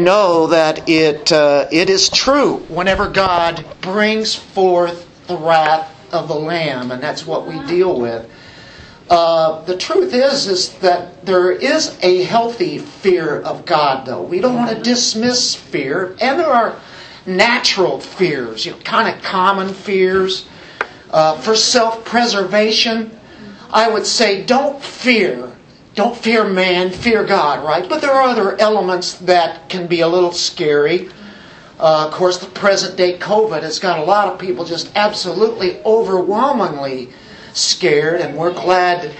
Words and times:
know 0.00 0.48
that 0.48 0.88
it 0.88 1.32
uh, 1.32 1.68
it 1.70 1.90
is 1.90 2.08
true 2.08 2.58
whenever 2.68 3.08
God 3.08 3.64
brings 3.80 4.34
forth 4.34 5.06
the 5.26 5.36
wrath 5.36 5.94
of 6.12 6.28
the 6.28 6.34
Lamb, 6.34 6.90
and 6.90 7.02
that's 7.02 7.26
what 7.26 7.46
we 7.46 7.58
deal 7.66 7.98
with. 8.00 8.28
Uh, 9.08 9.64
the 9.64 9.76
truth 9.76 10.14
is, 10.14 10.46
is 10.46 10.72
that 10.78 11.26
there 11.26 11.50
is 11.50 11.98
a 12.02 12.22
healthy 12.22 12.78
fear 12.78 13.40
of 13.40 13.66
God, 13.66 14.06
though. 14.06 14.22
We 14.22 14.40
don't 14.40 14.54
want 14.54 14.76
to 14.76 14.82
dismiss 14.82 15.54
fear, 15.54 16.16
and 16.20 16.38
there 16.38 16.46
are 16.46 16.80
natural 17.26 18.00
fears, 18.00 18.64
you 18.64 18.72
know, 18.72 18.78
kind 18.78 19.14
of 19.14 19.22
common 19.22 19.74
fears. 19.74 20.46
Uh, 21.10 21.36
for 21.40 21.56
self-preservation, 21.56 23.18
I 23.70 23.90
would 23.90 24.06
say 24.06 24.44
don't 24.44 24.80
fear. 24.80 25.49
Don't 26.00 26.16
fear 26.16 26.48
man, 26.48 26.88
fear 26.88 27.24
God, 27.24 27.62
right? 27.62 27.86
But 27.86 28.00
there 28.00 28.12
are 28.12 28.22
other 28.22 28.58
elements 28.58 29.16
that 29.16 29.68
can 29.68 29.86
be 29.86 30.00
a 30.00 30.08
little 30.08 30.32
scary. 30.32 31.10
Uh, 31.78 32.06
of 32.06 32.14
course, 32.14 32.38
the 32.38 32.46
present 32.46 32.96
day 32.96 33.18
COVID 33.18 33.62
has 33.62 33.78
got 33.78 33.98
a 33.98 34.04
lot 34.04 34.26
of 34.26 34.40
people 34.40 34.64
just 34.64 34.90
absolutely 34.96 35.78
overwhelmingly 35.84 37.10
scared, 37.52 38.22
and 38.22 38.34
we're 38.34 38.54
glad 38.54 39.14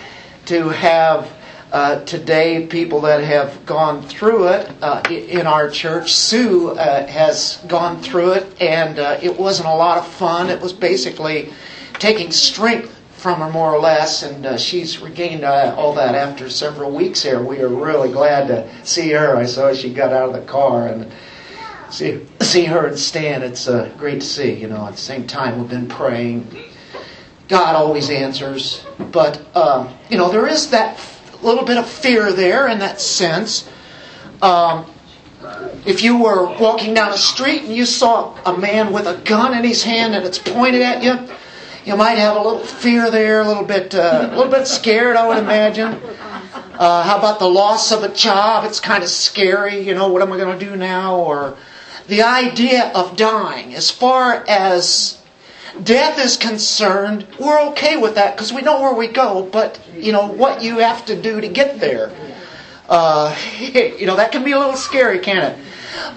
to 0.47 0.71
have 0.71 1.31
uh, 1.71 2.03
today 2.07 2.67
people 2.67 3.03
that 3.03 3.23
have 3.23 3.67
gone 3.67 4.01
through 4.01 4.49
it 4.49 4.71
uh, 4.81 5.03
in 5.11 5.47
our 5.47 5.69
church. 5.69 6.15
Sue 6.15 6.71
uh, 6.71 7.07
has 7.09 7.59
gone 7.69 8.01
through 8.01 8.33
it, 8.33 8.57
and 8.59 8.99
uh, 8.99 9.19
it 9.21 9.39
wasn't 9.39 9.69
a 9.69 9.75
lot 9.75 9.99
of 9.99 10.07
fun. 10.07 10.49
It 10.49 10.63
was 10.63 10.73
basically 10.73 11.53
taking 11.99 12.33
strength 12.33 13.00
from 13.21 13.41
her, 13.41 13.51
more 13.51 13.73
or 13.73 13.79
less, 13.79 14.23
and 14.23 14.47
uh, 14.47 14.57
she's 14.57 14.99
regained 15.01 15.45
uh, 15.45 15.75
all 15.77 15.93
that 15.95 16.15
after 16.15 16.49
several 16.49 16.91
weeks 16.91 17.23
here. 17.23 17.43
We 17.43 17.61
are 17.61 17.69
really 17.69 18.11
glad 18.11 18.49
to 18.49 18.69
see 18.85 19.11
her. 19.11 19.37
I 19.37 19.45
saw 19.45 19.73
she 19.73 19.93
got 19.93 20.13
out 20.13 20.31
of 20.31 20.33
the 20.35 20.51
car 20.51 20.89
and 20.89 21.13
see 21.91 22.27
see 22.41 22.65
her 22.65 22.87
and 22.87 22.99
Stan. 22.99 23.43
It's 23.43 23.67
great 23.99 24.21
to 24.21 24.27
see. 24.27 24.55
You 24.55 24.69
know, 24.69 24.87
at 24.87 24.93
the 24.93 24.99
same 24.99 25.27
time, 25.27 25.61
we've 25.61 25.71
been 25.71 25.89
praying 25.89 26.47
God 27.51 27.75
always 27.75 28.11
answers. 28.11 28.87
But, 29.11 29.45
uh, 29.55 29.93
you 30.09 30.17
know, 30.17 30.31
there 30.31 30.47
is 30.47 30.71
that 30.71 30.99
little 31.43 31.65
bit 31.65 31.77
of 31.77 31.91
fear 31.91 32.33
there 32.33 32.69
in 32.69 32.79
that 32.79 33.01
sense. 33.01 33.69
Um, 34.41 34.87
if 35.85 36.03
you 36.03 36.17
were 36.17 36.47
walking 36.59 36.95
down 36.95 37.13
a 37.13 37.19
street 37.19 37.63
and 37.63 37.75
you 37.75 37.87
saw 37.87 38.37
a 38.47 38.57
man 38.57 38.93
with 38.93 39.07
a 39.07 39.21
gun 39.25 39.53
in 39.59 39.65
his 39.65 39.83
hand 39.83 40.15
and 40.15 40.25
it's 40.25 40.39
pointed 40.39 40.81
at 40.81 41.03
you, 41.03 41.29
you 41.91 41.97
might 41.97 42.19
have 42.19 42.37
a 42.37 42.41
little 42.41 42.61
fear 42.61 43.11
there, 43.11 43.41
a 43.41 43.49
little 43.49 43.65
bit, 43.65 43.97
uh, 43.97 44.29
a 44.31 44.37
little 44.37 44.53
bit 44.53 44.69
scared, 44.69 45.17
I 45.17 45.27
would 45.27 45.39
imagine. 45.39 46.01
Uh, 46.79 47.03
how 47.03 47.19
about 47.19 47.41
the 47.41 47.51
loss 47.51 47.91
of 47.91 48.05
a 48.05 48.09
job? 48.15 48.65
It's 48.65 48.79
kind 48.79 49.03
of 49.03 49.09
scary. 49.09 49.81
You 49.81 49.97
know, 49.97 50.07
what 50.07 50.23
am 50.23 50.33
I 50.33 50.37
going 50.37 50.57
to 50.57 50.65
do 50.65 50.77
now? 50.77 51.17
Or 51.17 51.57
the 52.07 52.23
idea 52.23 52.93
of 52.95 53.17
dying. 53.17 53.75
As 53.75 53.91
far 53.91 54.45
as 54.47 55.21
death 55.83 56.25
is 56.25 56.37
concerned, 56.37 57.27
we're 57.41 57.61
okay 57.71 57.97
with 57.97 58.15
that 58.15 58.37
because 58.37 58.53
we 58.53 58.63
know 58.63 58.81
where 58.81 58.95
we 58.95 59.09
go, 59.09 59.43
but 59.51 59.81
you 59.93 60.13
know 60.13 60.29
what 60.29 60.63
you 60.63 60.79
have 60.79 61.05
to 61.07 61.21
do 61.21 61.41
to 61.41 61.49
get 61.49 61.81
there. 61.81 62.13
Uh, 62.89 63.37
you 63.59 64.07
know 64.07 64.15
that 64.15 64.31
can 64.31 64.45
be 64.45 64.53
a 64.53 64.59
little 64.61 64.77
scary, 64.77 65.19
can 65.19 65.43
it? 65.43 65.59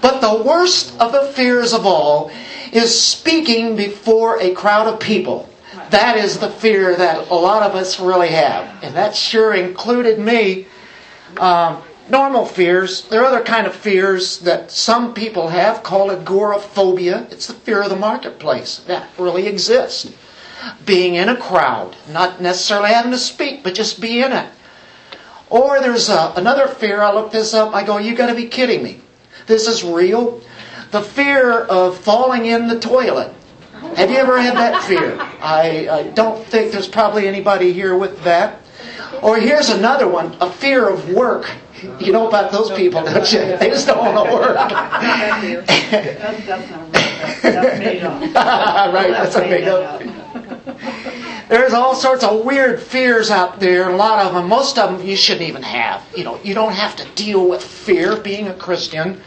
But 0.00 0.20
the 0.20 0.40
worst 0.40 0.96
of 1.00 1.10
the 1.10 1.32
fears 1.32 1.72
of 1.72 1.84
all 1.84 2.30
is 2.70 2.96
speaking 2.96 3.74
before 3.74 4.40
a 4.40 4.54
crowd 4.54 4.86
of 4.86 5.00
people. 5.00 5.50
That 5.94 6.16
is 6.16 6.38
the 6.38 6.50
fear 6.50 6.96
that 6.96 7.30
a 7.30 7.34
lot 7.36 7.62
of 7.62 7.76
us 7.76 8.00
really 8.00 8.30
have, 8.30 8.82
and 8.82 8.96
that 8.96 9.14
sure 9.14 9.54
included 9.54 10.18
me. 10.18 10.66
Um, 11.36 11.84
normal 12.08 12.46
fears. 12.46 13.02
There 13.02 13.22
are 13.22 13.26
other 13.26 13.44
kind 13.44 13.64
of 13.64 13.76
fears 13.76 14.40
that 14.40 14.72
some 14.72 15.14
people 15.14 15.46
have 15.46 15.84
called 15.84 16.10
agoraphobia. 16.10 17.28
It's 17.30 17.46
the 17.46 17.54
fear 17.54 17.80
of 17.80 17.90
the 17.90 17.96
marketplace. 17.96 18.78
That 18.88 19.08
really 19.16 19.46
exists. 19.46 20.12
Being 20.84 21.14
in 21.14 21.28
a 21.28 21.36
crowd, 21.36 21.94
not 22.10 22.40
necessarily 22.40 22.88
having 22.88 23.12
to 23.12 23.16
speak, 23.16 23.62
but 23.62 23.76
just 23.76 24.00
be 24.00 24.20
in 24.20 24.32
it. 24.32 24.50
Or 25.48 25.78
there's 25.78 26.08
a, 26.08 26.32
another 26.34 26.66
fear. 26.66 27.02
I 27.02 27.12
look 27.12 27.30
this 27.30 27.54
up. 27.54 27.72
I 27.72 27.84
go, 27.84 27.98
you 27.98 28.16
got 28.16 28.30
to 28.30 28.34
be 28.34 28.46
kidding 28.46 28.82
me. 28.82 29.00
This 29.46 29.68
is 29.68 29.84
real. 29.84 30.40
The 30.90 31.02
fear 31.02 31.60
of 31.60 31.96
falling 31.96 32.46
in 32.46 32.66
the 32.66 32.80
toilet. 32.80 33.32
Have 33.96 34.10
you 34.10 34.16
ever 34.16 34.40
had 34.40 34.54
that 34.56 34.82
fear? 34.84 35.16
I, 35.40 35.88
I 35.88 36.02
don't 36.14 36.44
think 36.46 36.72
there's 36.72 36.88
probably 36.88 37.28
anybody 37.28 37.72
here 37.72 37.96
with 37.96 38.22
that. 38.24 38.60
Or 39.22 39.38
here's 39.38 39.68
another 39.70 40.08
one 40.08 40.36
a 40.40 40.50
fear 40.50 40.88
of 40.88 41.08
work. 41.10 41.50
You 42.00 42.12
know 42.12 42.26
about 42.28 42.50
those 42.50 42.72
people, 42.72 43.04
don't 43.04 43.30
you? 43.32 43.56
They 43.58 43.68
just 43.68 43.86
don't 43.86 43.98
want 43.98 44.28
to 44.28 44.34
work. 44.34 44.56
That's 47.42 47.78
made 47.78 48.02
up. 48.02 48.20
right, 48.94 49.10
that's 49.10 49.36
a 49.36 49.40
made 49.40 49.68
up. 49.68 50.02
There's 51.48 51.74
all 51.74 51.94
sorts 51.94 52.24
of 52.24 52.44
weird 52.44 52.80
fears 52.80 53.30
out 53.30 53.60
there, 53.60 53.90
a 53.90 53.96
lot 53.96 54.24
of 54.24 54.32
them. 54.32 54.48
Most 54.48 54.78
of 54.78 54.98
them 54.98 55.06
you 55.06 55.14
shouldn't 55.14 55.46
even 55.48 55.62
have. 55.62 56.02
You 56.16 56.24
know, 56.24 56.40
you 56.42 56.54
don't 56.54 56.72
have 56.72 56.96
to 56.96 57.04
deal 57.14 57.48
with 57.48 57.62
fear 57.62 58.16
being 58.16 58.48
a 58.48 58.54
Christian. 58.54 59.20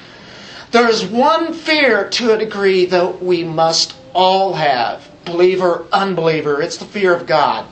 There's 0.72 1.06
one 1.06 1.54
fear 1.54 2.10
to 2.10 2.34
a 2.34 2.38
degree 2.38 2.86
that 2.88 3.22
we 3.24 3.44
must 3.44 3.94
all 4.18 4.54
have, 4.54 5.10
believer, 5.24 5.86
unbeliever. 5.94 6.62
It's 6.62 6.76
the 6.76 6.86
fear 6.86 7.14
of 7.14 7.26
God 7.26 7.66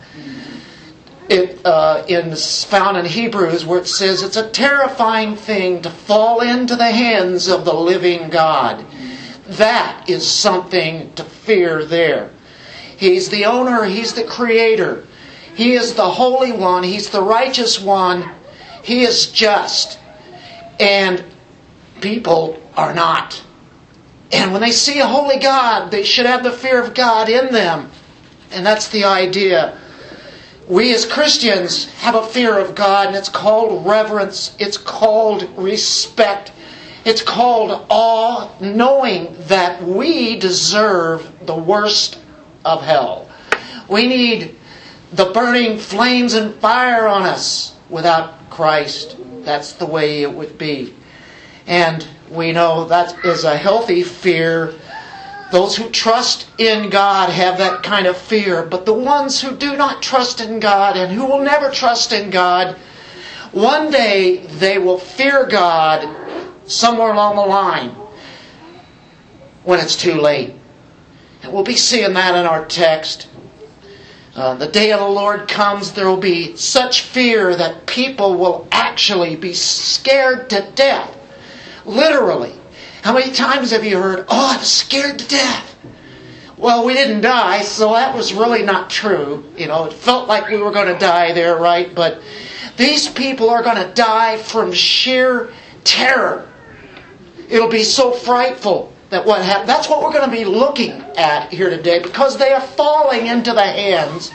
it 1.29 1.65
uh, 1.65 2.05
in 2.07 2.35
found 2.35 2.97
in 2.97 3.05
Hebrews 3.05 3.65
where 3.65 3.79
it 3.79 3.87
says 3.87 4.21
it's 4.21 4.37
a 4.37 4.49
terrifying 4.49 5.35
thing 5.35 5.81
to 5.81 5.89
fall 5.89 6.41
into 6.41 6.75
the 6.75 6.91
hands 6.91 7.47
of 7.47 7.65
the 7.65 7.73
living 7.73 8.29
God. 8.29 8.85
That 9.47 10.09
is 10.09 10.29
something 10.29 11.13
to 11.13 11.23
fear 11.23 11.85
there. 11.85 12.31
He's 12.97 13.29
the 13.29 13.45
owner, 13.45 13.83
he's 13.85 14.13
the 14.13 14.23
creator. 14.23 15.05
He 15.55 15.73
is 15.73 15.93
the 15.93 16.09
holy 16.09 16.51
one, 16.51 16.83
he's 16.83 17.09
the 17.09 17.21
righteous 17.21 17.79
one. 17.79 18.29
He 18.83 19.03
is 19.03 19.31
just. 19.31 19.99
And 20.79 21.23
people 22.01 22.61
are 22.75 22.93
not. 22.93 23.43
And 24.31 24.51
when 24.51 24.61
they 24.61 24.71
see 24.71 24.99
a 24.99 25.07
holy 25.07 25.37
God, 25.39 25.91
they 25.91 26.03
should 26.03 26.25
have 26.25 26.43
the 26.43 26.51
fear 26.51 26.81
of 26.83 26.93
God 26.93 27.29
in 27.29 27.53
them. 27.53 27.91
And 28.51 28.65
that's 28.65 28.89
the 28.89 29.05
idea 29.05 29.77
we 30.67 30.93
as 30.95 31.05
Christians 31.05 31.85
have 31.95 32.15
a 32.15 32.25
fear 32.25 32.57
of 32.57 32.73
God, 32.73 33.07
and 33.07 33.15
it's 33.15 33.29
called 33.29 33.85
reverence, 33.85 34.55
it's 34.57 34.77
called 34.77 35.47
respect, 35.57 36.51
it's 37.05 37.21
called 37.21 37.85
awe, 37.89 38.49
knowing 38.59 39.35
that 39.41 39.81
we 39.83 40.39
deserve 40.39 41.31
the 41.45 41.55
worst 41.55 42.19
of 42.63 42.81
hell. 42.81 43.29
We 43.87 44.07
need 44.07 44.55
the 45.13 45.25
burning 45.25 45.77
flames 45.77 46.33
and 46.33 46.55
fire 46.55 47.07
on 47.07 47.23
us 47.23 47.75
without 47.89 48.49
Christ. 48.49 49.17
That's 49.43 49.73
the 49.73 49.85
way 49.85 50.23
it 50.23 50.33
would 50.33 50.57
be. 50.57 50.95
And 51.67 52.07
we 52.29 52.51
know 52.51 52.85
that 52.85 53.25
is 53.25 53.43
a 53.43 53.57
healthy 53.57 54.03
fear 54.03 54.73
those 55.51 55.75
who 55.75 55.89
trust 55.89 56.47
in 56.57 56.89
God 56.89 57.29
have 57.29 57.59
that 57.59 57.83
kind 57.83 58.07
of 58.07 58.17
fear, 58.17 58.63
but 58.63 58.85
the 58.85 58.93
ones 58.93 59.39
who 59.39 59.55
do 59.55 59.77
not 59.77 60.01
trust 60.01 60.41
in 60.41 60.59
God 60.59 60.97
and 60.97 61.11
who 61.11 61.25
will 61.25 61.41
never 61.41 61.69
trust 61.69 62.11
in 62.11 62.29
God, 62.29 62.75
one 63.51 63.91
day 63.91 64.45
they 64.59 64.79
will 64.79 64.97
fear 64.97 65.45
God 65.45 66.13
somewhere 66.65 67.13
along 67.13 67.35
the 67.35 67.41
line 67.43 67.91
when 69.63 69.79
it's 69.79 69.95
too 69.95 70.15
late. 70.15 70.53
And 71.43 71.53
we'll 71.53 71.63
be 71.63 71.77
seeing 71.77 72.13
that 72.13 72.35
in 72.35 72.45
our 72.45 72.65
text. 72.65 73.29
Uh, 74.35 74.55
the 74.55 74.67
day 74.67 74.91
of 74.91 74.99
the 74.99 75.07
Lord 75.07 75.47
comes, 75.47 75.93
there 75.93 76.07
will 76.07 76.17
be 76.17 76.57
such 76.57 77.01
fear 77.01 77.55
that 77.55 77.85
people 77.85 78.35
will 78.35 78.67
actually 78.71 79.35
be 79.35 79.53
scared 79.53 80.49
to 80.49 80.69
death. 80.75 81.14
Literally. 81.85 82.53
How 83.03 83.13
many 83.13 83.31
times 83.31 83.71
have 83.71 83.85
you 83.85 83.99
heard, 84.01 84.25
oh, 84.29 84.55
I'm 84.57 84.63
scared 84.63 85.19
to 85.19 85.27
death? 85.27 85.75
Well, 86.57 86.85
we 86.85 86.93
didn't 86.93 87.21
die, 87.21 87.61
so 87.61 87.93
that 87.93 88.15
was 88.15 88.33
really 88.33 88.63
not 88.63 88.89
true. 88.89 89.43
You 89.57 89.67
know, 89.67 89.85
it 89.85 89.93
felt 89.93 90.27
like 90.27 90.49
we 90.49 90.57
were 90.57 90.71
going 90.71 90.91
to 90.91 90.97
die 90.97 91.33
there, 91.33 91.57
right? 91.57 91.93
But 91.93 92.21
these 92.77 93.07
people 93.09 93.49
are 93.49 93.61
going 93.61 93.75
to 93.75 93.93
die 93.93 94.37
from 94.37 94.71
sheer 94.71 95.53
terror. 95.83 96.49
It'll 97.49 97.69
be 97.69 97.83
so 97.83 98.11
frightful 98.11 98.93
that 99.09 99.25
what 99.25 99.43
happened. 99.43 99.69
That's 99.69 99.89
what 99.89 100.01
we're 100.01 100.13
going 100.13 100.29
to 100.29 100.35
be 100.35 100.45
looking 100.45 100.91
at 100.91 101.51
here 101.51 101.69
today 101.69 101.99
because 101.99 102.37
they 102.37 102.53
are 102.53 102.61
falling 102.61 103.27
into 103.27 103.53
the 103.53 103.61
hands 103.61 104.31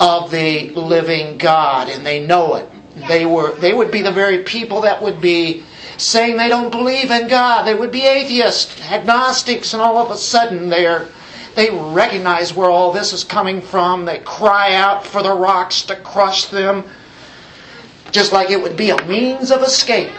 of 0.00 0.30
the 0.30 0.70
living 0.70 1.38
God 1.38 1.88
and 1.88 2.04
they 2.04 2.24
know 2.24 2.54
it. 2.54 2.68
They 3.08 3.26
were 3.26 3.54
they 3.56 3.74
would 3.74 3.90
be 3.90 4.02
the 4.02 4.12
very 4.12 4.44
people 4.44 4.82
that 4.82 5.02
would 5.02 5.20
be 5.20 5.64
saying 5.96 6.36
they 6.36 6.48
don't 6.48 6.70
believe 6.70 7.10
in 7.10 7.28
God. 7.28 7.64
They 7.64 7.74
would 7.74 7.90
be 7.90 8.06
atheists, 8.06 8.80
agnostics, 8.90 9.72
and 9.72 9.82
all 9.82 9.98
of 9.98 10.10
a 10.10 10.16
sudden 10.16 10.68
they're 10.68 11.08
they 11.54 11.70
recognize 11.70 12.52
where 12.52 12.68
all 12.68 12.92
this 12.92 13.12
is 13.12 13.22
coming 13.22 13.60
from. 13.60 14.04
They 14.04 14.18
cry 14.18 14.74
out 14.74 15.06
for 15.06 15.22
the 15.22 15.32
rocks 15.32 15.82
to 15.82 15.96
crush 15.96 16.46
them, 16.46 16.84
just 18.10 18.32
like 18.32 18.50
it 18.50 18.60
would 18.60 18.76
be 18.76 18.90
a 18.90 19.06
means 19.06 19.52
of 19.52 19.62
escape. 19.62 20.10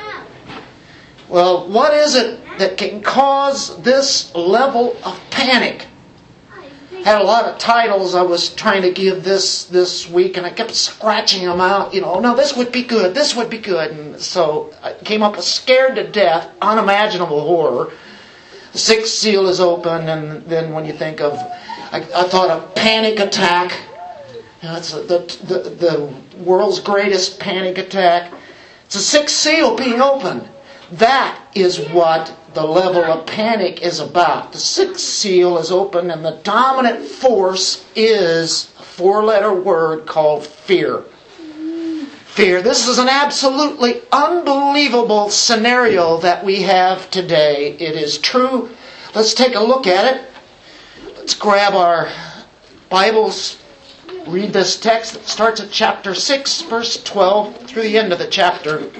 Well, 1.28 1.68
what 1.68 1.94
is 1.94 2.16
it 2.16 2.40
that 2.58 2.78
can 2.78 3.02
cause 3.02 3.82
this 3.82 4.34
level 4.34 4.96
of 5.04 5.20
panic? 5.30 5.88
Had 7.06 7.22
a 7.22 7.24
lot 7.24 7.46
of 7.46 7.60
titles 7.60 8.16
I 8.16 8.24
was 8.24 8.50
trying 8.50 8.82
to 8.82 8.90
give 8.90 9.24
this 9.24 9.66
this 9.66 10.10
week, 10.10 10.38
and 10.38 10.46
I 10.46 10.50
kept 10.50 10.74
scratching 10.74 11.46
them 11.46 11.62
out. 11.62 11.94
You 11.94 12.02
know, 12.02 12.20
no, 12.20 12.36
this 12.36 12.58
would 12.58 12.72
be 12.72 12.82
good. 12.82 13.14
This 13.14 13.36
would 13.36 13.48
be 13.48 13.60
good, 13.60 13.92
and 13.92 14.20
so 14.20 14.74
I 14.82 14.94
came 14.94 15.22
up 15.22 15.36
with 15.36 15.46
"Scared 15.46 15.98
to 15.98 16.08
Death," 16.08 16.50
unimaginable 16.64 17.46
horror. 17.46 17.92
The 18.72 18.80
sixth 18.80 19.14
seal 19.14 19.48
is 19.48 19.60
open, 19.60 20.10
and 20.10 20.48
then 20.48 20.74
when 20.74 20.84
you 20.84 20.94
think 20.94 21.22
of, 21.22 21.34
I, 21.92 21.98
I 21.98 22.24
thought 22.24 22.50
of 22.50 22.74
panic 22.74 23.20
attack. 23.20 23.78
You 24.64 24.70
know, 24.70 24.78
it's 24.78 24.92
the, 24.92 25.20
the 25.46 25.60
the 25.70 26.14
world's 26.44 26.80
greatest 26.80 27.40
panic 27.40 27.78
attack. 27.78 28.34
It's 28.86 28.96
the 28.96 29.02
sixth 29.02 29.36
seal 29.36 29.76
being 29.76 30.02
opened. 30.02 30.50
That 30.92 31.42
is 31.56 31.80
what 31.90 32.36
the 32.54 32.66
level 32.66 33.04
of 33.04 33.26
panic 33.26 33.82
is 33.82 34.00
about. 34.00 34.52
The 34.52 34.60
sixth 34.60 35.00
seal 35.00 35.58
is 35.58 35.72
open, 35.72 36.12
and 36.12 36.24
the 36.24 36.40
dominant 36.44 37.06
force 37.06 37.84
is 37.96 38.72
a 38.80 38.84
four 38.84 39.24
letter 39.24 39.54
word 39.54 40.06
called 40.06 40.46
fear. 40.46 41.04
Fear. 42.26 42.62
This 42.62 42.88
is 42.88 43.00
an 43.00 43.10
absolutely 43.10 44.02
unbelievable 44.12 45.30
scenario 45.30 46.18
that 46.18 46.44
we 46.46 46.62
have 46.62 47.10
today. 47.10 47.72
It 47.74 47.96
is 47.96 48.18
true. 48.18 48.70
Let's 49.16 49.34
take 49.34 49.56
a 49.56 49.64
look 49.64 49.88
at 49.88 50.16
it. 50.16 50.30
Let's 51.18 51.34
grab 51.34 51.74
our 51.74 52.12
Bibles, 52.90 53.58
read 54.28 54.54
this 54.54 54.80
text 54.80 55.14
that 55.14 55.26
starts 55.26 55.60
at 55.62 55.72
chapter 55.72 56.14
6, 56.14 56.62
verse 56.64 57.02
12, 57.04 57.66
through 57.66 57.84
the 57.84 57.98
end 57.98 58.14
of 58.14 58.20
the 58.20 58.28
chapter. 58.28 58.92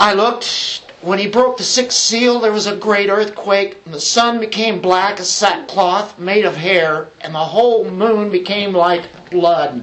I 0.00 0.12
looked. 0.14 0.82
When 1.00 1.18
he 1.18 1.26
broke 1.26 1.58
the 1.58 1.64
sixth 1.64 1.98
seal, 1.98 2.38
there 2.38 2.52
was 2.52 2.66
a 2.68 2.76
great 2.76 3.10
earthquake, 3.10 3.80
and 3.84 3.92
the 3.92 4.00
sun 4.00 4.38
became 4.38 4.80
black 4.80 5.18
as 5.18 5.28
sackcloth 5.28 6.20
made 6.20 6.44
of 6.44 6.56
hair, 6.56 7.08
and 7.20 7.34
the 7.34 7.38
whole 7.38 7.84
moon 7.84 8.30
became 8.30 8.72
like 8.72 9.30
blood. 9.30 9.82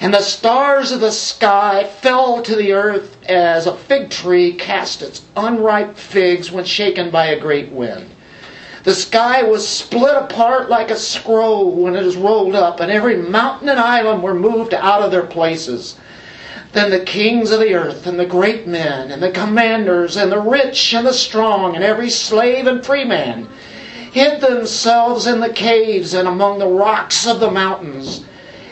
And 0.00 0.12
the 0.12 0.20
stars 0.20 0.92
of 0.92 1.00
the 1.00 1.10
sky 1.10 1.84
fell 1.84 2.42
to 2.42 2.54
the 2.54 2.74
earth 2.74 3.16
as 3.26 3.66
a 3.66 3.74
fig 3.74 4.10
tree 4.10 4.52
cast 4.52 5.00
its 5.00 5.22
unripe 5.36 5.96
figs 5.96 6.50
when 6.50 6.66
shaken 6.66 7.10
by 7.10 7.26
a 7.26 7.40
great 7.40 7.70
wind. 7.72 8.10
The 8.82 8.94
sky 8.94 9.42
was 9.42 9.66
split 9.66 10.16
apart 10.16 10.68
like 10.68 10.90
a 10.90 10.96
scroll 10.96 11.70
when 11.70 11.96
it 11.96 12.02
is 12.02 12.16
rolled 12.16 12.54
up, 12.54 12.80
and 12.80 12.92
every 12.92 13.16
mountain 13.16 13.70
and 13.70 13.80
island 13.80 14.22
were 14.22 14.34
moved 14.34 14.74
out 14.74 15.00
of 15.00 15.10
their 15.10 15.24
places. 15.24 15.96
Then 16.74 16.90
the 16.90 16.98
kings 16.98 17.52
of 17.52 17.60
the 17.60 17.72
earth, 17.74 18.04
and 18.04 18.18
the 18.18 18.26
great 18.26 18.66
men, 18.66 19.12
and 19.12 19.22
the 19.22 19.30
commanders, 19.30 20.16
and 20.16 20.30
the 20.32 20.40
rich 20.40 20.92
and 20.92 21.06
the 21.06 21.12
strong, 21.12 21.76
and 21.76 21.84
every 21.84 22.10
slave 22.10 22.66
and 22.66 22.84
free 22.84 23.04
man, 23.04 23.48
hid 24.10 24.40
themselves 24.40 25.28
in 25.28 25.38
the 25.38 25.52
caves 25.52 26.14
and 26.14 26.26
among 26.26 26.58
the 26.58 26.66
rocks 26.66 27.28
of 27.28 27.38
the 27.38 27.50
mountains. 27.50 28.24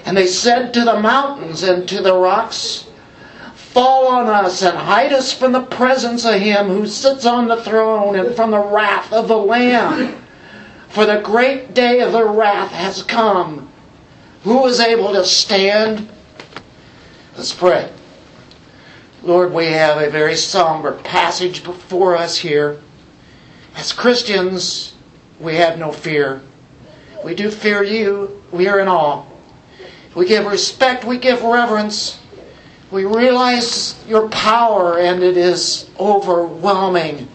And 0.05 0.17
they 0.17 0.27
said 0.27 0.75
to 0.75 0.85
the 0.85 0.99
mountains 0.99 1.63
and 1.63 1.89
to 1.89 2.03
the 2.03 2.17
rocks, 2.17 2.87
Fall 3.55 4.09
on 4.09 4.27
us 4.27 4.63
and 4.63 4.77
hide 4.77 5.13
us 5.13 5.33
from 5.33 5.53
the 5.53 5.63
presence 5.63 6.25
of 6.25 6.35
him 6.35 6.67
who 6.67 6.89
sits 6.89 7.25
on 7.25 7.47
the 7.47 7.63
throne 7.63 8.17
and 8.17 8.35
from 8.35 8.51
the 8.51 8.59
wrath 8.59 9.13
of 9.13 9.29
the 9.29 9.39
Lamb. 9.39 10.17
For 10.89 11.07
the 11.07 11.21
great 11.21 11.73
day 11.73 12.01
of 12.01 12.11
the 12.11 12.25
wrath 12.25 12.73
has 12.73 13.05
come. 13.05 13.69
Who 14.43 14.67
is 14.67 14.81
able 14.81 15.13
to 15.13 15.25
stand? 15.25 16.09
Let's 17.37 17.55
pray. 17.55 17.91
Lord, 19.23 19.53
we 19.53 19.67
have 19.67 19.99
a 19.99 20.11
very 20.11 20.37
somber 20.37 20.93
passage 20.93 21.65
before 21.65 22.17
us 22.17 22.37
here. 22.37 22.79
As 23.75 23.93
Christians, 23.93 24.93
we 25.41 25.57
have 25.57 25.79
no 25.79 25.93
fear. 25.93 26.43
We 27.25 27.35
do 27.35 27.51
fear 27.51 27.83
you. 27.83 28.43
We 28.51 28.69
are 28.69 28.81
in 28.81 28.89
awe. 28.89 29.25
We 30.15 30.27
give 30.27 30.45
respect. 30.45 31.05
We 31.05 31.17
give 31.17 31.43
reverence. 31.43 32.21
We 32.91 33.07
realize 33.07 33.99
your 34.07 34.29
power, 34.29 34.99
and 34.99 35.23
it 35.23 35.39
is 35.39 35.89
overwhelming. 35.99 37.29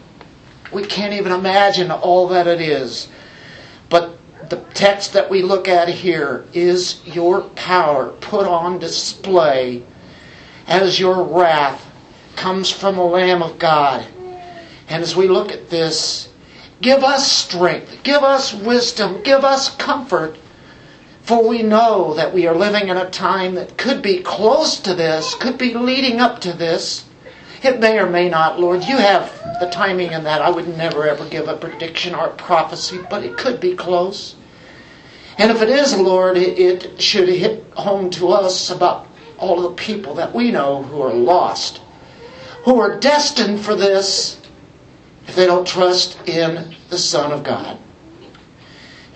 We 0.72 0.86
can't 0.86 1.14
even 1.14 1.32
imagine 1.32 1.90
all 1.90 2.28
that 2.28 2.46
it 2.46 2.62
is. 2.62 3.08
The 4.50 4.64
text 4.74 5.14
that 5.14 5.30
we 5.30 5.42
look 5.42 5.68
at 5.68 5.90
here 5.90 6.46
is 6.54 7.02
your 7.06 7.42
power 7.42 8.10
put 8.22 8.48
on 8.48 8.80
display 8.80 9.84
as 10.68 11.00
your 11.00 11.24
wrath 11.24 11.86
comes 12.38 12.70
from 12.70 12.96
the 12.96 13.04
Lamb 13.04 13.44
of 13.44 13.60
God. 13.60 14.06
And 14.88 15.04
as 15.04 15.16
we 15.16 15.28
look 15.28 15.52
at 15.52 15.70
this, 15.70 16.30
give 16.82 17.04
us 17.04 17.30
strength, 17.30 18.04
give 18.04 18.24
us 18.24 18.54
wisdom, 18.54 19.22
give 19.24 19.44
us 19.44 19.76
comfort, 19.76 20.38
for 21.24 21.46
we 21.46 21.62
know 21.62 22.14
that 22.14 22.34
we 22.34 22.48
are 22.48 22.56
living 22.56 22.88
in 22.88 22.96
a 22.96 23.10
time 23.10 23.56
that 23.56 23.78
could 23.78 24.02
be 24.02 24.20
close 24.20 24.80
to 24.80 24.94
this, 24.94 25.36
could 25.36 25.58
be 25.58 25.74
leading 25.74 26.22
up 26.22 26.40
to 26.42 26.54
this. 26.54 27.04
It 27.64 27.80
may 27.80 27.98
or 28.00 28.10
may 28.10 28.30
not, 28.30 28.60
Lord. 28.60 28.84
You 28.84 28.98
have 28.98 29.32
the 29.60 29.70
timing 29.70 30.12
in 30.12 30.24
that. 30.24 30.42
I 30.42 30.50
would 30.50 30.68
never 30.78 31.08
ever 31.08 31.28
give 31.28 31.48
a 31.48 31.58
prediction 31.58 32.14
or 32.14 32.28
a 32.28 32.36
prophecy, 32.36 33.00
but 33.10 33.24
it 33.24 33.38
could 33.38 33.60
be 33.60 33.76
close. 33.76 34.36
And 35.38 35.52
if 35.52 35.62
it 35.62 35.70
is, 35.70 35.98
Lord, 35.98 36.38
it 36.38 37.02
should 37.02 37.30
hit 37.30 37.66
home 37.74 38.10
to 38.12 38.30
us 38.30 38.70
about 38.70 39.08
all 39.38 39.62
the 39.62 39.76
people 39.76 40.16
that 40.16 40.34
we 40.34 40.52
know 40.52 40.84
who 40.84 41.02
are 41.02 41.14
lost, 41.14 41.82
who 42.64 42.80
are 42.80 43.00
destined 43.00 43.60
for 43.62 43.76
this 43.76 44.40
if 45.28 45.36
they 45.36 45.46
don't 45.46 45.68
trust 45.68 46.18
in 46.28 46.76
the 46.90 46.98
Son 46.98 47.32
of 47.32 47.44
God. 47.44 47.78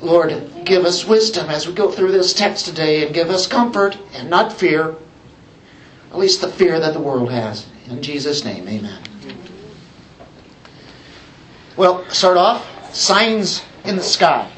Lord, 0.01 0.63
give 0.65 0.85
us 0.85 1.05
wisdom 1.05 1.49
as 1.49 1.67
we 1.67 1.73
go 1.73 1.91
through 1.91 2.11
this 2.11 2.33
text 2.33 2.65
today 2.65 3.05
and 3.05 3.13
give 3.13 3.29
us 3.29 3.47
comfort 3.47 3.97
and 4.13 4.29
not 4.29 4.51
fear, 4.51 4.95
at 6.11 6.17
least 6.17 6.41
the 6.41 6.47
fear 6.47 6.79
that 6.79 6.93
the 6.93 6.99
world 6.99 7.31
has. 7.31 7.65
In 7.89 8.01
Jesus' 8.01 8.45
name, 8.45 8.67
amen. 8.67 9.01
Well, 11.77 12.07
start 12.09 12.37
off 12.37 12.95
signs 12.95 13.63
in 13.85 13.95
the 13.95 14.03
sky. 14.03 14.49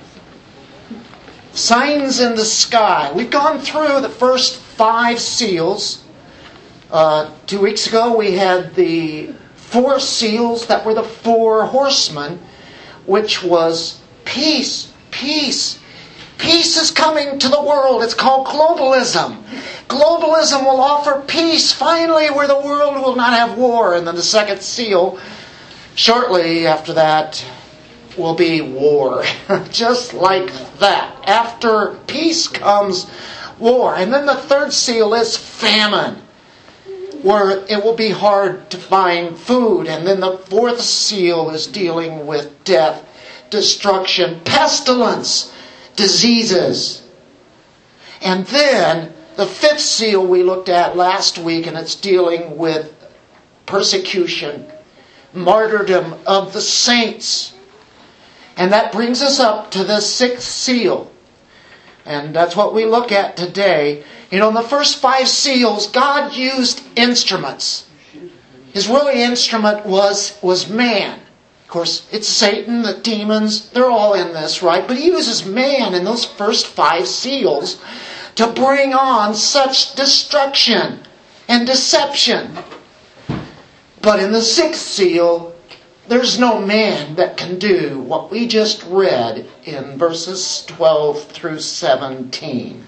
Signs 1.54 2.20
in 2.20 2.36
the 2.36 2.46
sky. 2.46 3.12
We've 3.14 3.30
gone 3.30 3.60
through 3.60 4.02
the 4.02 4.10
first 4.10 4.58
five 4.60 5.20
seals. 5.20 6.04
Uh, 6.92 7.32
two 7.46 7.62
weeks 7.62 7.88
ago, 7.88 8.16
we 8.16 8.32
had 8.32 8.74
the 8.76 9.34
four 9.56 10.00
seals 10.00 10.68
that 10.68 10.86
were 10.86 10.94
the 10.94 11.04
four 11.04 11.66
horsemen, 11.66 12.40
which 13.06 13.44
was 13.44 14.02
peace, 14.26 14.92
peace. 15.12 15.80
Peace 16.38 16.78
is 16.78 16.92
coming 16.92 17.40
to 17.40 17.50
the 17.50 17.62
world. 17.62 18.04
It's 18.04 18.14
called 18.14 18.48
globalism. 18.48 19.44
Globalism 19.88 20.64
will 20.64 20.82
offer 20.82 21.24
peace 21.28 21.72
finally 21.72 22.28
where 22.28 22.48
the 22.48 22.60
world 22.60 22.96
will 22.96 23.16
not 23.16 23.34
have 23.34 23.58
war. 23.58 23.96
And 23.96 24.08
then 24.08 24.16
the 24.16 24.24
second 24.24 24.62
seal, 24.62 25.20
shortly 25.96 26.66
after 26.66 26.94
that, 26.94 27.44
will 28.18 28.36
be 28.36 28.62
war. 28.62 29.24
Just 29.72 30.14
like 30.14 30.52
that. 30.80 31.16
After 31.28 31.96
peace 32.08 32.48
comes 32.48 33.08
war. 33.60 33.96
And 33.96 34.14
then 34.14 34.26
the 34.26 34.36
third 34.36 34.74
seal 34.74 35.14
is 35.14 35.38
famine, 35.38 36.22
where 37.22 37.52
it 37.52 37.84
will 37.84 37.96
be 37.96 38.10
hard 38.10 38.70
to 38.72 38.78
find 38.78 39.38
food. 39.38 39.88
And 39.88 40.06
then 40.08 40.20
the 40.20 40.38
fourth 40.38 40.82
seal 40.82 41.50
is 41.50 41.68
dealing 41.68 42.26
with 42.26 42.64
death, 42.64 43.06
destruction, 43.50 44.42
pestilence, 44.44 45.54
diseases. 45.96 47.04
And 48.22 48.46
then 48.48 49.14
the 49.36 49.46
fifth 49.46 49.80
seal 49.80 50.26
we 50.26 50.44
looked 50.44 50.70
at 50.70 50.96
last 50.96 51.38
week, 51.38 51.68
and 51.68 51.78
it's 51.78 51.96
dealing 51.96 52.58
with 52.58 52.94
persecution, 53.66 54.66
martyrdom 55.34 56.16
of 56.26 56.54
the 56.54 56.62
saints. 56.62 57.54
And 58.56 58.72
that 58.72 58.92
brings 58.92 59.22
us 59.22 59.40
up 59.40 59.72
to 59.72 59.84
the 59.84 60.00
sixth 60.00 60.48
seal. 60.48 61.12
And 62.06 62.36
that's 62.36 62.56
what 62.56 62.74
we 62.74 62.86
look 62.86 63.12
at 63.12 63.38
today. 63.38 64.04
You 64.30 64.40
know, 64.40 64.50
in 64.50 64.54
the 64.54 64.62
first 64.62 64.98
five 64.98 65.28
seals, 65.28 65.88
God 65.88 66.34
used 66.36 66.84
instruments. 66.98 67.88
His 68.74 68.88
really 68.88 69.22
instrument 69.24 69.86
was, 69.86 70.38
was 70.42 70.70
man. 70.70 71.20
Of 71.64 71.68
course, 71.70 72.08
it's 72.12 72.28
Satan, 72.28 72.82
the 72.84 72.96
demons, 72.96 73.70
they're 73.70 73.90
all 73.90 74.14
in 74.14 74.34
this, 74.34 74.62
right? 74.62 74.88
But 74.88 74.98
he 74.98 75.06
uses 75.08 75.46
man 75.46 75.96
in 75.96 76.04
those 76.04 76.26
first 76.26 76.68
five 76.68 77.08
seals 77.08 77.82
to 78.36 78.48
bring 78.48 78.94
on 78.94 79.36
such 79.36 79.96
destruction 79.96 81.00
and 81.48 81.68
deception. 81.68 82.58
But 84.02 84.20
in 84.20 84.32
the 84.32 84.42
sixth 84.42 84.82
seal, 84.82 85.56
there's 86.08 86.40
no 86.40 86.60
man 86.60 87.16
that 87.16 87.38
can 87.38 87.58
do 87.60 88.00
what 88.00 88.30
we 88.30 88.48
just 88.48 88.84
read 88.84 89.48
in 89.64 89.98
verses 89.98 90.66
12 90.68 91.24
through 91.26 91.60
17. 91.60 92.86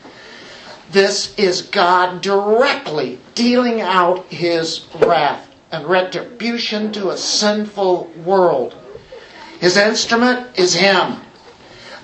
This 0.92 1.34
is 1.36 1.62
God 1.62 2.22
directly 2.22 3.20
dealing 3.34 3.82
out 3.82 4.26
his 4.28 4.86
wrath 5.00 5.50
and 5.72 5.86
retribution 5.86 6.92
to 6.94 7.10
a 7.10 7.18
sinful 7.18 8.12
world. 8.24 8.76
His 9.60 9.78
instrument 9.78 10.48
is 10.60 10.74
Him. 10.74 11.22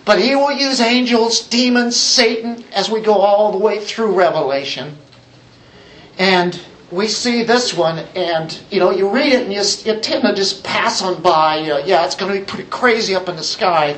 But 0.04 0.20
He 0.20 0.36
will 0.36 0.52
use 0.52 0.82
angels, 0.82 1.48
demons, 1.48 1.96
Satan, 1.96 2.64
as 2.74 2.90
we 2.90 3.02
go 3.02 3.14
all 3.14 3.52
the 3.52 3.58
way 3.58 3.80
through 3.80 4.18
Revelation. 4.18 4.98
And 6.18 6.60
we 6.92 7.08
see 7.08 7.44
this 7.44 7.74
one, 7.74 8.00
and 8.16 8.62
you 8.70 8.80
know, 8.80 8.92
you 8.92 9.10
read 9.10 9.34
it 9.34 9.44
and 9.44 9.54
you, 9.54 9.62
you 9.86 10.00
tend 10.02 10.24
to 10.24 10.34
just 10.34 10.64
pass 10.64 11.02
on 11.02 11.22
by. 11.22 11.60
Uh, 11.60 11.78
yeah, 11.86 12.06
it's 12.06 12.16
going 12.16 12.34
to 12.34 12.40
be 12.40 12.46
pretty 12.46 12.70
crazy 12.70 13.16
up 13.16 13.30
in 13.30 13.36
the 13.36 13.44
sky. 13.44 13.98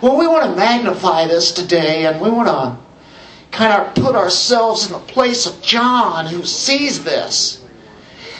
Well, 0.00 0.16
we 0.16 0.26
want 0.26 0.44
to 0.44 0.56
magnify 0.56 1.26
this 1.26 1.52
today, 1.52 2.06
and 2.06 2.20
we 2.20 2.30
want 2.30 2.48
to 2.48 2.76
kind 3.56 3.72
of 3.72 3.94
put 3.94 4.14
ourselves 4.14 4.86
in 4.86 4.92
the 4.92 4.98
place 4.98 5.46
of 5.46 5.60
John 5.62 6.26
who 6.26 6.44
sees 6.44 7.04
this. 7.04 7.62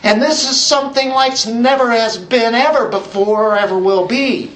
And 0.02 0.20
this 0.20 0.48
is 0.48 0.60
something 0.60 1.10
like 1.10 1.46
never 1.46 1.90
has 1.90 2.18
been 2.18 2.54
ever 2.54 2.88
before 2.88 3.52
or 3.52 3.58
ever 3.58 3.78
will 3.78 4.06
be. 4.06 4.52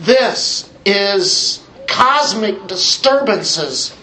This 0.00 0.70
is 0.84 1.62
cosmic 1.86 2.66
disturbances. 2.66 3.94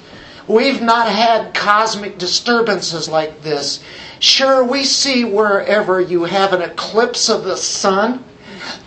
We've 0.47 0.81
not 0.81 1.07
had 1.07 1.53
cosmic 1.53 2.17
disturbances 2.17 3.07
like 3.07 3.41
this. 3.41 3.81
Sure, 4.19 4.63
we 4.63 4.83
see 4.83 5.23
wherever 5.23 5.99
you 5.99 6.25
have 6.25 6.53
an 6.53 6.61
eclipse 6.61 7.29
of 7.29 7.43
the 7.43 7.57
sun 7.57 8.23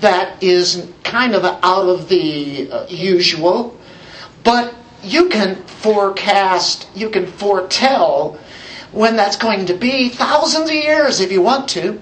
that 0.00 0.42
is 0.42 0.88
kind 1.02 1.34
of 1.34 1.44
out 1.44 1.88
of 1.88 2.08
the 2.08 2.70
uh, 2.70 2.86
usual, 2.88 3.76
but 4.44 4.74
you 5.02 5.28
can 5.28 5.56
forecast, 5.64 6.86
you 6.94 7.10
can 7.10 7.26
foretell 7.26 8.38
when 8.92 9.16
that's 9.16 9.36
going 9.36 9.66
to 9.66 9.74
be 9.74 10.08
thousands 10.08 10.70
of 10.70 10.74
years 10.76 11.20
if 11.20 11.32
you 11.32 11.42
want 11.42 11.68
to 11.70 12.00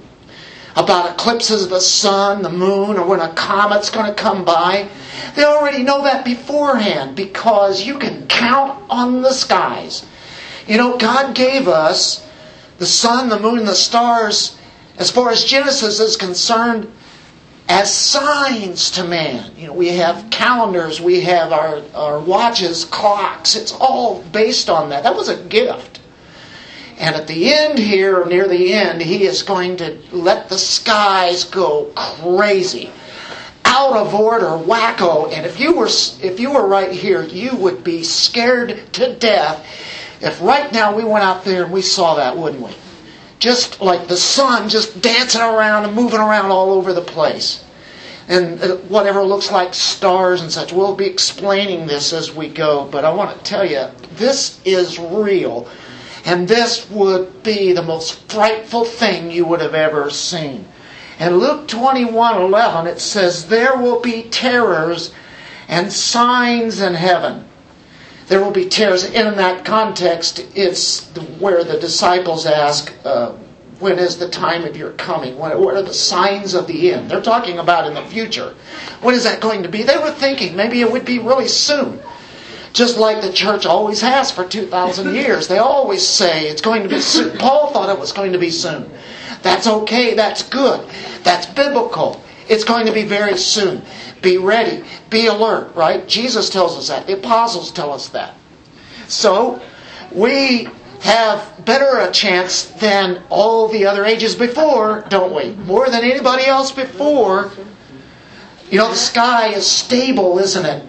about 0.76 1.10
eclipses 1.12 1.64
of 1.64 1.70
the 1.70 1.80
sun, 1.80 2.42
the 2.42 2.50
moon, 2.50 2.96
or 2.96 3.06
when 3.06 3.20
a 3.20 3.32
comet's 3.34 3.90
going 3.90 4.06
to 4.06 4.14
come 4.14 4.44
by. 4.44 4.88
They 5.34 5.44
already 5.44 5.82
know 5.82 6.02
that 6.04 6.24
beforehand 6.24 7.16
because 7.16 7.82
you 7.86 7.98
can 7.98 8.26
count 8.26 8.82
on 8.90 9.22
the 9.22 9.32
skies. 9.32 10.04
You 10.66 10.76
know, 10.76 10.96
God 10.96 11.34
gave 11.34 11.68
us 11.68 12.26
the 12.78 12.86
sun, 12.86 13.28
the 13.28 13.38
moon, 13.38 13.64
the 13.64 13.74
stars, 13.74 14.58
as 14.98 15.10
far 15.10 15.30
as 15.30 15.44
Genesis 15.44 16.00
is 16.00 16.16
concerned, 16.16 16.90
as 17.68 17.92
signs 17.92 18.90
to 18.92 19.04
man. 19.04 19.52
You 19.56 19.68
know, 19.68 19.72
we 19.72 19.88
have 19.88 20.28
calendars, 20.30 21.00
we 21.00 21.20
have 21.22 21.52
our, 21.52 21.82
our 21.94 22.18
watches, 22.18 22.84
clocks. 22.84 23.56
It's 23.56 23.72
all 23.72 24.22
based 24.32 24.68
on 24.68 24.90
that. 24.90 25.04
That 25.04 25.16
was 25.16 25.28
a 25.28 25.42
gift. 25.44 26.00
And 26.98 27.16
at 27.16 27.26
the 27.26 27.52
end 27.52 27.78
here, 27.78 28.24
near 28.26 28.46
the 28.46 28.72
end, 28.74 29.00
he 29.00 29.24
is 29.24 29.42
going 29.42 29.76
to 29.78 29.98
let 30.12 30.48
the 30.48 30.58
skies 30.58 31.44
go 31.44 31.90
crazy. 31.96 32.90
Out 33.74 33.94
of 33.96 34.14
order, 34.14 34.48
wacko. 34.48 35.32
And 35.32 35.46
if 35.46 35.58
you 35.58 35.72
were 35.72 35.86
if 35.86 36.38
you 36.38 36.52
were 36.52 36.66
right 36.66 36.92
here, 36.92 37.22
you 37.22 37.56
would 37.56 37.82
be 37.82 38.04
scared 38.04 38.92
to 38.92 39.14
death 39.14 39.66
if 40.20 40.42
right 40.42 40.70
now 40.74 40.94
we 40.94 41.04
went 41.04 41.24
out 41.24 41.42
there 41.42 41.64
and 41.64 41.72
we 41.72 41.80
saw 41.80 42.16
that, 42.16 42.36
wouldn't 42.36 42.62
we? 42.62 42.74
Just 43.38 43.80
like 43.80 44.08
the 44.08 44.16
sun 44.18 44.68
just 44.68 45.00
dancing 45.00 45.40
around 45.40 45.86
and 45.86 45.94
moving 45.94 46.20
around 46.20 46.50
all 46.50 46.70
over 46.70 46.92
the 46.92 47.00
place. 47.00 47.64
And 48.28 48.62
uh, 48.62 48.76
whatever 48.88 49.22
looks 49.22 49.50
like 49.50 49.72
stars 49.72 50.42
and 50.42 50.52
such. 50.52 50.70
We'll 50.70 50.94
be 50.94 51.06
explaining 51.06 51.86
this 51.86 52.12
as 52.12 52.30
we 52.30 52.50
go, 52.50 52.86
but 52.92 53.06
I 53.06 53.12
want 53.14 53.38
to 53.38 53.42
tell 53.42 53.64
you, 53.64 53.86
this 54.16 54.60
is 54.66 54.98
real. 54.98 55.66
And 56.26 56.46
this 56.46 56.90
would 56.90 57.42
be 57.42 57.72
the 57.72 57.82
most 57.82 58.30
frightful 58.30 58.84
thing 58.84 59.30
you 59.30 59.46
would 59.46 59.62
have 59.62 59.74
ever 59.74 60.10
seen. 60.10 60.66
In 61.22 61.38
Luke 61.38 61.68
21 61.68 62.42
11, 62.42 62.88
it 62.88 63.00
says, 63.00 63.46
There 63.46 63.76
will 63.76 64.00
be 64.00 64.24
terrors 64.24 65.12
and 65.68 65.92
signs 65.92 66.80
in 66.80 66.94
heaven. 66.94 67.44
There 68.26 68.42
will 68.42 68.50
be 68.50 68.68
terrors. 68.68 69.04
In 69.04 69.36
that 69.36 69.64
context, 69.64 70.44
it's 70.56 71.06
where 71.38 71.62
the 71.62 71.78
disciples 71.78 72.44
ask, 72.44 72.92
uh, 73.04 73.34
When 73.78 74.00
is 74.00 74.18
the 74.18 74.28
time 74.28 74.64
of 74.64 74.76
your 74.76 74.90
coming? 74.94 75.38
What 75.38 75.52
are 75.52 75.82
the 75.82 75.94
signs 75.94 76.54
of 76.54 76.66
the 76.66 76.92
end? 76.92 77.08
They're 77.08 77.22
talking 77.22 77.60
about 77.60 77.86
in 77.86 77.94
the 77.94 78.02
future. 78.02 78.56
What 79.00 79.14
is 79.14 79.22
that 79.22 79.40
going 79.40 79.62
to 79.62 79.68
be? 79.68 79.84
They 79.84 79.98
were 79.98 80.10
thinking 80.10 80.56
maybe 80.56 80.80
it 80.80 80.90
would 80.90 81.04
be 81.04 81.20
really 81.20 81.48
soon 81.48 82.00
just 82.72 82.96
like 82.96 83.20
the 83.20 83.32
church 83.32 83.66
always 83.66 84.00
has 84.00 84.30
for 84.30 84.46
2,000 84.46 85.14
years. 85.14 85.46
They 85.46 85.58
always 85.58 86.06
say 86.06 86.48
it's 86.48 86.62
going 86.62 86.82
to 86.82 86.88
be 86.88 87.00
soon. 87.00 87.36
Paul 87.36 87.70
thought 87.70 87.90
it 87.90 88.00
was 88.00 88.12
going 88.12 88.32
to 88.32 88.38
be 88.38 88.50
soon. 88.50 88.90
That's 89.42 89.66
okay. 89.66 90.14
That's 90.14 90.42
good. 90.48 90.88
That's 91.22 91.46
biblical. 91.46 92.22
It's 92.48 92.64
going 92.64 92.86
to 92.86 92.92
be 92.92 93.04
very 93.04 93.36
soon. 93.36 93.82
Be 94.20 94.38
ready. 94.38 94.84
Be 95.10 95.26
alert, 95.26 95.74
right? 95.74 96.06
Jesus 96.06 96.50
tells 96.50 96.76
us 96.76 96.88
that. 96.88 97.06
The 97.06 97.18
apostles 97.18 97.70
tell 97.72 97.92
us 97.92 98.08
that. 98.08 98.34
So, 99.08 99.60
we 100.12 100.68
have 101.00 101.64
better 101.64 101.98
a 101.98 102.12
chance 102.12 102.64
than 102.64 103.22
all 103.28 103.68
the 103.68 103.86
other 103.86 104.04
ages 104.04 104.36
before, 104.36 105.04
don't 105.08 105.34
we? 105.34 105.52
More 105.64 105.90
than 105.90 106.04
anybody 106.04 106.44
else 106.44 106.70
before. 106.70 107.50
You 108.70 108.78
know, 108.78 108.88
the 108.88 108.96
sky 108.96 109.48
is 109.48 109.66
stable, 109.66 110.38
isn't 110.38 110.64
it? 110.64 110.86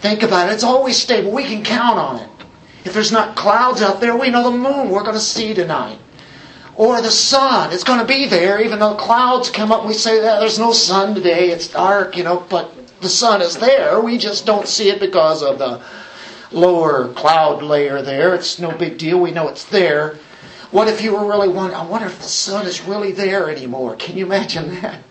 Think 0.00 0.22
about 0.22 0.48
it. 0.48 0.52
It's 0.52 0.64
always 0.64 0.96
stable. 0.96 1.32
We 1.32 1.42
can 1.44 1.64
count 1.64 1.98
on 1.98 2.20
it. 2.20 2.28
If 2.84 2.94
there's 2.94 3.12
not 3.12 3.36
clouds 3.36 3.82
out 3.82 4.00
there, 4.00 4.16
we 4.16 4.30
know 4.30 4.44
the 4.44 4.56
moon 4.56 4.90
we're 4.90 5.02
going 5.02 5.14
to 5.14 5.20
see 5.20 5.52
tonight. 5.54 5.98
Or 6.78 7.02
the 7.02 7.10
sun. 7.10 7.72
It's 7.72 7.82
going 7.82 7.98
to 7.98 8.06
be 8.06 8.26
there, 8.26 8.62
even 8.62 8.78
though 8.78 8.94
clouds 8.94 9.50
come 9.50 9.72
up 9.72 9.80
and 9.80 9.88
we 9.88 9.94
say 9.94 10.20
that 10.20 10.38
there's 10.38 10.60
no 10.60 10.72
sun 10.72 11.12
today. 11.12 11.50
It's 11.50 11.66
dark, 11.66 12.16
you 12.16 12.22
know, 12.22 12.46
but 12.48 12.72
the 13.00 13.08
sun 13.08 13.42
is 13.42 13.56
there. 13.56 14.00
We 14.00 14.16
just 14.16 14.46
don't 14.46 14.68
see 14.68 14.88
it 14.88 15.00
because 15.00 15.42
of 15.42 15.58
the 15.58 15.82
lower 16.52 17.08
cloud 17.14 17.64
layer 17.64 18.00
there. 18.00 18.32
It's 18.32 18.60
no 18.60 18.70
big 18.70 18.96
deal. 18.96 19.18
We 19.18 19.32
know 19.32 19.48
it's 19.48 19.64
there. 19.64 20.18
What 20.70 20.86
if 20.86 21.02
you 21.02 21.14
were 21.14 21.28
really 21.28 21.48
wondering, 21.48 21.80
I 21.80 21.84
wonder 21.84 22.06
if 22.06 22.18
the 22.18 22.28
sun 22.28 22.64
is 22.64 22.80
really 22.82 23.10
there 23.10 23.50
anymore? 23.50 23.96
Can 23.96 24.16
you 24.16 24.26
imagine 24.26 24.68
that? 24.80 25.02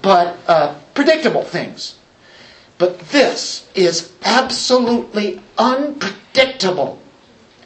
But 0.00 0.38
uh, 0.46 0.78
predictable 0.94 1.42
things. 1.42 1.96
But 2.78 3.00
this 3.00 3.68
is 3.74 4.12
absolutely 4.22 5.40
unpredictable. 5.58 7.02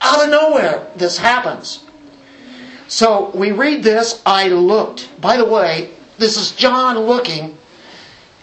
Out 0.00 0.24
of 0.24 0.30
nowhere, 0.30 0.86
this 0.96 1.18
happens. 1.18 1.81
So 2.92 3.30
we 3.34 3.52
read 3.52 3.82
this, 3.82 4.20
I 4.26 4.48
looked. 4.48 5.08
By 5.18 5.38
the 5.38 5.46
way, 5.46 5.92
this 6.18 6.36
is 6.36 6.52
John 6.52 6.98
looking, 6.98 7.56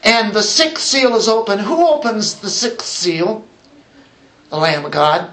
and 0.03 0.33
the 0.33 0.41
sixth 0.41 0.83
seal 0.83 1.15
is 1.15 1.27
open. 1.27 1.59
Who 1.59 1.87
opens 1.87 2.33
the 2.33 2.49
sixth 2.49 2.87
seal? 2.87 3.45
The 4.49 4.57
Lamb 4.57 4.85
of 4.85 4.91
God. 4.91 5.31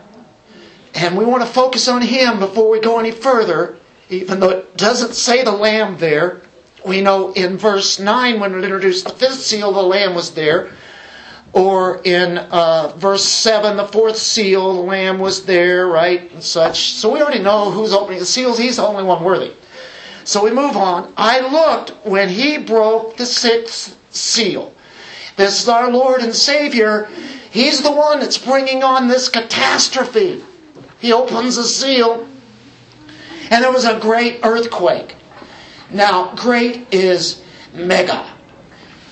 And 0.94 1.16
we 1.16 1.24
want 1.24 1.42
to 1.42 1.48
focus 1.48 1.88
on 1.88 2.02
him 2.02 2.40
before 2.40 2.68
we 2.68 2.78
go 2.78 2.98
any 2.98 3.10
further, 3.10 3.78
even 4.10 4.38
though 4.38 4.50
it 4.50 4.76
doesn't 4.76 5.14
say 5.14 5.42
the 5.42 5.50
Lamb 5.50 5.96
there. 5.96 6.42
We 6.84 7.00
know 7.00 7.32
in 7.32 7.56
verse 7.56 7.98
9 7.98 8.38
when 8.38 8.54
it 8.54 8.64
introduced 8.64 9.06
the 9.06 9.14
fifth 9.14 9.40
seal, 9.40 9.72
the 9.72 9.82
Lamb 9.82 10.14
was 10.14 10.34
there. 10.34 10.72
Or 11.56 12.02
in 12.04 12.36
uh, 12.36 12.92
verse 12.98 13.24
7, 13.24 13.78
the 13.78 13.86
fourth 13.86 14.18
seal, 14.18 14.74
the 14.74 14.80
lamb 14.82 15.18
was 15.18 15.46
there, 15.46 15.86
right? 15.86 16.30
And 16.30 16.42
such. 16.42 16.92
So 16.92 17.10
we 17.10 17.22
already 17.22 17.42
know 17.42 17.70
who's 17.70 17.94
opening 17.94 18.18
the 18.18 18.26
seals. 18.26 18.58
He's 18.58 18.76
the 18.76 18.86
only 18.86 19.04
one 19.04 19.24
worthy. 19.24 19.54
So 20.24 20.44
we 20.44 20.50
move 20.50 20.76
on. 20.76 21.14
I 21.16 21.40
looked 21.40 21.92
when 22.04 22.28
he 22.28 22.58
broke 22.58 23.16
the 23.16 23.24
sixth 23.24 23.96
seal. 24.10 24.74
This 25.36 25.62
is 25.62 25.66
our 25.66 25.90
Lord 25.90 26.20
and 26.20 26.34
Savior. 26.34 27.08
He's 27.50 27.82
the 27.82 27.90
one 27.90 28.20
that's 28.20 28.36
bringing 28.36 28.82
on 28.82 29.08
this 29.08 29.30
catastrophe. 29.30 30.44
He 31.00 31.10
opens 31.14 31.56
the 31.56 31.64
seal, 31.64 32.28
and 33.50 33.64
there 33.64 33.72
was 33.72 33.86
a 33.86 33.98
great 33.98 34.40
earthquake. 34.42 35.16
Now, 35.88 36.34
great 36.34 36.92
is 36.92 37.42
mega. 37.72 38.30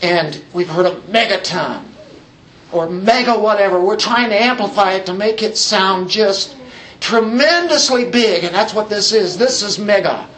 And 0.03 0.45
we've 0.53 0.69
heard 0.69 0.85
of 0.85 1.05
megaton 1.05 1.94
or 2.75 2.89
mega 2.89 3.39
whatever. 3.39 3.81
We're 3.81 3.97
trying 3.97 4.31
to 4.31 4.41
amplify 4.41 4.95
it 4.95 5.07
to 5.07 5.15
make 5.15 5.43
it 5.43 5.57
sound 5.57 6.11
just 6.11 6.57
tremendously 7.01 8.11
big, 8.11 8.45
and 8.45 8.55
that's 8.55 8.75
what 8.75 8.89
this 8.89 9.13
is. 9.13 9.39
This 9.39 9.63
is 9.63 9.79
mega. 9.79 10.29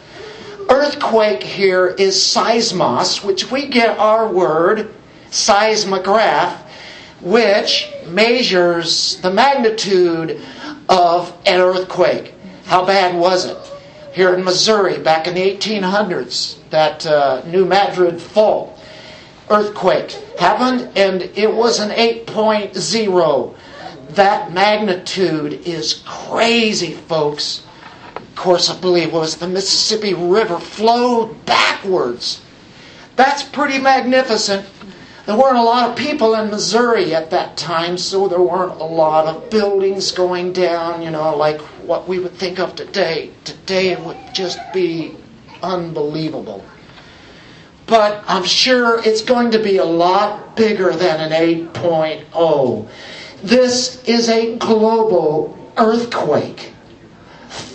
Earthquake 0.69 1.41
here 1.41 1.87
is 1.87 2.15
seismos, 2.15 3.23
which 3.23 3.49
we 3.51 3.67
get 3.67 3.97
our 3.97 4.27
word 4.27 4.93
seismograph, 5.31 6.63
which 7.21 7.89
measures 8.07 9.17
the 9.21 9.31
magnitude 9.31 10.41
of 10.89 11.33
an 11.45 11.59
earthquake. 11.59 12.33
How 12.65 12.85
bad 12.85 13.15
was 13.15 13.45
it? 13.45 13.57
Here 14.13 14.33
in 14.33 14.43
Missouri, 14.43 14.99
back 14.99 15.27
in 15.27 15.35
the 15.35 15.55
1800s, 15.55 16.57
that 16.69 17.05
uh, 17.05 17.43
New 17.45 17.65
Madrid 17.65 18.21
fault 18.21 18.76
earthquake 19.49 20.11
happened 20.39 20.89
and 20.97 21.23
it 21.35 21.53
was 21.53 21.79
an 21.79 21.89
8.0. 21.89 23.55
That 24.09 24.51
magnitude 24.53 25.53
is 25.67 26.03
crazy, 26.05 26.93
folks. 26.93 27.63
Of 28.15 28.35
course, 28.35 28.69
I 28.69 28.79
believe 28.79 29.13
was 29.13 29.37
the 29.37 29.47
Mississippi 29.47 30.13
River 30.13 30.59
flowed 30.59 31.45
backwards. 31.45 32.41
That's 33.15 33.43
pretty 33.43 33.79
magnificent. 33.79 34.65
There 35.25 35.35
weren't 35.35 35.57
a 35.57 35.63
lot 35.63 35.89
of 35.89 35.97
people 35.97 36.35
in 36.35 36.49
Missouri 36.49 37.13
at 37.13 37.31
that 37.31 37.57
time, 37.57 37.97
so 37.97 38.29
there 38.29 38.39
weren't 38.41 38.79
a 38.79 38.85
lot 38.85 39.25
of 39.25 39.49
buildings 39.49 40.11
going 40.11 40.53
down, 40.53 41.01
you 41.01 41.11
know, 41.11 41.35
like 41.35 41.59
what 41.83 42.07
we 42.07 42.19
would 42.19 42.35
think 42.35 42.59
of 42.59 42.75
today. 42.75 43.31
Today 43.43 43.89
it 43.89 43.99
would 43.99 44.17
just 44.33 44.59
be 44.73 45.17
unbelievable. 45.61 46.63
But 47.87 48.23
I'm 48.27 48.43
sure 48.43 49.01
it's 49.03 49.21
going 49.21 49.51
to 49.51 49.59
be 49.59 49.77
a 49.77 49.85
lot 49.85 50.55
bigger 50.55 50.91
than 50.93 51.19
an 51.19 51.31
8.0. 51.31 52.87
This 53.41 54.03
is 54.03 54.29
a 54.29 54.57
global 54.57 55.57
earthquake 55.77 56.73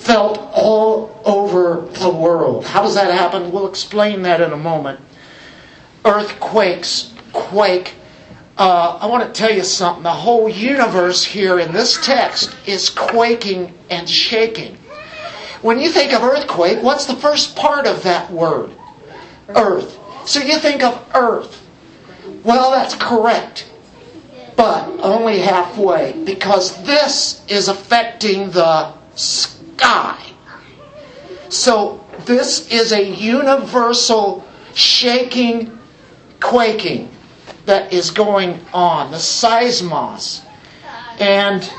felt 0.02 0.38
all 0.52 1.22
over 1.24 1.86
the 1.92 2.10
world. 2.10 2.66
How 2.66 2.82
does 2.82 2.96
that 2.96 3.14
happen? 3.14 3.52
We'll 3.52 3.68
explain 3.68 4.22
that 4.22 4.40
in 4.40 4.52
a 4.52 4.56
moment. 4.56 5.00
Earthquakes 6.04 7.12
quake. 7.32 7.94
Uh, 8.58 8.98
I 9.00 9.06
want 9.06 9.22
to 9.24 9.40
tell 9.40 9.54
you 9.54 9.62
something. 9.62 10.02
The 10.02 10.10
whole 10.10 10.48
universe 10.48 11.24
here 11.24 11.60
in 11.60 11.72
this 11.72 12.04
text 12.04 12.54
is 12.66 12.90
quaking 12.90 13.72
and 13.90 14.10
shaking. 14.10 14.76
When 15.62 15.78
you 15.78 15.88
think 15.88 16.12
of 16.12 16.22
earthquake, 16.24 16.82
what's 16.82 17.06
the 17.06 17.14
first 17.14 17.54
part 17.54 17.86
of 17.86 18.02
that 18.02 18.30
word? 18.30 18.72
Earth. 19.48 19.98
So 20.24 20.40
you 20.40 20.58
think 20.58 20.82
of 20.82 21.04
earth. 21.14 21.66
Well, 22.44 22.70
that's 22.70 22.94
correct. 22.94 23.68
But 24.56 24.88
only 25.00 25.40
halfway, 25.40 26.12
because 26.24 26.82
this 26.84 27.44
is 27.48 27.68
affecting 27.68 28.50
the 28.50 28.92
sky. 29.14 30.32
So 31.48 32.04
this 32.24 32.70
is 32.70 32.92
a 32.92 33.02
universal 33.02 34.46
shaking, 34.74 35.78
quaking 36.40 37.10
that 37.66 37.92
is 37.92 38.10
going 38.10 38.60
on, 38.72 39.10
the 39.10 39.18
seismos. 39.18 40.44
And 41.18 41.70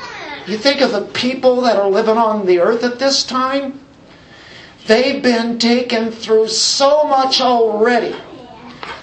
you 0.46 0.58
think 0.58 0.80
of 0.80 0.92
the 0.92 1.02
people 1.02 1.62
that 1.62 1.76
are 1.76 1.88
living 1.88 2.16
on 2.16 2.46
the 2.46 2.60
earth 2.60 2.84
at 2.84 2.98
this 2.98 3.24
time, 3.24 3.80
they've 4.86 5.22
been 5.22 5.58
taken 5.58 6.10
through 6.10 6.48
so 6.48 7.04
much 7.04 7.40
already. 7.40 8.14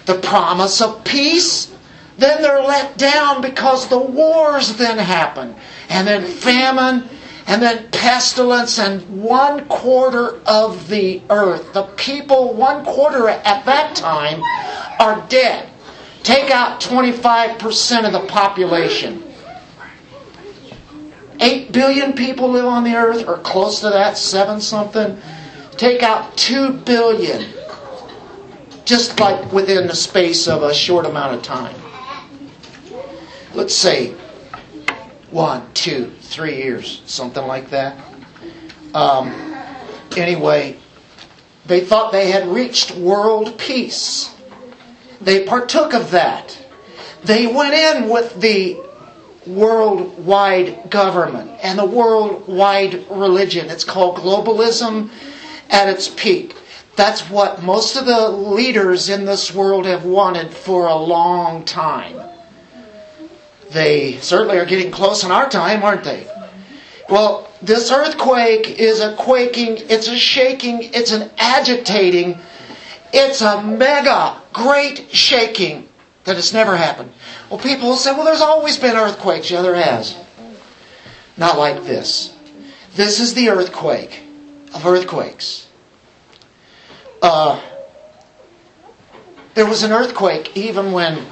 The 0.05 0.19
promise 0.19 0.81
of 0.81 1.03
peace, 1.03 1.71
then 2.17 2.41
they're 2.41 2.61
let 2.61 2.97
down 2.97 3.41
because 3.41 3.87
the 3.87 3.99
wars 3.99 4.77
then 4.77 4.97
happen, 4.97 5.55
and 5.89 6.07
then 6.07 6.25
famine, 6.25 7.09
and 7.47 7.61
then 7.61 7.89
pestilence, 7.91 8.79
and 8.79 9.01
one 9.23 9.65
quarter 9.65 10.39
of 10.45 10.87
the 10.87 11.21
earth, 11.29 11.73
the 11.73 11.83
people, 11.97 12.53
one 12.53 12.85
quarter 12.85 13.27
at 13.27 13.65
that 13.65 13.95
time, 13.95 14.41
are 14.99 15.25
dead. 15.29 15.69
Take 16.23 16.51
out 16.51 16.79
25% 16.79 18.05
of 18.05 18.13
the 18.13 18.27
population. 18.27 19.23
8 21.39 21.71
billion 21.71 22.13
people 22.13 22.49
live 22.49 22.65
on 22.65 22.83
the 22.83 22.95
earth, 22.95 23.27
or 23.27 23.39
close 23.39 23.79
to 23.79 23.89
that, 23.89 24.17
7 24.17 24.61
something. 24.61 25.19
Take 25.77 26.03
out 26.03 26.37
2 26.37 26.73
billion, 26.73 27.51
just 28.85 29.19
like 29.19 29.51
within 29.51 29.87
the 29.87 29.95
space 29.95 30.47
of 30.47 30.63
a 30.63 30.73
short 30.73 31.05
amount 31.05 31.35
of 31.35 31.43
time. 31.43 31.75
Let's 33.53 33.75
say 33.75 34.15
one, 35.29 35.67
two, 35.73 36.11
three 36.21 36.57
years, 36.57 37.01
something 37.05 37.45
like 37.45 37.69
that. 37.69 37.97
Um, 38.93 39.55
anyway, 40.17 40.77
they 41.65 41.81
thought 41.81 42.11
they 42.11 42.31
had 42.31 42.47
reached 42.47 42.95
world 42.95 43.57
peace. 43.57 44.35
They 45.21 45.45
partook 45.45 45.93
of 45.93 46.11
that. 46.11 46.57
They 47.23 47.47
went 47.47 47.73
in 47.73 48.09
with 48.09 48.41
the 48.41 48.81
worldwide 49.45 50.89
government 50.89 51.51
and 51.63 51.77
the 51.77 51.85
worldwide 51.85 53.05
religion. 53.09 53.69
It's 53.69 53.83
called 53.83 54.17
globalism 54.17 55.09
at 55.69 55.87
its 55.87 56.09
peak. 56.09 56.55
That's 57.01 57.27
what 57.31 57.63
most 57.63 57.95
of 57.95 58.05
the 58.05 58.29
leaders 58.29 59.09
in 59.09 59.25
this 59.25 59.51
world 59.51 59.87
have 59.87 60.05
wanted 60.05 60.53
for 60.53 60.85
a 60.85 60.95
long 60.95 61.65
time. 61.65 62.29
They 63.71 64.17
certainly 64.17 64.59
are 64.59 64.65
getting 64.65 64.91
close 64.91 65.23
in 65.23 65.31
our 65.31 65.49
time, 65.49 65.81
aren't 65.81 66.03
they? 66.03 66.27
Well, 67.09 67.49
this 67.59 67.91
earthquake 67.91 68.79
is 68.79 68.99
a 68.99 69.15
quaking, 69.15 69.77
it's 69.89 70.09
a 70.09 70.15
shaking, 70.15 70.83
it's 70.93 71.11
an 71.11 71.31
agitating 71.39 72.39
it's 73.13 73.41
a 73.41 73.61
mega, 73.61 74.41
great 74.53 75.13
shaking 75.13 75.89
that 76.23 76.35
has 76.35 76.53
never 76.53 76.77
happened. 76.77 77.11
Well, 77.49 77.59
people 77.59 77.89
will 77.89 77.95
say, 77.95 78.11
well, 78.11 78.25
there's 78.25 78.41
always 78.41 78.77
been 78.77 78.95
earthquakes. 78.95 79.49
Yeah, 79.49 79.63
there 79.63 79.75
has. 79.75 80.15
Not 81.35 81.57
like 81.57 81.83
this. 81.83 82.33
This 82.95 83.19
is 83.19 83.33
the 83.33 83.49
earthquake 83.49 84.21
of 84.73 84.85
earthquakes. 84.85 85.67
Uh, 87.21 87.61
there 89.53 89.65
was 89.65 89.83
an 89.83 89.91
earthquake 89.91 90.55
even 90.55 90.91
when 90.91 91.25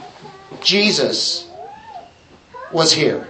Jesus 0.61 1.49
was 2.71 2.93
here. 2.93 3.27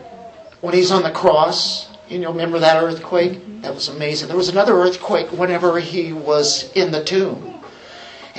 When 0.61 0.73
he's 0.73 0.91
on 0.91 1.03
the 1.03 1.11
cross, 1.11 1.87
and 2.09 2.21
you'll 2.21 2.33
remember 2.33 2.59
that 2.59 2.83
earthquake? 2.83 3.61
That 3.61 3.73
was 3.73 3.87
amazing. 3.87 4.27
There 4.27 4.37
was 4.37 4.49
another 4.49 4.73
earthquake 4.73 5.31
whenever 5.31 5.79
he 5.79 6.11
was 6.11 6.71
in 6.73 6.91
the 6.91 7.03
tomb 7.03 7.59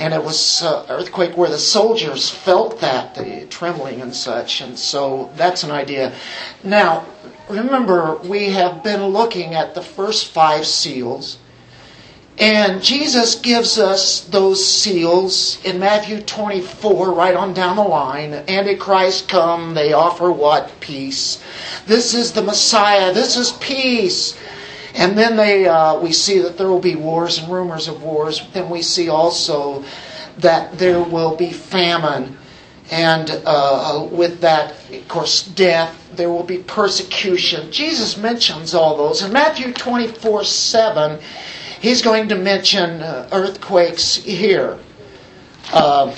and 0.01 0.15
it 0.15 0.23
was 0.23 0.63
uh, 0.63 0.85
earthquake 0.89 1.37
where 1.37 1.49
the 1.49 1.59
soldiers 1.59 2.29
felt 2.29 2.79
that 2.79 3.13
the 3.13 3.45
trembling 3.51 4.01
and 4.01 4.15
such 4.15 4.61
and 4.61 4.77
so 4.77 5.29
that's 5.35 5.63
an 5.63 5.69
idea 5.69 6.13
now 6.63 7.05
remember 7.49 8.15
we 8.23 8.49
have 8.49 8.83
been 8.83 9.05
looking 9.05 9.53
at 9.53 9.75
the 9.75 9.81
first 9.81 10.31
five 10.31 10.65
seals 10.65 11.37
and 12.41 12.83
jesus 12.83 13.35
gives 13.35 13.77
us 13.77 14.21
those 14.25 14.65
seals 14.65 15.63
in 15.63 15.79
matthew 15.79 16.21
24 16.21 17.13
right 17.13 17.35
on 17.35 17.53
down 17.53 17.77
the 17.77 17.81
line 17.81 18.33
antichrist 18.49 19.29
come 19.29 19.73
they 19.73 19.93
offer 19.93 20.31
what 20.31 20.77
peace 20.81 21.41
this 21.85 22.13
is 22.13 22.33
the 22.33 22.41
messiah 22.41 23.13
this 23.13 23.37
is 23.37 23.53
peace 23.53 24.37
and 24.93 25.17
then 25.17 25.35
they, 25.35 25.67
uh, 25.67 25.97
we 25.99 26.11
see 26.11 26.39
that 26.39 26.57
there 26.57 26.67
will 26.67 26.79
be 26.79 26.95
wars 26.95 27.37
and 27.37 27.51
rumors 27.51 27.87
of 27.87 28.03
wars. 28.03 28.41
Then 28.53 28.69
we 28.69 28.81
see 28.81 29.09
also 29.09 29.83
that 30.37 30.77
there 30.77 31.01
will 31.01 31.35
be 31.35 31.51
famine. 31.51 32.37
And 32.89 33.41
uh, 33.45 34.07
with 34.11 34.41
that, 34.41 34.75
of 34.91 35.07
course, 35.07 35.43
death. 35.43 35.97
There 36.13 36.29
will 36.29 36.43
be 36.43 36.57
persecution. 36.57 37.71
Jesus 37.71 38.17
mentions 38.17 38.73
all 38.73 38.97
those. 38.97 39.23
In 39.23 39.31
Matthew 39.31 39.71
24 39.71 40.43
7, 40.43 41.19
he's 41.81 42.01
going 42.01 42.29
to 42.29 42.35
mention 42.35 43.01
uh, 43.01 43.27
earthquakes 43.31 44.15
here. 44.15 44.77
Uh, 45.73 46.15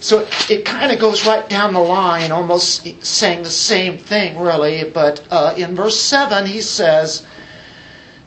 so 0.00 0.26
it, 0.48 0.64
kind 0.64 0.92
of 0.92 0.98
goes 0.98 1.26
right 1.26 1.48
down 1.48 1.72
the 1.72 1.80
line, 1.80 2.30
almost 2.30 2.86
saying 3.04 3.42
the 3.42 3.50
same 3.50 3.98
thing, 3.98 4.38
really. 4.38 4.84
But 4.84 5.26
uh, 5.30 5.54
in 5.56 5.74
verse 5.74 5.98
7, 5.98 6.46
he 6.46 6.60
says 6.60 7.26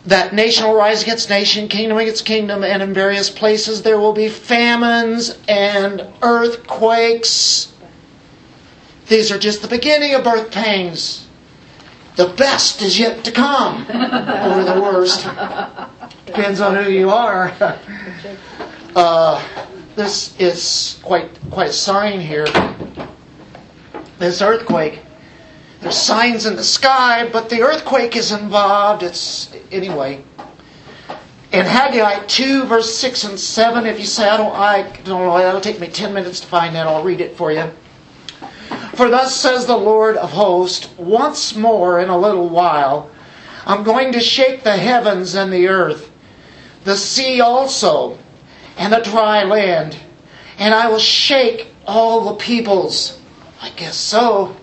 that 0.05 0.33
nation 0.33 0.65
will 0.65 0.75
rise 0.75 1.03
against 1.03 1.29
nation, 1.29 1.67
kingdom 1.67 1.97
against 1.97 2.25
kingdom, 2.25 2.63
and 2.63 2.81
in 2.81 2.93
various 2.93 3.29
places 3.29 3.83
there 3.83 3.99
will 3.99 4.13
be 4.13 4.27
famines 4.27 5.37
and 5.47 6.05
earthquakes. 6.21 7.71
These 9.07 9.31
are 9.31 9.39
just 9.39 9.61
the 9.61 9.67
beginning 9.67 10.15
of 10.15 10.23
birth 10.23 10.51
pains. 10.51 11.26
The 12.17 12.27
best 12.29 12.81
is 12.81 12.97
yet 12.97 13.23
to 13.25 13.31
come, 13.31 13.83
or 13.89 14.63
the 14.63 14.81
worst. 14.81 15.23
Depends 16.25 16.59
on 16.59 16.75
who 16.75 16.91
you 16.91 17.09
are. 17.09 17.53
Uh, 18.95 19.39
this 19.95 20.35
is 20.39 20.99
quite 21.03 21.29
quite 21.51 21.69
a 21.69 21.73
sign 21.73 22.19
here. 22.19 22.47
This 24.17 24.41
earthquake. 24.41 25.01
There's 25.81 25.95
signs 25.95 26.47
in 26.47 26.55
the 26.55 26.63
sky, 26.63 27.29
but 27.31 27.49
the 27.49 27.61
earthquake 27.61 28.15
is 28.15 28.31
involved. 28.31 29.03
It's 29.03 29.53
anyway. 29.71 30.23
In 31.51 31.65
Haggai 31.65 32.25
2, 32.25 32.63
verse 32.65 32.93
6 32.95 33.23
and 33.25 33.39
7, 33.39 33.85
if 33.85 33.99
you 33.99 34.05
say, 34.05 34.27
I 34.27 34.37
don't, 34.37 34.55
I 34.55 34.81
don't 35.03 35.21
know, 35.21 35.37
that'll 35.37 35.61
take 35.61 35.79
me 35.79 35.87
10 35.87 36.11
minutes 36.11 36.39
to 36.39 36.47
find 36.47 36.73
that, 36.75 36.87
I'll 36.87 37.03
read 37.03 37.21
it 37.21 37.37
for 37.37 37.51
you. 37.51 37.71
For 38.95 39.09
thus 39.09 39.35
says 39.35 39.65
the 39.65 39.77
Lord 39.77 40.17
of 40.17 40.31
hosts, 40.31 40.89
once 40.97 41.55
more 41.55 41.99
in 41.99 42.09
a 42.09 42.17
little 42.17 42.49
while, 42.49 43.09
I'm 43.65 43.83
going 43.83 44.13
to 44.13 44.19
shake 44.19 44.63
the 44.63 44.77
heavens 44.77 45.35
and 45.35 45.51
the 45.51 45.67
earth, 45.67 46.09
the 46.83 46.95
sea 46.95 47.41
also, 47.41 48.17
and 48.77 48.93
the 48.93 49.01
dry 49.01 49.43
land, 49.43 49.97
and 50.57 50.73
I 50.73 50.87
will 50.89 50.99
shake 50.99 51.67
all 51.85 52.21
the 52.21 52.35
peoples. 52.35 53.19
I 53.61 53.69
guess 53.71 53.97
so. 53.97 54.55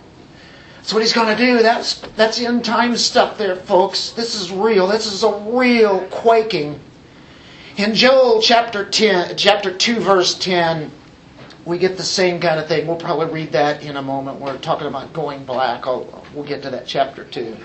That's 0.76 0.92
what 0.92 1.02
he's 1.02 1.12
going 1.12 1.34
to 1.34 1.46
do. 1.46 1.62
That's, 1.62 1.94
that's 2.16 2.40
end 2.40 2.64
time 2.64 2.96
stuff 2.96 3.38
there, 3.38 3.56
folks. 3.56 4.10
This 4.10 4.34
is 4.34 4.52
real. 4.52 4.86
This 4.86 5.06
is 5.06 5.22
a 5.22 5.32
real 5.32 6.06
quaking. 6.10 6.80
In 7.76 7.94
Joel 7.94 8.40
chapter 8.40 8.84
10, 8.84 9.36
chapter 9.36 9.72
2, 9.72 10.00
verse 10.00 10.34
10, 10.34 10.90
we 11.64 11.78
get 11.78 11.96
the 11.96 12.02
same 12.02 12.40
kind 12.40 12.60
of 12.60 12.68
thing. 12.68 12.86
We'll 12.86 12.96
probably 12.96 13.32
read 13.32 13.52
that 13.52 13.82
in 13.82 13.96
a 13.96 14.02
moment. 14.02 14.38
We're 14.40 14.58
talking 14.58 14.86
about 14.86 15.12
going 15.12 15.44
black. 15.44 15.86
I'll, 15.86 16.24
we'll 16.34 16.44
get 16.44 16.62
to 16.62 16.70
that 16.70 16.86
chapter 16.86 17.24
too. 17.24 17.56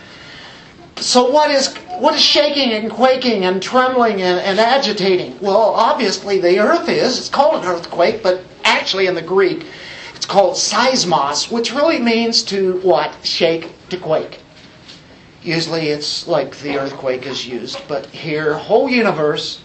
So 0.98 1.30
what 1.30 1.50
is 1.52 1.76
what 2.00 2.14
is 2.14 2.22
shaking 2.22 2.72
and 2.72 2.92
quaking 2.92 3.46
and 3.46 3.62
trembling 3.62 4.22
and, 4.22 4.40
and 4.40 4.60
agitating? 4.60 5.40
Well, 5.40 5.74
obviously 5.74 6.40
the 6.40 6.60
earth 6.60 6.90
is. 6.90 7.18
It's 7.18 7.30
called 7.30 7.64
an 7.64 7.70
earthquake, 7.70 8.22
but 8.22 8.44
actually 8.66 9.08
in 9.08 9.16
the 9.16 9.22
Greek, 9.22 9.66
it's 10.16 10.26
called 10.26 10.56
seismos, 10.56 11.52
which 11.52 11.74
really 11.74 12.00
means 12.00 12.44
to 12.44 12.80
what? 12.82 13.16
Shake, 13.24 13.70
to 13.90 13.98
quake. 13.98 14.40
Usually 15.42 15.88
it's 15.88 16.28
like 16.28 16.58
the 16.60 16.78
earthquake 16.78 17.26
is 17.26 17.48
used, 17.48 17.82
but 17.88 18.06
here, 18.08 18.56
whole 18.56 18.90
universe. 18.90 19.62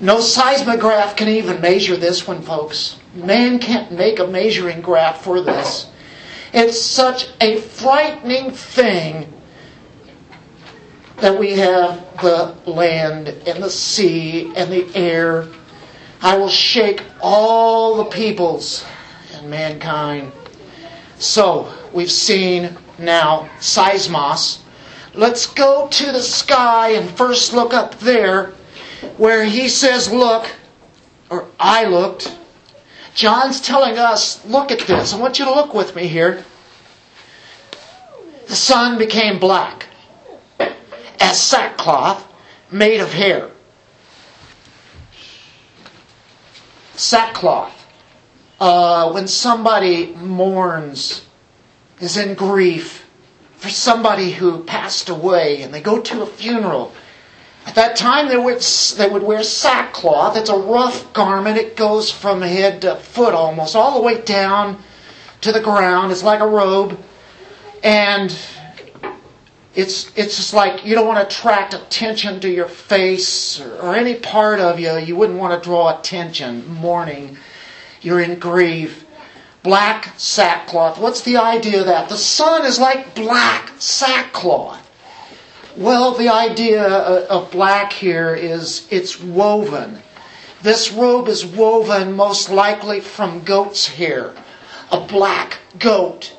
No 0.00 0.16
seismograph 0.20 1.14
can 1.14 1.28
even 1.28 1.60
measure 1.60 1.96
this 1.96 2.26
one, 2.26 2.40
folks. 2.40 2.96
Man 3.14 3.58
can't 3.58 3.92
make 3.92 4.18
a 4.18 4.26
measuring 4.26 4.80
graph 4.80 5.22
for 5.22 5.42
this. 5.42 5.88
It's 6.52 6.80
such 6.80 7.28
a 7.40 7.60
frightening 7.60 8.50
thing 8.50 9.32
that 11.18 11.38
we 11.38 11.52
have 11.52 12.20
the 12.20 12.54
land 12.66 13.28
and 13.28 13.62
the 13.62 13.70
sea 13.70 14.52
and 14.56 14.72
the 14.72 14.86
air. 14.94 15.46
I 16.20 16.36
will 16.36 16.48
shake 16.48 17.02
all 17.20 17.96
the 17.96 18.04
peoples 18.04 18.84
and 19.34 19.48
mankind. 19.48 20.32
So, 21.18 21.72
we've 21.92 22.10
seen 22.10 22.76
now 22.98 23.48
seismos. 23.60 24.60
Let's 25.14 25.46
go 25.46 25.88
to 25.88 26.12
the 26.12 26.22
sky 26.22 26.90
and 26.90 27.08
first 27.10 27.52
look 27.52 27.72
up 27.74 27.98
there 28.00 28.52
where 29.16 29.44
he 29.44 29.68
says, 29.68 30.12
Look, 30.12 30.50
or 31.30 31.46
I 31.60 31.84
looked. 31.84 32.36
John's 33.14 33.60
telling 33.60 33.98
us, 33.98 34.44
Look 34.46 34.70
at 34.70 34.80
this. 34.80 35.12
I 35.12 35.18
want 35.18 35.38
you 35.38 35.44
to 35.44 35.54
look 35.54 35.74
with 35.74 35.94
me 35.94 36.06
here. 36.06 36.44
The 38.48 38.56
sun 38.56 38.98
became 38.98 39.38
black 39.38 39.86
as 41.20 41.40
sackcloth 41.40 42.26
made 42.70 43.00
of 43.00 43.12
hair. 43.12 43.50
Sackcloth 46.94 47.82
uh, 48.62 49.10
when 49.10 49.26
somebody 49.26 50.14
mourns, 50.14 51.26
is 51.98 52.16
in 52.16 52.34
grief 52.34 53.04
for 53.56 53.68
somebody 53.68 54.30
who 54.30 54.62
passed 54.62 55.08
away, 55.08 55.62
and 55.62 55.74
they 55.74 55.80
go 55.80 56.00
to 56.00 56.22
a 56.22 56.26
funeral. 56.26 56.92
At 57.64 57.76
that 57.76 57.96
time, 57.96 58.28
they 58.28 58.36
would, 58.36 58.60
they 58.96 59.08
would 59.08 59.22
wear 59.22 59.42
sackcloth. 59.42 60.36
It's 60.36 60.50
a 60.50 60.58
rough 60.58 61.12
garment. 61.12 61.56
It 61.58 61.76
goes 61.76 62.10
from 62.10 62.42
head 62.42 62.82
to 62.82 62.96
foot 62.96 63.34
almost, 63.34 63.76
all 63.76 63.94
the 63.94 64.02
way 64.02 64.20
down 64.20 64.82
to 65.42 65.52
the 65.52 65.60
ground. 65.60 66.10
It's 66.10 66.24
like 66.24 66.40
a 66.40 66.46
robe. 66.46 66.98
And 67.84 68.36
it's, 69.74 70.10
it's 70.16 70.36
just 70.36 70.52
like 70.52 70.84
you 70.84 70.94
don't 70.94 71.06
want 71.06 71.18
to 71.18 71.34
attract 71.34 71.72
attention 71.72 72.40
to 72.40 72.50
your 72.50 72.68
face 72.68 73.60
or, 73.60 73.76
or 73.78 73.94
any 73.94 74.16
part 74.16 74.60
of 74.60 74.78
you. 74.78 74.96
You 74.98 75.16
wouldn't 75.16 75.38
want 75.38 75.60
to 75.60 75.66
draw 75.66 75.98
attention, 75.98 76.68
mourning. 76.68 77.38
You're 78.00 78.20
in 78.20 78.38
grief. 78.38 79.06
Black 79.62 80.12
sackcloth. 80.18 80.98
What's 80.98 81.20
the 81.20 81.36
idea 81.36 81.80
of 81.80 81.86
that? 81.86 82.08
The 82.08 82.16
sun 82.16 82.66
is 82.66 82.80
like 82.80 83.14
black 83.14 83.72
sackcloth. 83.78 84.81
Well, 85.76 86.12
the 86.12 86.28
idea 86.28 86.82
of 86.84 87.50
black 87.50 87.94
here 87.94 88.34
is 88.34 88.86
it's 88.90 89.18
woven. 89.18 90.02
This 90.60 90.92
robe 90.92 91.28
is 91.28 91.46
woven 91.46 92.12
most 92.12 92.50
likely 92.50 93.00
from 93.00 93.40
goat's 93.40 93.86
hair, 93.86 94.34
a 94.90 95.00
black 95.00 95.58
goat. 95.78 96.36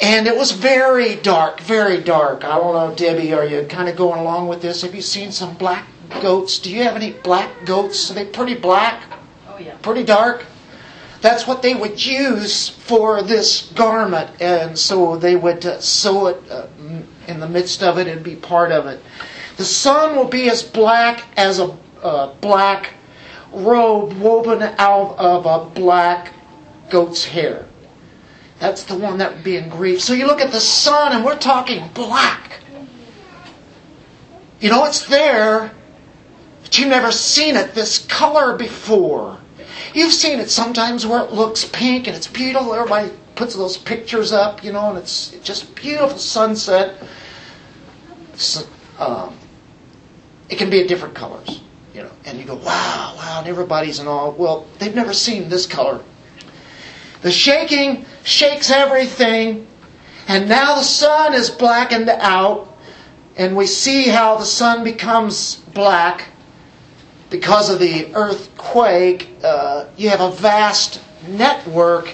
And 0.00 0.26
it 0.26 0.34
was 0.34 0.52
very 0.52 1.16
dark, 1.16 1.60
very 1.60 2.00
dark. 2.00 2.42
I 2.42 2.56
don't 2.56 2.72
know, 2.72 2.94
Debbie, 2.96 3.34
are 3.34 3.44
you 3.44 3.66
kind 3.66 3.90
of 3.90 3.96
going 3.96 4.20
along 4.20 4.48
with 4.48 4.62
this? 4.62 4.80
Have 4.80 4.94
you 4.94 5.02
seen 5.02 5.30
some 5.30 5.54
black 5.54 5.86
goats? 6.22 6.58
Do 6.58 6.70
you 6.70 6.82
have 6.82 6.96
any 6.96 7.12
black 7.12 7.66
goats? 7.66 8.10
Are 8.10 8.14
they 8.14 8.24
pretty 8.24 8.54
black? 8.54 9.02
Oh, 9.50 9.58
yeah. 9.58 9.76
Pretty 9.82 10.02
dark? 10.02 10.46
That's 11.20 11.46
what 11.46 11.60
they 11.60 11.74
would 11.74 12.04
use 12.04 12.70
for 12.70 13.22
this 13.22 13.70
garment, 13.72 14.30
and 14.40 14.78
so 14.78 15.18
they 15.18 15.36
would 15.36 15.66
uh, 15.66 15.78
sew 15.80 16.28
it 16.28 16.42
uh, 16.50 16.66
in 17.30 17.40
the 17.40 17.48
midst 17.48 17.82
of 17.82 17.98
it 17.98 18.06
and 18.06 18.22
be 18.22 18.36
part 18.36 18.72
of 18.72 18.86
it. 18.86 19.00
The 19.56 19.64
sun 19.64 20.16
will 20.16 20.28
be 20.28 20.50
as 20.50 20.62
black 20.62 21.24
as 21.36 21.58
a 21.58 21.76
uh, 22.02 22.34
black 22.40 22.94
robe 23.52 24.12
woven 24.14 24.62
out 24.62 25.16
of 25.18 25.46
a 25.46 25.70
black 25.70 26.32
goat's 26.90 27.24
hair. 27.24 27.66
That's 28.58 28.84
the 28.84 28.96
one 28.96 29.18
that 29.18 29.34
would 29.34 29.44
be 29.44 29.56
in 29.56 29.68
grief. 29.68 30.02
So 30.02 30.12
you 30.12 30.26
look 30.26 30.40
at 30.40 30.52
the 30.52 30.60
sun, 30.60 31.12
and 31.12 31.24
we're 31.24 31.38
talking 31.38 31.88
black. 31.94 32.60
You 34.60 34.68
know, 34.68 34.84
it's 34.84 35.06
there, 35.06 35.72
but 36.62 36.78
you've 36.78 36.88
never 36.88 37.10
seen 37.10 37.56
it 37.56 37.74
this 37.74 38.06
color 38.06 38.56
before. 38.56 39.38
You've 39.94 40.12
seen 40.12 40.38
it 40.38 40.50
sometimes 40.50 41.06
where 41.06 41.24
it 41.24 41.32
looks 41.32 41.64
pink 41.64 42.06
and 42.06 42.14
it's 42.14 42.26
beautiful. 42.26 42.74
Everybody 42.74 43.10
puts 43.34 43.54
those 43.54 43.78
pictures 43.78 44.32
up, 44.32 44.62
you 44.62 44.72
know, 44.72 44.90
and 44.90 44.98
it's 44.98 45.30
just 45.42 45.74
beautiful 45.74 46.18
sunset. 46.18 47.02
Um, 48.98 49.36
it 50.48 50.58
can 50.58 50.70
be 50.70 50.80
in 50.80 50.86
different 50.86 51.14
colors, 51.14 51.60
you 51.94 52.02
know, 52.02 52.10
and 52.24 52.38
you 52.38 52.44
go, 52.44 52.56
wow, 52.56 53.14
wow, 53.16 53.36
and 53.38 53.48
everybody's 53.48 53.98
in 53.98 54.06
awe. 54.06 54.30
Well, 54.30 54.66
they've 54.78 54.94
never 54.94 55.14
seen 55.14 55.48
this 55.48 55.66
color. 55.66 56.02
The 57.22 57.30
shaking 57.30 58.04
shakes 58.24 58.70
everything, 58.70 59.66
and 60.26 60.48
now 60.48 60.76
the 60.76 60.82
sun 60.82 61.34
is 61.34 61.50
blackened 61.50 62.08
out, 62.08 62.76
and 63.36 63.56
we 63.56 63.66
see 63.66 64.08
how 64.08 64.36
the 64.38 64.44
sun 64.44 64.84
becomes 64.84 65.56
black 65.74 66.28
because 67.30 67.70
of 67.70 67.78
the 67.78 68.12
earthquake, 68.14 69.30
uh, 69.42 69.86
you 69.96 70.10
have 70.10 70.20
a 70.20 70.32
vast 70.32 71.00
network, 71.28 72.12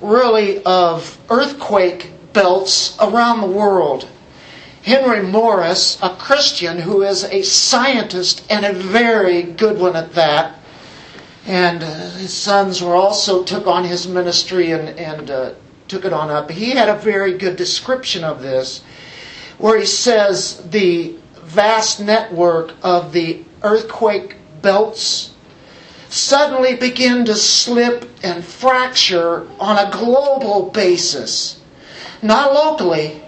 really, 0.00 0.62
of 0.64 1.18
earthquake 1.28 2.10
belts 2.32 2.96
around 3.00 3.42
the 3.42 3.46
world. 3.46 4.08
Henry 4.82 5.22
Morris, 5.22 5.98
a 6.02 6.10
Christian 6.16 6.78
who 6.78 7.02
is 7.02 7.24
a 7.24 7.42
scientist 7.42 8.44
and 8.48 8.64
a 8.64 8.72
very 8.72 9.42
good 9.42 9.78
one 9.78 9.96
at 9.96 10.12
that, 10.14 10.58
and 11.46 11.82
uh, 11.82 12.10
his 12.10 12.32
sons 12.32 12.82
were 12.82 12.94
also 12.94 13.42
took 13.42 13.66
on 13.66 13.84
his 13.84 14.06
ministry 14.06 14.70
and, 14.72 14.88
and 14.98 15.30
uh, 15.30 15.52
took 15.88 16.04
it 16.04 16.12
on 16.12 16.30
up. 16.30 16.50
He 16.50 16.70
had 16.70 16.88
a 16.88 16.96
very 16.96 17.36
good 17.36 17.56
description 17.56 18.22
of 18.22 18.42
this, 18.42 18.82
where 19.58 19.78
he 19.78 19.86
says 19.86 20.62
the 20.70 21.16
vast 21.42 22.00
network 22.00 22.74
of 22.82 23.12
the 23.12 23.44
earthquake 23.62 24.36
belts 24.62 25.34
suddenly 26.08 26.76
begin 26.76 27.24
to 27.24 27.34
slip 27.34 28.08
and 28.22 28.44
fracture 28.44 29.46
on 29.58 29.78
a 29.78 29.90
global 29.90 30.70
basis. 30.70 31.60
Not 32.22 32.52
locally, 32.52 33.22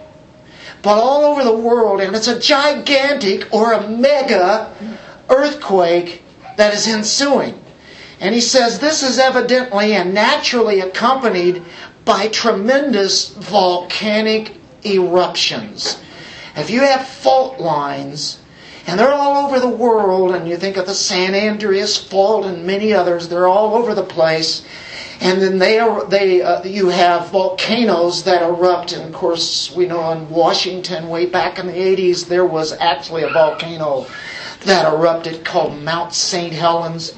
but 0.81 0.97
all 0.97 1.25
over 1.25 1.43
the 1.43 1.55
world. 1.55 2.01
And 2.01 2.15
it's 2.15 2.27
a 2.27 2.39
gigantic 2.39 3.53
or 3.53 3.73
a 3.73 3.87
mega 3.87 4.73
earthquake 5.29 6.23
that 6.57 6.73
is 6.73 6.87
ensuing. 6.87 7.59
And 8.19 8.35
he 8.35 8.41
says 8.41 8.79
this 8.79 9.01
is 9.03 9.17
evidently 9.17 9.93
and 9.93 10.13
naturally 10.13 10.79
accompanied 10.79 11.63
by 12.05 12.27
tremendous 12.27 13.29
volcanic 13.29 14.55
eruptions. 14.83 16.01
If 16.55 16.69
you 16.69 16.81
have 16.81 17.07
fault 17.07 17.59
lines, 17.59 18.39
and 18.87 18.99
they're 18.99 19.13
all 19.13 19.45
over 19.45 19.59
the 19.59 19.69
world, 19.69 20.35
and 20.35 20.47
you 20.47 20.57
think 20.57 20.77
of 20.77 20.85
the 20.85 20.93
San 20.93 21.35
Andreas 21.35 21.97
Fault 21.97 22.45
and 22.45 22.65
many 22.65 22.93
others, 22.93 23.29
they're 23.29 23.47
all 23.47 23.75
over 23.75 23.93
the 23.93 24.03
place. 24.03 24.63
And 25.21 25.39
then 25.39 25.59
they, 25.59 25.77
they 26.09 26.41
uh, 26.41 26.63
you 26.63 26.89
have 26.89 27.29
volcanoes 27.29 28.23
that 28.23 28.41
erupt. 28.41 28.91
And 28.91 29.03
of 29.03 29.13
course, 29.13 29.71
we 29.71 29.85
know 29.85 30.11
in 30.11 30.27
Washington, 30.31 31.09
way 31.09 31.27
back 31.27 31.59
in 31.59 31.67
the 31.67 31.73
80s, 31.73 32.27
there 32.27 32.45
was 32.45 32.73
actually 32.73 33.21
a 33.21 33.29
volcano 33.29 34.07
that 34.65 34.91
erupted 34.91 35.45
called 35.45 35.79
Mount 35.79 36.13
St. 36.15 36.51
Helens. 36.51 37.13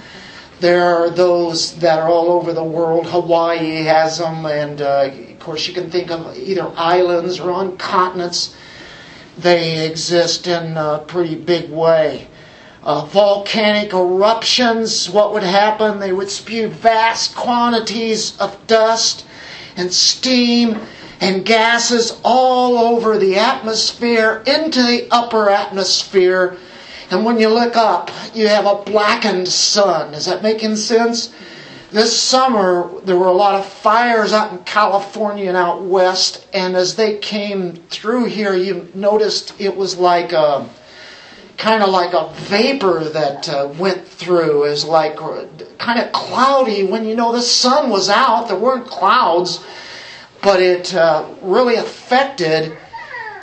There 0.59 0.83
are 0.83 1.09
those 1.09 1.77
that 1.77 1.99
are 1.99 2.09
all 2.09 2.29
over 2.29 2.51
the 2.51 2.63
world. 2.63 3.07
Hawaii 3.07 3.83
has 3.83 4.17
them, 4.17 4.45
and 4.45 4.81
uh, 4.81 5.09
of 5.31 5.39
course, 5.39 5.65
you 5.67 5.73
can 5.73 5.89
think 5.89 6.11
of 6.11 6.37
either 6.37 6.71
islands 6.75 7.39
or 7.39 7.51
on 7.51 7.77
continents 7.77 8.53
they 9.37 9.87
exist 9.87 10.47
in 10.47 10.77
a 10.77 11.03
pretty 11.07 11.35
big 11.35 11.69
way. 11.71 12.27
Uh, 12.85 13.05
volcanic 13.05 13.93
eruptions, 13.93 15.09
what 15.09 15.31
would 15.31 15.43
happen? 15.43 15.99
They 15.99 16.11
would 16.11 16.29
spew 16.29 16.67
vast 16.67 17.33
quantities 17.33 18.37
of 18.41 18.57
dust 18.67 19.25
and 19.77 19.93
steam, 19.93 20.77
and 21.21 21.45
gases 21.45 22.19
all 22.25 22.77
over 22.77 23.17
the 23.17 23.37
atmosphere 23.37 24.43
into 24.45 24.83
the 24.83 25.07
upper 25.09 25.49
atmosphere. 25.49 26.57
And 27.09 27.23
when 27.23 27.39
you 27.39 27.47
look 27.47 27.77
up, 27.77 28.11
you 28.33 28.49
have 28.49 28.65
a 28.65 28.83
blackened 28.83 29.47
sun. 29.47 30.13
Is 30.13 30.25
that 30.25 30.43
making 30.43 30.75
sense? 30.75 31.33
This 31.91 32.19
summer, 32.19 32.89
there 33.05 33.17
were 33.17 33.27
a 33.27 33.31
lot 33.31 33.55
of 33.55 33.65
fires 33.65 34.33
out 34.33 34.51
in 34.51 34.57
California 34.65 35.47
and 35.47 35.55
out 35.55 35.83
west, 35.83 36.45
and 36.51 36.75
as 36.75 36.95
they 36.95 37.17
came 37.19 37.75
through 37.89 38.25
here, 38.25 38.55
you 38.55 38.89
noticed 38.93 39.53
it 39.57 39.77
was 39.77 39.97
like 39.97 40.33
a 40.33 40.67
kind 41.57 41.83
of 41.83 41.89
like 41.89 42.13
a 42.13 42.29
vapor 42.33 43.03
that 43.05 43.49
uh, 43.49 43.73
went 43.77 44.07
through, 44.07 44.63
is 44.65 44.83
like 44.85 45.17
kind 45.77 45.99
of 45.99 46.11
cloudy 46.11 46.83
when 46.83 47.05
you 47.05 47.15
know 47.15 47.31
the 47.31 47.41
sun 47.41 47.89
was 47.89 48.09
out. 48.09 48.47
There 48.47 48.57
weren't 48.57 48.87
clouds, 48.87 49.63
but 50.41 50.61
it 50.61 50.93
uh, 50.93 51.27
really 51.41 51.75
affected 51.75 52.77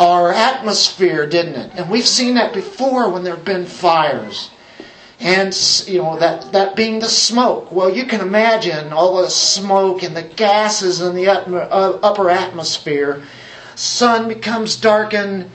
our 0.01 0.33
atmosphere, 0.33 1.27
didn't 1.27 1.57
it? 1.57 1.73
And 1.75 1.91
we've 1.91 2.07
seen 2.07 2.35
that 2.35 2.55
before 2.55 3.11
when 3.11 3.23
there 3.23 3.37
have 3.37 3.45
been 3.45 3.67
fires. 3.67 4.51
And, 5.21 5.55
you 5.87 5.99
know, 5.99 6.19
that, 6.19 6.53
that 6.53 6.75
being 6.75 6.99
the 6.99 7.09
smoke. 7.09 7.71
Well, 7.71 7.95
you 7.95 8.07
can 8.07 8.23
imagine 8.23 8.91
all 8.91 9.21
the 9.21 9.29
smoke 9.29 10.03
and 10.03 10.17
the 10.17 10.23
gases 10.23 11.03
in 11.03 11.15
the 11.15 11.29
uh, 11.29 11.99
upper 12.03 12.31
atmosphere. 12.31 13.23
Sun 13.77 14.29
becomes 14.29 14.77
darkened. 14.77 15.51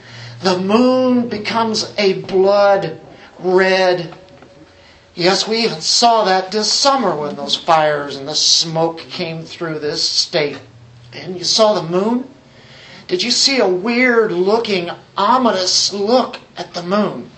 The 0.46 0.60
moon 0.60 1.28
becomes 1.28 1.92
a 1.98 2.22
blood 2.22 3.00
red. 3.40 4.14
Yes, 5.16 5.48
we 5.48 5.64
even 5.64 5.80
saw 5.80 6.22
that 6.22 6.52
this 6.52 6.72
summer 6.72 7.16
when 7.16 7.34
those 7.34 7.56
fires 7.56 8.14
and 8.14 8.28
the 8.28 8.36
smoke 8.36 8.98
came 8.98 9.42
through 9.42 9.80
this 9.80 10.08
state. 10.08 10.60
And 11.12 11.36
you 11.36 11.42
saw 11.42 11.72
the 11.72 11.88
moon? 11.88 12.30
Did 13.08 13.24
you 13.24 13.32
see 13.32 13.58
a 13.58 13.66
weird 13.66 14.30
looking, 14.30 14.88
ominous 15.16 15.92
look 15.92 16.38
at 16.56 16.74
the 16.74 16.82
moon? 16.84 17.28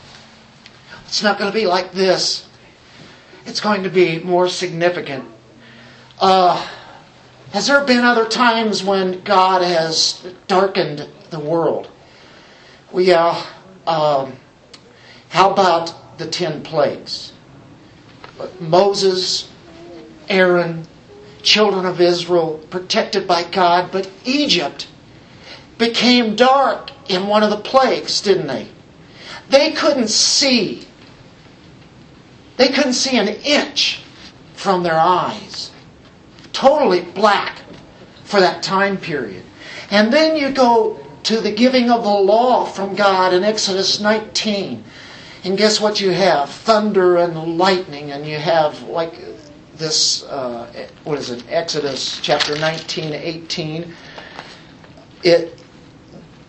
It's 1.07 1.23
not 1.23 1.39
going 1.39 1.51
to 1.51 1.59
be 1.59 1.67
like 1.67 1.93
this. 1.93 2.47
It's 3.47 3.63
going 3.63 3.85
to 3.85 3.89
be 3.89 4.19
more 4.19 4.51
significant. 4.51 5.25
Uh, 6.21 6.63
has 7.53 7.69
there 7.69 7.87
been 7.87 8.05
other 8.05 8.29
times 8.29 8.85
when 8.85 9.23
God 9.23 9.63
has 9.63 10.27
darkened 10.47 11.09
the 11.31 11.41
world? 11.41 11.89
Well, 12.93 13.05
yeah. 13.05 13.47
Um, 13.87 14.35
how 15.29 15.51
about 15.51 16.19
the 16.19 16.27
ten 16.27 16.63
plagues? 16.63 17.33
Moses, 18.61 19.51
Aaron, 20.29 20.87
children 21.43 21.87
of 21.87 22.01
Israel, 22.01 22.61
protected 22.71 23.27
by 23.27 23.45
God, 23.45 23.91
but 23.91 24.11
Egypt 24.25 24.89
became 25.77 26.37
dark 26.37 26.91
in 27.09 27.27
one 27.27 27.43
of 27.43 27.51
the 27.51 27.57
plagues, 27.57 28.21
didn't 28.21 28.47
they? 28.47 28.69
They 29.49 29.73
couldn't 29.73 30.11
see 30.11 30.89
they 32.59 32.69
couldn't 32.69 32.95
see 32.95 33.17
an 33.17 33.29
inch 33.29 34.03
from 34.55 34.83
their 34.83 34.99
eyes. 34.99 35.71
Totally 36.53 37.03
black 37.03 37.63
for 38.25 38.41
that 38.41 38.65
time 38.65 38.97
period. 38.99 39.45
And 39.93 40.13
then 40.13 40.37
you 40.37 40.51
go 40.51 40.99
to 41.29 41.43
the 41.43 41.53
giving 41.53 41.91
of 41.91 42.05
the 42.05 42.09
law 42.09 42.65
from 42.65 42.95
God 42.95 43.35
in 43.35 43.45
Exodus 43.45 44.01
19. 44.01 44.83
And 45.45 45.59
guess 45.59 45.79
what 45.79 46.01
you 46.01 46.11
have? 46.11 46.49
Thunder 46.49 47.19
and 47.19 47.59
lightning, 47.59 48.13
and 48.13 48.27
you 48.27 48.39
have 48.39 48.83
like 48.85 49.15
this, 49.77 50.25
uh, 50.25 50.89
what 51.05 51.19
is 51.19 51.29
it, 51.29 51.45
Exodus 51.51 52.19
chapter 52.23 52.59
19, 52.59 53.13
18. 53.13 53.95
It 55.23 55.63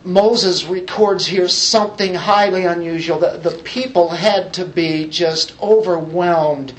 Moses 0.05 0.63
records 0.63 1.25
here 1.25 1.49
something 1.49 2.13
highly 2.13 2.63
unusual. 2.63 3.19
The, 3.19 3.37
the 3.37 3.61
people 3.63 4.07
had 4.07 4.53
to 4.53 4.65
be 4.65 5.09
just 5.09 5.61
overwhelmed 5.61 6.71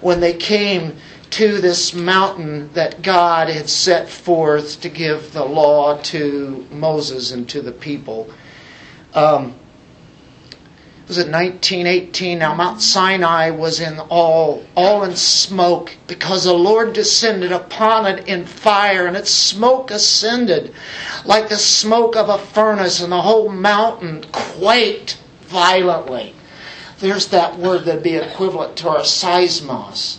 when 0.00 0.20
they 0.20 0.34
came 0.34 0.96
to 1.30 1.60
this 1.60 1.94
mountain 1.94 2.72
that 2.72 3.02
God 3.02 3.48
had 3.48 3.68
set 3.70 4.08
forth 4.08 4.80
to 4.80 4.88
give 4.88 5.32
the 5.32 5.44
law 5.44 5.96
to 6.02 6.66
Moses 6.70 7.30
and 7.30 7.48
to 7.50 7.62
the 7.62 7.72
people. 7.72 8.28
Um, 9.14 9.54
was 11.10 11.18
it 11.18 11.26
1918? 11.28 12.38
Now 12.38 12.54
Mount 12.54 12.80
Sinai 12.80 13.50
was 13.50 13.80
in 13.80 13.98
all 13.98 14.64
all 14.76 15.02
in 15.02 15.16
smoke 15.16 15.96
because 16.06 16.44
the 16.44 16.52
Lord 16.52 16.92
descended 16.92 17.50
upon 17.50 18.06
it 18.06 18.28
in 18.28 18.44
fire, 18.44 19.08
and 19.08 19.16
its 19.16 19.32
smoke 19.32 19.90
ascended 19.90 20.72
like 21.24 21.48
the 21.48 21.56
smoke 21.56 22.14
of 22.14 22.28
a 22.28 22.38
furnace, 22.38 23.00
and 23.00 23.10
the 23.10 23.22
whole 23.22 23.48
mountain 23.48 24.24
quaked 24.30 25.18
violently. 25.42 26.32
There's 27.00 27.26
that 27.28 27.58
word 27.58 27.86
that'd 27.86 28.04
be 28.04 28.14
equivalent 28.14 28.76
to 28.76 28.88
our 28.90 29.00
seismos. 29.00 30.18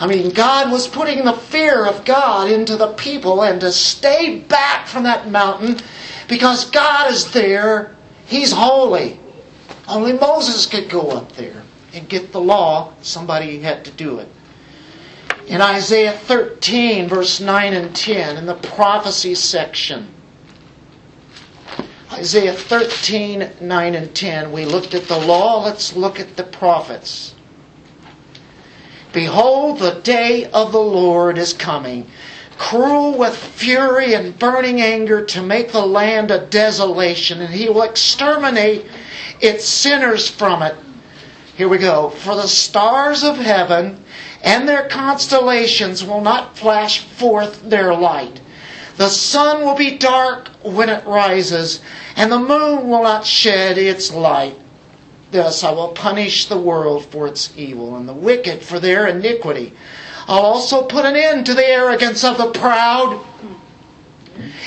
I 0.00 0.06
mean, 0.06 0.30
God 0.30 0.70
was 0.70 0.86
putting 0.86 1.24
the 1.24 1.32
fear 1.32 1.84
of 1.84 2.04
God 2.04 2.50
into 2.50 2.76
the 2.76 2.92
people 2.92 3.42
and 3.42 3.60
to 3.60 3.72
stay 3.72 4.38
back 4.38 4.86
from 4.86 5.02
that 5.02 5.28
mountain 5.28 5.80
because 6.28 6.70
God 6.70 7.10
is 7.10 7.32
there. 7.32 7.96
He's 8.26 8.52
holy. 8.52 9.18
Only 9.88 10.12
Moses 10.12 10.66
could 10.66 10.88
go 10.88 11.10
up 11.10 11.32
there 11.32 11.64
and 11.92 12.08
get 12.08 12.30
the 12.30 12.40
law. 12.40 12.94
Somebody 13.02 13.58
had 13.58 13.84
to 13.86 13.90
do 13.90 14.20
it. 14.20 14.28
In 15.48 15.60
Isaiah 15.62 16.12
13, 16.12 17.08
verse 17.08 17.40
9 17.40 17.72
and 17.72 17.96
10, 17.96 18.36
in 18.36 18.46
the 18.46 18.54
prophecy 18.54 19.34
section, 19.34 20.08
Isaiah 22.12 22.52
13, 22.52 23.50
9 23.60 23.94
and 23.94 24.14
10, 24.14 24.52
we 24.52 24.64
looked 24.64 24.94
at 24.94 25.04
the 25.04 25.18
law, 25.18 25.64
let's 25.64 25.96
look 25.96 26.20
at 26.20 26.36
the 26.36 26.44
prophets. 26.44 27.34
Behold, 29.12 29.78
the 29.78 30.00
day 30.02 30.46
of 30.52 30.72
the 30.72 30.80
Lord 30.80 31.38
is 31.38 31.52
coming, 31.52 32.10
cruel 32.58 33.16
with 33.16 33.36
fury 33.36 34.14
and 34.14 34.38
burning 34.38 34.80
anger 34.80 35.24
to 35.24 35.42
make 35.42 35.72
the 35.72 35.86
land 35.86 36.30
a 36.30 36.46
desolation, 36.46 37.40
and 37.40 37.54
he 37.54 37.68
will 37.68 37.82
exterminate 37.82 38.86
its 39.40 39.64
sinners 39.64 40.28
from 40.28 40.62
it. 40.62 40.74
Here 41.56 41.68
we 41.68 41.78
go. 41.78 42.10
For 42.10 42.34
the 42.36 42.46
stars 42.46 43.24
of 43.24 43.38
heaven 43.38 44.04
and 44.42 44.68
their 44.68 44.88
constellations 44.88 46.04
will 46.04 46.20
not 46.20 46.56
flash 46.56 47.00
forth 47.00 47.68
their 47.68 47.94
light. 47.94 48.40
The 48.96 49.08
sun 49.08 49.64
will 49.64 49.74
be 49.74 49.96
dark 49.96 50.48
when 50.62 50.88
it 50.88 51.06
rises, 51.06 51.80
and 52.16 52.30
the 52.30 52.38
moon 52.38 52.88
will 52.88 53.02
not 53.02 53.24
shed 53.24 53.78
its 53.78 54.12
light. 54.12 54.58
Thus 55.30 55.62
I 55.62 55.70
will 55.70 55.88
punish 55.88 56.46
the 56.46 56.58
world 56.58 57.04
for 57.04 57.26
its 57.26 57.52
evil, 57.56 57.96
and 57.96 58.08
the 58.08 58.14
wicked 58.14 58.62
for 58.62 58.80
their 58.80 59.06
iniquity. 59.06 59.74
I'll 60.26 60.44
also 60.44 60.82
put 60.82 61.04
an 61.04 61.16
end 61.16 61.46
to 61.46 61.54
the 61.54 61.66
arrogance 61.66 62.24
of 62.24 62.38
the 62.38 62.50
proud, 62.50 63.24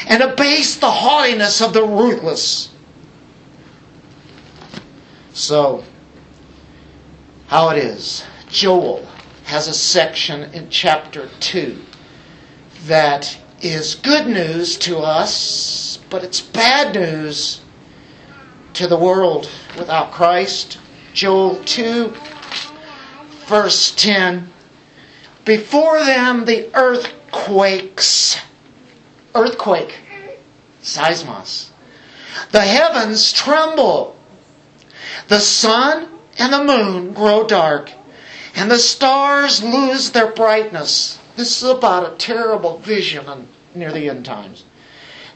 and 0.08 0.22
abase 0.22 0.76
the 0.76 0.92
haughtiness 0.92 1.62
of 1.62 1.74
the 1.74 1.84
ruthless. 1.84 2.70
So, 5.34 5.84
how 7.48 7.70
it 7.70 7.78
is. 7.78 8.24
Joel 8.50 9.08
has 9.46 9.68
a 9.68 9.74
section 9.74 10.44
in 10.54 10.70
chapter 10.70 11.30
2 11.40 11.82
that 12.86 13.38
is 13.62 13.96
good 13.96 14.28
news 14.28 14.78
to 14.78 15.00
us, 15.00 16.00
but 16.10 16.24
it's 16.24 16.42
bad 16.42 16.96
news 16.96 17.61
to 18.74 18.88
the 18.88 18.98
world 18.98 19.50
without 19.78 20.12
Christ. 20.12 20.78
Joel 21.14 21.56
2, 21.66 22.14
verse 23.48 23.92
10. 23.96 24.50
Before 25.46 26.00
them 26.04 26.46
the 26.46 26.70
earth 26.76 27.12
quakes. 27.32 28.40
Earthquake. 29.34 29.96
Seismos. 30.82 31.70
The 32.52 32.62
heavens 32.62 33.34
tremble. 33.34 34.16
The 35.28 35.40
sun 35.40 36.08
and 36.38 36.54
the 36.54 36.64
moon 36.64 37.14
grow 37.14 37.46
dark, 37.46 37.92
and 38.56 38.70
the 38.70 38.80
stars 38.80 39.64
lose 39.64 40.12
their 40.12 40.32
brightness. 40.32 41.20
This 41.36 41.62
is 41.62 41.70
about 41.70 42.12
a 42.12 42.16
terrible 42.18 42.78
vision 42.80 43.48
near 43.76 43.92
the 43.92 44.10
end 44.10 44.26
times. 44.26 44.64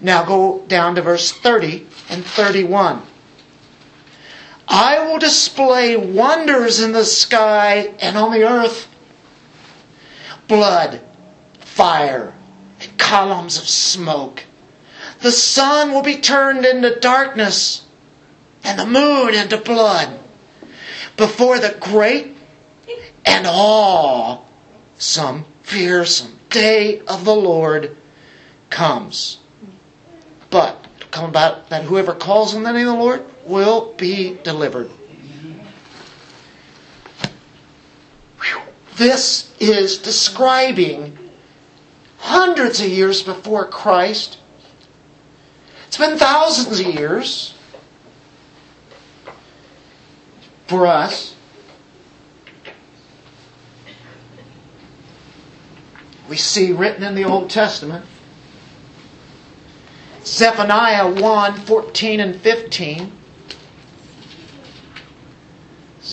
Now 0.01 0.23
go 0.23 0.63
down 0.67 0.95
to 0.95 1.01
verse 1.01 1.31
30 1.31 1.87
and 2.09 2.25
31. 2.25 3.01
I 4.67 5.05
will 5.05 5.19
display 5.19 5.95
wonders 5.95 6.81
in 6.81 6.91
the 6.91 7.05
sky 7.05 7.93
and 7.99 8.17
on 8.17 8.31
the 8.31 8.43
earth 8.43 8.87
blood, 10.47 11.01
fire, 11.59 12.33
and 12.81 12.97
columns 12.97 13.57
of 13.57 13.67
smoke. 13.67 14.43
The 15.21 15.31
sun 15.31 15.91
will 15.91 16.03
be 16.03 16.17
turned 16.17 16.65
into 16.65 16.99
darkness 16.99 17.85
and 18.63 18.79
the 18.79 18.85
moon 18.85 19.33
into 19.33 19.57
blood 19.57 20.19
before 21.17 21.59
the 21.59 21.75
great 21.79 22.35
and 23.25 23.47
awesome, 23.47 25.45
fearsome 25.63 26.39
day 26.49 26.99
of 27.01 27.25
the 27.25 27.35
Lord 27.35 27.97
comes. 28.69 29.39
but 30.49 30.85
come 31.11 31.29
about 31.29 31.69
that 31.69 31.83
whoever 31.83 32.13
calls 32.13 32.53
on 32.53 32.63
the 32.63 32.71
name 32.73 32.87
of 32.87 32.97
the 32.97 32.99
Lord 32.99 33.25
will 33.45 33.93
be 33.93 34.37
delivered. 34.43 34.89
Whew. 38.41 38.61
This 38.97 39.53
is 39.59 39.97
describing 39.97 41.17
hundreds 42.17 42.81
of 42.81 42.87
years 42.87 43.21
before 43.21 43.67
Christ. 43.67 44.39
It's 45.87 45.97
been 45.97 46.17
thousands 46.17 46.79
of 46.79 46.87
years 46.87 47.53
for 50.67 50.87
us. 50.87 51.35
We 56.27 56.37
see 56.37 56.71
written 56.71 57.03
in 57.03 57.13
the 57.13 57.23
Old 57.23 57.51
Testament 57.51 58.03
Zephaniah 60.25 61.21
1 61.21 61.53
14 61.53 62.19
and 62.19 62.41
15. 62.41 63.11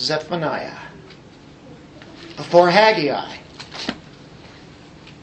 Zephaniah. 0.03 0.77
Before 2.35 2.69
Haggai. 2.69 3.37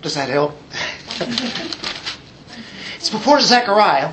Does 0.00 0.14
that 0.14 0.30
help? 0.30 0.56
it's 2.96 3.10
before 3.10 3.40
Zechariah. 3.40 4.12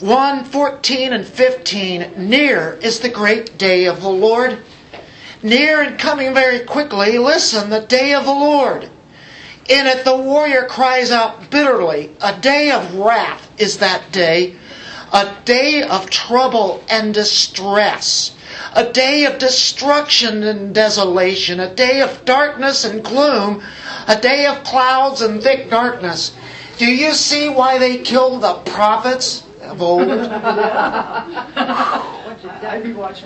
1 0.00 0.44
14 0.44 1.12
and 1.14 1.26
15. 1.26 2.28
Near 2.28 2.74
is 2.82 3.00
the 3.00 3.08
great 3.08 3.56
day 3.56 3.86
of 3.86 4.02
the 4.02 4.10
Lord. 4.10 4.58
Near 5.42 5.80
and 5.80 5.98
coming 5.98 6.34
very 6.34 6.60
quickly. 6.60 7.16
Listen, 7.16 7.70
the 7.70 7.80
day 7.80 8.12
of 8.12 8.26
the 8.26 8.32
Lord. 8.32 8.90
In 9.70 9.86
it 9.86 10.04
the 10.04 10.16
warrior 10.16 10.66
cries 10.66 11.10
out 11.10 11.50
bitterly. 11.50 12.14
A 12.20 12.38
day 12.38 12.70
of 12.70 12.94
wrath 12.94 13.50
is 13.58 13.78
that 13.78 14.12
day. 14.12 14.56
A 15.12 15.34
day 15.44 15.82
of 15.82 16.08
trouble 16.08 16.84
and 16.88 17.12
distress. 17.12 18.32
A 18.74 18.92
day 18.92 19.24
of 19.24 19.38
destruction 19.38 20.42
and 20.44 20.74
desolation. 20.74 21.60
A 21.60 21.74
day 21.74 22.00
of 22.00 22.24
darkness 22.24 22.84
and 22.84 23.02
gloom. 23.02 23.62
A 24.06 24.20
day 24.20 24.46
of 24.46 24.62
clouds 24.62 25.20
and 25.22 25.42
thick 25.42 25.68
darkness. 25.70 26.32
Do 26.78 26.86
you 26.86 27.12
see 27.12 27.48
why 27.48 27.78
they 27.78 27.98
killed 27.98 28.42
the 28.42 28.54
prophets 28.70 29.44
of 29.62 29.82
old? 29.82 30.08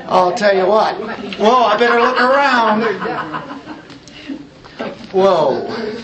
I'll 0.07 0.35
tell 0.35 0.57
you 0.57 0.66
what. 0.66 0.97
Whoa, 1.38 1.64
I 1.64 1.77
better 1.77 2.01
look 2.01 2.20
around. 2.20 2.83
Whoa. 5.12 5.61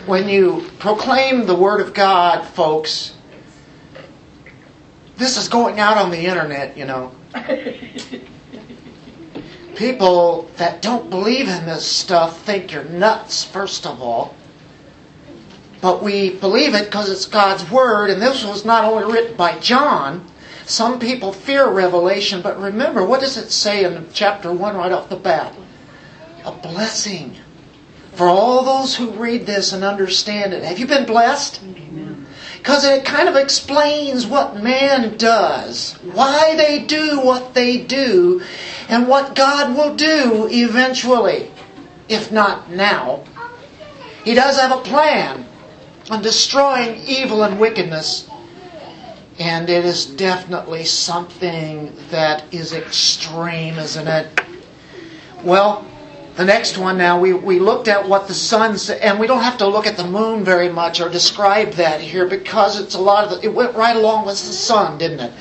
When 0.07 0.29
you 0.29 0.71
proclaim 0.79 1.47
the 1.47 1.57
Word 1.57 1.81
of 1.81 1.93
God, 1.93 2.45
folks, 2.47 3.15
this 5.21 5.37
is 5.37 5.49
going 5.49 5.79
out 5.79 5.99
on 5.99 6.11
the 6.11 6.27
internet, 6.27 6.77
you 6.77 6.87
know. 6.87 7.13
People 9.77 10.51
that 10.57 10.83
don't 10.83 11.09
believe 11.11 11.49
in 11.49 11.67
this 11.67 11.87
stuff 11.87 12.43
think 12.43 12.73
you're 12.73 12.85
nuts, 12.85 13.45
first 13.45 13.87
of 13.87 14.03
all. 14.03 14.35
But 15.81 16.03
we 16.03 16.31
believe 16.31 16.75
it 16.75 16.87
because 16.87 17.09
it's 17.09 17.27
God's 17.27 17.71
Word, 17.71 18.11
and 18.11 18.21
this 18.21 18.45
was 18.45 18.65
not 18.65 18.85
only 18.85 19.13
written 19.13 19.37
by 19.37 19.59
John. 19.61 20.27
Some 20.67 20.99
people 20.99 21.33
fear 21.33 21.69
revelation, 21.69 22.43
but 22.43 22.61
remember, 22.61 23.05
what 23.05 23.21
does 23.21 23.37
it 23.37 23.51
say 23.51 23.85
in 23.85 24.09
chapter 24.13 24.53
1 24.53 24.77
right 24.77 24.93
off 24.93 25.09
the 25.09 25.17
bat? 25.17 25.55
A 26.45 26.53
blessing 26.53 27.37
for 28.13 28.29
all 28.29 28.65
those 28.65 28.97
who 28.97 29.11
read 29.13 29.47
this 29.47 29.73
and 29.73 29.85
understand 29.85 30.53
it. 30.53 30.65
Have 30.65 30.79
you 30.79 30.87
been 30.87 31.07
blessed? 31.07 31.63
Because 32.61 32.85
it 32.85 33.07
kind 33.07 33.27
of 33.27 33.37
explains 33.37 34.27
what 34.27 34.63
man 34.63 35.17
does, 35.17 35.95
why 36.13 36.55
they 36.57 36.85
do 36.85 37.19
what 37.23 37.55
they 37.55 37.79
do, 37.79 38.43
and 38.87 39.09
what 39.09 39.35
God 39.35 39.75
will 39.75 39.97
do 39.97 40.47
eventually, 40.51 41.51
if 42.07 42.31
not 42.31 42.71
now. 42.71 43.25
He 44.25 44.35
does 44.35 44.61
have 44.61 44.73
a 44.73 44.83
plan 44.83 45.47
on 46.11 46.21
destroying 46.21 47.03
evil 47.07 47.45
and 47.45 47.59
wickedness. 47.59 48.29
And 49.39 49.71
it 49.71 49.87
is 49.87 50.05
definitely 50.05 50.85
something 50.85 51.97
that 52.11 52.45
is 52.53 52.75
extreme, 52.75 53.79
isn't 53.79 54.07
it? 54.07 54.41
Well, 55.43 55.87
the 56.37 56.45
next 56.45 56.79
one 56.79 56.97
now, 56.97 57.19
we, 57.19 57.33
we 57.33 57.59
looked 57.59 57.89
at 57.89 58.09
what 58.09 58.29
the 58.29 58.35
sun's, 58.35 58.89
and 58.89 59.19
we 59.19 59.27
don't 59.27 59.43
have 59.43 59.59
to 59.59 59.67
look 59.67 59.87
at 59.87 59.97
the 59.97 60.07
moon 60.07 60.45
very 60.45 60.69
much 60.69 61.01
or 61.01 61.09
describe 61.09 61.73
that 61.73 62.01
here 62.01 62.27
because 62.27 62.81
it's 62.81 62.95
a 62.95 63.01
lot 63.01 63.25
of 63.25 63.31
the, 63.31 63.47
it 63.47 63.53
went 63.53 63.75
right 63.75 63.97
along 63.97 64.27
with 64.27 64.37
the 64.37 64.53
sun, 64.53 64.97
didn't 64.97 65.21
it? 65.21 65.33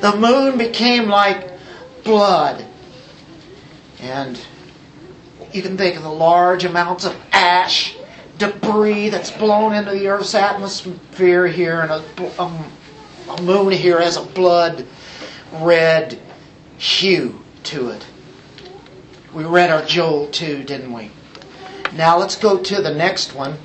The 0.00 0.14
moon 0.16 0.58
became 0.58 1.08
like 1.08 1.52
blood. 2.04 2.64
And 4.00 4.40
you 5.52 5.62
can 5.62 5.76
think 5.76 5.96
of 5.96 6.02
the 6.02 6.12
large 6.12 6.64
amounts 6.64 7.04
of 7.06 7.16
ash, 7.32 7.96
debris 8.38 9.08
that's 9.08 9.30
blown 9.30 9.74
into 9.74 9.92
the 9.92 10.06
Earth's 10.06 10.34
atmosphere 10.34 11.46
here, 11.46 11.80
and 11.80 11.90
a, 11.90 12.42
a, 12.42 12.64
a 13.30 13.42
moon 13.42 13.72
here 13.72 14.00
has 14.00 14.16
a 14.16 14.22
blood 14.22 14.86
red 15.54 16.20
hue 16.76 17.42
to 17.64 17.88
it. 17.88 18.06
We 19.36 19.44
read 19.44 19.68
our 19.68 19.84
Joel 19.84 20.28
2, 20.28 20.62
didn't 20.62 20.94
we? 20.94 21.10
Now 21.92 22.16
let's 22.16 22.36
go 22.36 22.56
to 22.56 22.80
the 22.80 22.94
next 22.94 23.34
one. 23.34 23.58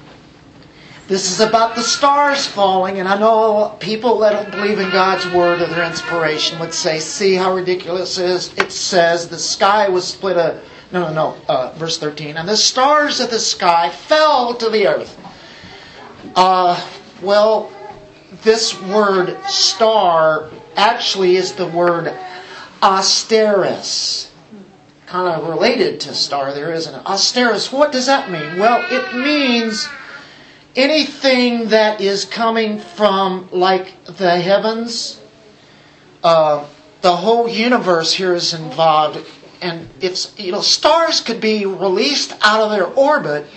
This 1.08 1.32
is 1.32 1.40
about 1.40 1.76
the 1.76 1.82
stars 1.82 2.46
falling, 2.46 3.00
and 3.00 3.08
I 3.08 3.18
know 3.18 3.78
people 3.80 4.20
that 4.20 4.34
don't 4.34 4.52
believe 4.52 4.80
in 4.80 4.90
God's 4.90 5.26
word 5.28 5.62
or 5.62 5.68
their 5.68 5.86
inspiration 5.86 6.60
would 6.60 6.74
say, 6.74 7.00
"See 7.00 7.36
how 7.36 7.54
ridiculous 7.54 8.18
it 8.18 8.30
is." 8.30 8.52
It 8.58 8.74
says 8.74 9.30
the 9.30 9.40
sky 9.40 9.88
was 9.88 10.06
split 10.06 10.36
a 10.36 10.60
no, 10.92 11.04
no, 11.04 11.14
no. 11.14 11.36
Uh, 11.48 11.72
verse 11.78 11.98
thirteen, 11.98 12.36
and 12.36 12.50
the 12.50 12.58
stars 12.58 13.22
of 13.22 13.30
the 13.30 13.40
sky 13.40 13.92
fell 13.92 14.54
to 14.56 14.70
the 14.70 14.88
earth. 14.88 15.18
Uh, 16.36 16.78
well, 17.22 17.72
this 18.44 18.78
word 18.82 19.38
"star" 19.48 20.50
actually 20.76 21.38
is 21.38 21.54
the 21.54 21.68
word 21.68 22.14
"asteres." 22.82 24.31
Kind 25.12 25.28
of 25.28 25.50
related 25.50 26.00
to 26.00 26.14
star 26.14 26.54
there, 26.54 26.72
isn't 26.72 26.96
it? 26.96 27.02
What 27.06 27.92
does 27.92 28.06
that 28.06 28.32
mean? 28.32 28.58
Well, 28.58 28.86
it 28.90 29.14
means 29.14 29.90
anything 30.74 31.68
that 31.70 32.00
is 32.00 32.24
coming 32.24 32.80
from 32.80 33.50
like 33.52 34.06
the 34.06 34.40
heavens. 34.40 35.20
Uh, 36.24 36.66
the 37.02 37.14
whole 37.14 37.50
universe 37.50 38.14
here 38.14 38.34
is 38.34 38.54
involved, 38.54 39.20
and 39.62 39.90
it's 40.00 40.34
you 40.40 40.54
know 40.54 40.62
stars 40.62 41.20
could 41.20 41.42
be 41.42 41.66
released 41.66 42.34
out 42.42 42.62
of 42.62 42.72
their 42.72 42.88
orbit. 42.88 43.48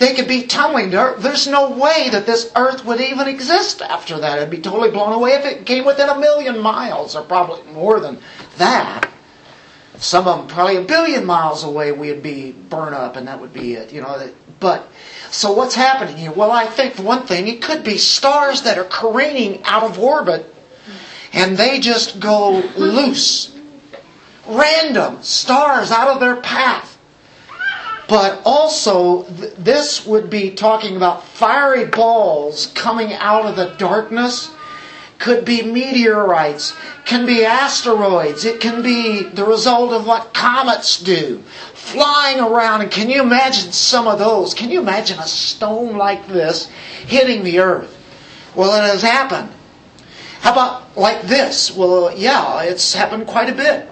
They 0.00 0.14
could 0.14 0.26
be 0.26 0.46
tumbling. 0.46 0.90
There's 0.90 1.46
no 1.46 1.70
way 1.70 2.08
that 2.10 2.26
this 2.26 2.50
Earth 2.56 2.84
would 2.84 3.00
even 3.00 3.28
exist 3.28 3.82
after 3.82 4.18
that. 4.18 4.38
It'd 4.38 4.50
be 4.50 4.58
totally 4.58 4.90
blown 4.90 5.12
away 5.12 5.32
if 5.32 5.44
it 5.44 5.64
came 5.64 5.84
within 5.84 6.08
a 6.08 6.18
million 6.18 6.58
miles, 6.58 7.14
or 7.14 7.22
probably 7.22 7.72
more 7.72 8.00
than 8.00 8.18
that 8.56 9.08
some 9.98 10.26
of 10.26 10.38
them 10.38 10.46
probably 10.48 10.76
a 10.76 10.82
billion 10.82 11.24
miles 11.24 11.64
away 11.64 11.92
we'd 11.92 12.22
be 12.22 12.52
burned 12.52 12.94
up 12.94 13.16
and 13.16 13.28
that 13.28 13.40
would 13.40 13.52
be 13.52 13.74
it 13.74 13.92
you 13.92 14.00
know 14.00 14.30
but 14.60 14.88
so 15.30 15.52
what's 15.52 15.74
happening 15.74 16.16
here? 16.16 16.32
Well 16.32 16.50
i 16.50 16.66
think 16.66 16.94
for 16.94 17.02
one 17.02 17.26
thing 17.26 17.48
it 17.48 17.62
could 17.62 17.84
be 17.84 17.98
stars 17.98 18.62
that 18.62 18.78
are 18.78 18.84
careening 18.84 19.62
out 19.64 19.82
of 19.82 19.98
orbit 19.98 20.54
and 21.32 21.56
they 21.56 21.80
just 21.80 22.20
go 22.20 22.60
loose. 22.76 23.54
Random 24.46 25.22
stars 25.22 25.90
out 25.90 26.08
of 26.08 26.20
their 26.20 26.36
path. 26.36 26.96
But 28.08 28.40
also 28.46 29.24
th- 29.24 29.54
this 29.58 30.06
would 30.06 30.30
be 30.30 30.50
talking 30.50 30.96
about 30.96 31.26
fiery 31.26 31.84
balls 31.84 32.72
coming 32.74 33.12
out 33.12 33.44
of 33.44 33.56
the 33.56 33.74
darkness 33.76 34.50
could 35.18 35.44
be 35.44 35.62
meteorites, 35.62 36.74
can 37.04 37.26
be 37.26 37.44
asteroids, 37.44 38.44
it 38.44 38.60
can 38.60 38.82
be 38.82 39.22
the 39.22 39.44
result 39.44 39.92
of 39.92 40.06
what 40.06 40.32
comets 40.32 41.00
do, 41.00 41.42
flying 41.74 42.40
around. 42.40 42.82
And 42.82 42.90
can 42.90 43.10
you 43.10 43.22
imagine 43.22 43.72
some 43.72 44.06
of 44.06 44.18
those? 44.18 44.54
Can 44.54 44.70
you 44.70 44.80
imagine 44.80 45.18
a 45.18 45.26
stone 45.26 45.96
like 45.96 46.26
this 46.28 46.66
hitting 47.06 47.42
the 47.42 47.58
earth? 47.58 47.96
Well, 48.54 48.74
it 48.82 48.86
has 48.88 49.02
happened. 49.02 49.50
How 50.40 50.52
about 50.52 50.96
like 50.96 51.22
this? 51.22 51.74
Well, 51.74 52.16
yeah, 52.16 52.62
it's 52.62 52.94
happened 52.94 53.26
quite 53.26 53.48
a 53.48 53.54
bit. 53.54 53.88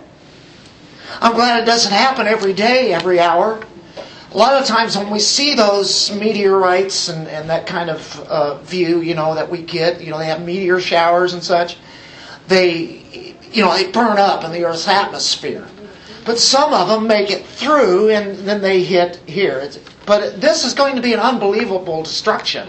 I'm 1.21 1.35
glad 1.35 1.63
it 1.63 1.67
doesn't 1.67 1.93
happen 1.93 2.27
every 2.27 2.53
day, 2.53 2.93
every 2.93 3.19
hour 3.19 3.65
a 4.37 4.39
lot 4.39 4.61
of 4.61 4.69
times 4.69 4.99
when 4.99 5.09
we 5.09 5.19
see 5.19 5.55
those 5.55 6.13
meteorites 6.13 7.09
and, 7.09 7.27
and 7.27 7.49
that 7.49 7.67
kind 7.67 7.89
of 7.89 8.21
uh, 8.29 8.59
view, 8.59 9.01
you 9.01 9.15
know, 9.15 9.35
that 9.35 9.51
we 9.51 9.63
get, 9.63 10.03
you 10.03 10.11
know, 10.11 10.19
they 10.19 10.27
have 10.27 10.43
meteor 10.43 10.79
showers 10.79 11.33
and 11.33 11.43
such, 11.43 11.79
they, 12.47 13.35
you 13.51 13.65
know, 13.65 13.75
they 13.75 13.91
burn 13.91 14.19
up 14.19 14.45
in 14.45 14.53
the 14.53 14.63
Earth's 14.63 14.87
atmosphere. 14.89 15.67
But 16.27 16.39
some 16.39 16.75
of 16.75 16.87
them 16.87 17.07
make 17.07 17.31
it 17.31 17.47
through 17.47 18.11
and 18.11 18.37
then 18.41 18.61
they 18.61 18.83
hit 18.83 19.17
here. 19.27 19.59
It's, 19.59 19.79
but 20.05 20.39
this 20.39 20.67
is 20.67 20.75
going 20.75 20.97
to 20.97 21.03
be 21.03 21.15
an 21.15 21.21
unbelievable 21.21 22.03
destruction. 22.03 22.69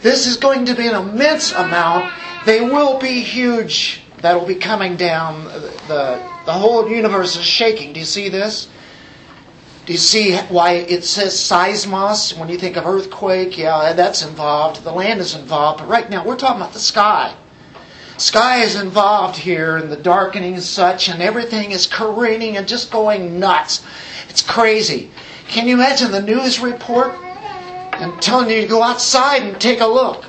This 0.00 0.26
is 0.26 0.38
going 0.38 0.64
to 0.64 0.74
be 0.74 0.86
an 0.86 0.94
immense 0.94 1.52
amount. 1.52 2.10
They 2.46 2.62
will 2.62 2.98
be 2.98 3.20
huge. 3.20 4.00
That 4.22 4.32
will 4.32 4.46
be 4.46 4.54
coming 4.54 4.96
down. 4.96 5.44
The, 5.44 6.26
the 6.46 6.52
whole 6.54 6.88
universe 6.88 7.36
is 7.36 7.44
shaking. 7.44 7.92
Do 7.92 8.00
you 8.00 8.06
see 8.06 8.30
this? 8.30 8.68
Do 9.86 9.92
you 9.92 9.98
see 10.00 10.36
why 10.36 10.72
it 10.72 11.04
says 11.04 11.34
seismos 11.34 12.36
when 12.36 12.48
you 12.48 12.58
think 12.58 12.76
of 12.76 12.86
earthquake? 12.86 13.56
Yeah, 13.56 13.92
that's 13.92 14.26
involved. 14.26 14.82
The 14.82 14.90
land 14.90 15.20
is 15.20 15.36
involved. 15.36 15.78
But 15.78 15.88
right 15.88 16.10
now, 16.10 16.24
we're 16.24 16.36
talking 16.36 16.60
about 16.60 16.72
the 16.72 16.80
sky. 16.80 17.36
Sky 18.18 18.62
is 18.62 18.74
involved 18.74 19.36
here, 19.36 19.76
and 19.76 19.92
the 19.92 19.96
darkening 19.96 20.54
and 20.54 20.62
such, 20.62 21.08
and 21.08 21.22
everything 21.22 21.70
is 21.70 21.86
careening 21.86 22.56
and 22.56 22.66
just 22.66 22.90
going 22.90 23.38
nuts. 23.38 23.84
It's 24.28 24.42
crazy. 24.42 25.10
Can 25.46 25.68
you 25.68 25.74
imagine 25.74 26.10
the 26.10 26.22
news 26.22 26.58
report 26.58 27.14
and 27.92 28.20
telling 28.20 28.50
you 28.50 28.62
to 28.62 28.66
go 28.66 28.82
outside 28.82 29.42
and 29.42 29.60
take 29.60 29.80
a 29.80 29.86
look? 29.86 30.24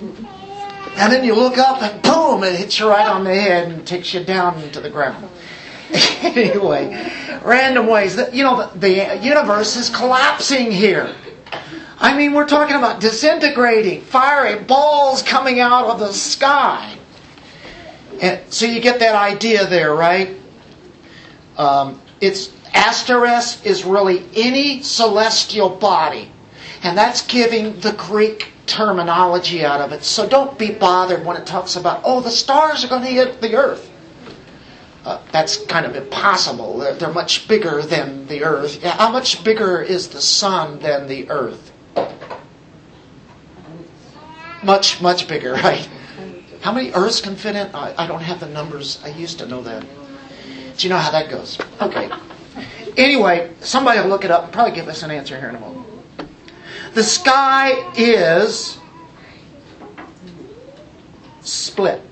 And 0.00 1.12
then 1.12 1.24
you 1.24 1.34
look 1.34 1.58
up 1.58 1.82
and 1.82 2.00
boom, 2.02 2.44
it 2.44 2.54
hits 2.54 2.78
you 2.78 2.88
right 2.88 3.08
on 3.08 3.24
the 3.24 3.34
head 3.34 3.68
and 3.68 3.84
takes 3.84 4.14
you 4.14 4.22
down 4.22 4.62
into 4.62 4.80
the 4.80 4.90
ground. 4.90 5.28
anyway, 6.22 7.12
random 7.44 7.86
ways. 7.86 8.16
You 8.32 8.44
know, 8.44 8.70
the, 8.74 9.18
universe 9.22 9.76
is 9.76 9.88
collapsing 9.88 10.70
here. 10.70 11.14
I 11.98 12.16
mean, 12.16 12.32
we're 12.32 12.48
talking 12.48 12.76
about 12.76 13.00
disintegrating, 13.00 14.02
fiery 14.02 14.62
balls 14.62 15.22
coming 15.22 15.60
out 15.60 15.86
of 15.86 15.98
the 15.98 16.12
sky. 16.12 16.96
And 18.20 18.40
so 18.52 18.66
you 18.66 18.80
get 18.80 19.00
that 19.00 19.14
idea 19.14 19.66
there, 19.66 19.94
right? 19.94 20.36
Um, 21.56 22.00
it's 22.20 22.48
Asteres 22.74 23.64
is 23.64 23.84
really 23.84 24.24
any 24.34 24.82
celestial 24.82 25.70
body, 25.70 26.30
and 26.82 26.96
that's 26.96 27.22
giving 27.22 27.80
the 27.80 27.92
Greek 27.92 28.52
terminology 28.66 29.64
out 29.64 29.80
of 29.80 29.92
it. 29.92 30.04
So 30.04 30.28
don't 30.28 30.58
be 30.58 30.72
bothered 30.72 31.24
when 31.24 31.36
it 31.36 31.46
talks 31.46 31.76
about, 31.76 32.02
oh, 32.04 32.20
the 32.20 32.30
stars 32.30 32.84
are 32.84 32.88
going 32.88 33.02
to 33.02 33.08
hit 33.08 33.40
the 33.40 33.54
earth. 33.54 33.90
Uh, 35.06 35.22
that's 35.30 35.64
kind 35.66 35.86
of 35.86 35.94
impossible. 35.94 36.78
They're, 36.78 36.94
they're, 36.94 37.12
much 37.12 37.46
bigger 37.46 37.80
than 37.80 38.26
the 38.26 38.42
earth. 38.42 38.82
How 38.82 39.08
much 39.08 39.44
bigger 39.44 39.80
is 39.80 40.08
the 40.08 40.20
sun 40.20 40.80
than 40.80 41.06
the 41.06 41.30
earth? 41.30 41.70
Much, 44.64 45.00
much 45.00 45.28
bigger, 45.28 45.52
right? 45.64 45.88
How 46.60 46.72
many 46.72 46.90
earths 46.90 47.20
can 47.20 47.36
fit 47.36 47.54
in? 47.54 47.72
I, 47.72 47.94
I 47.96 48.08
don't 48.08 48.20
have 48.20 48.40
the 48.40 48.48
numbers. 48.48 49.00
I 49.04 49.10
used 49.10 49.38
to 49.38 49.46
know 49.46 49.62
that. 49.62 49.86
Do 50.76 50.88
you 50.88 50.88
know 50.88 50.98
how 50.98 51.12
that 51.12 51.30
goes? 51.30 51.56
Okay. 51.80 52.10
Anyway, 52.96 53.52
somebody 53.60 54.00
will 54.00 54.08
look 54.08 54.24
it 54.24 54.32
up 54.32 54.42
and 54.42 54.52
probably 54.52 54.74
give 54.74 54.88
us 54.88 55.04
an 55.04 55.12
answer 55.12 55.38
here 55.38 55.50
in 55.50 55.54
a 55.54 55.60
moment. 55.60 55.86
The 56.94 57.04
sky 57.04 57.92
is 57.96 58.76
split. 61.42 62.02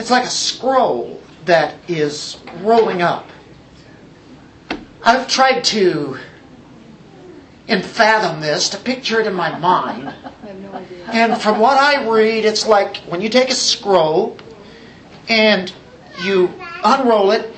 It's 0.00 0.10
like 0.10 0.24
a 0.24 0.30
scroll 0.30 1.20
that 1.44 1.74
is 1.86 2.38
rolling 2.62 3.02
up. 3.02 3.28
I've 5.04 5.28
tried 5.28 5.62
to 5.64 6.16
and 7.68 7.84
fathom 7.84 8.40
this, 8.40 8.70
to 8.70 8.78
picture 8.78 9.20
it 9.20 9.26
in 9.26 9.34
my 9.34 9.56
mind. 9.58 10.14
No 10.62 10.84
And 11.06 11.40
from 11.40 11.60
what 11.60 11.78
I 11.78 12.08
read, 12.08 12.44
it's 12.44 12.66
like 12.66 12.96
when 13.08 13.20
you 13.20 13.28
take 13.28 13.50
a 13.50 13.54
scroll 13.54 14.36
and 15.28 15.72
you 16.22 16.52
unroll 16.82 17.30
it, 17.30 17.54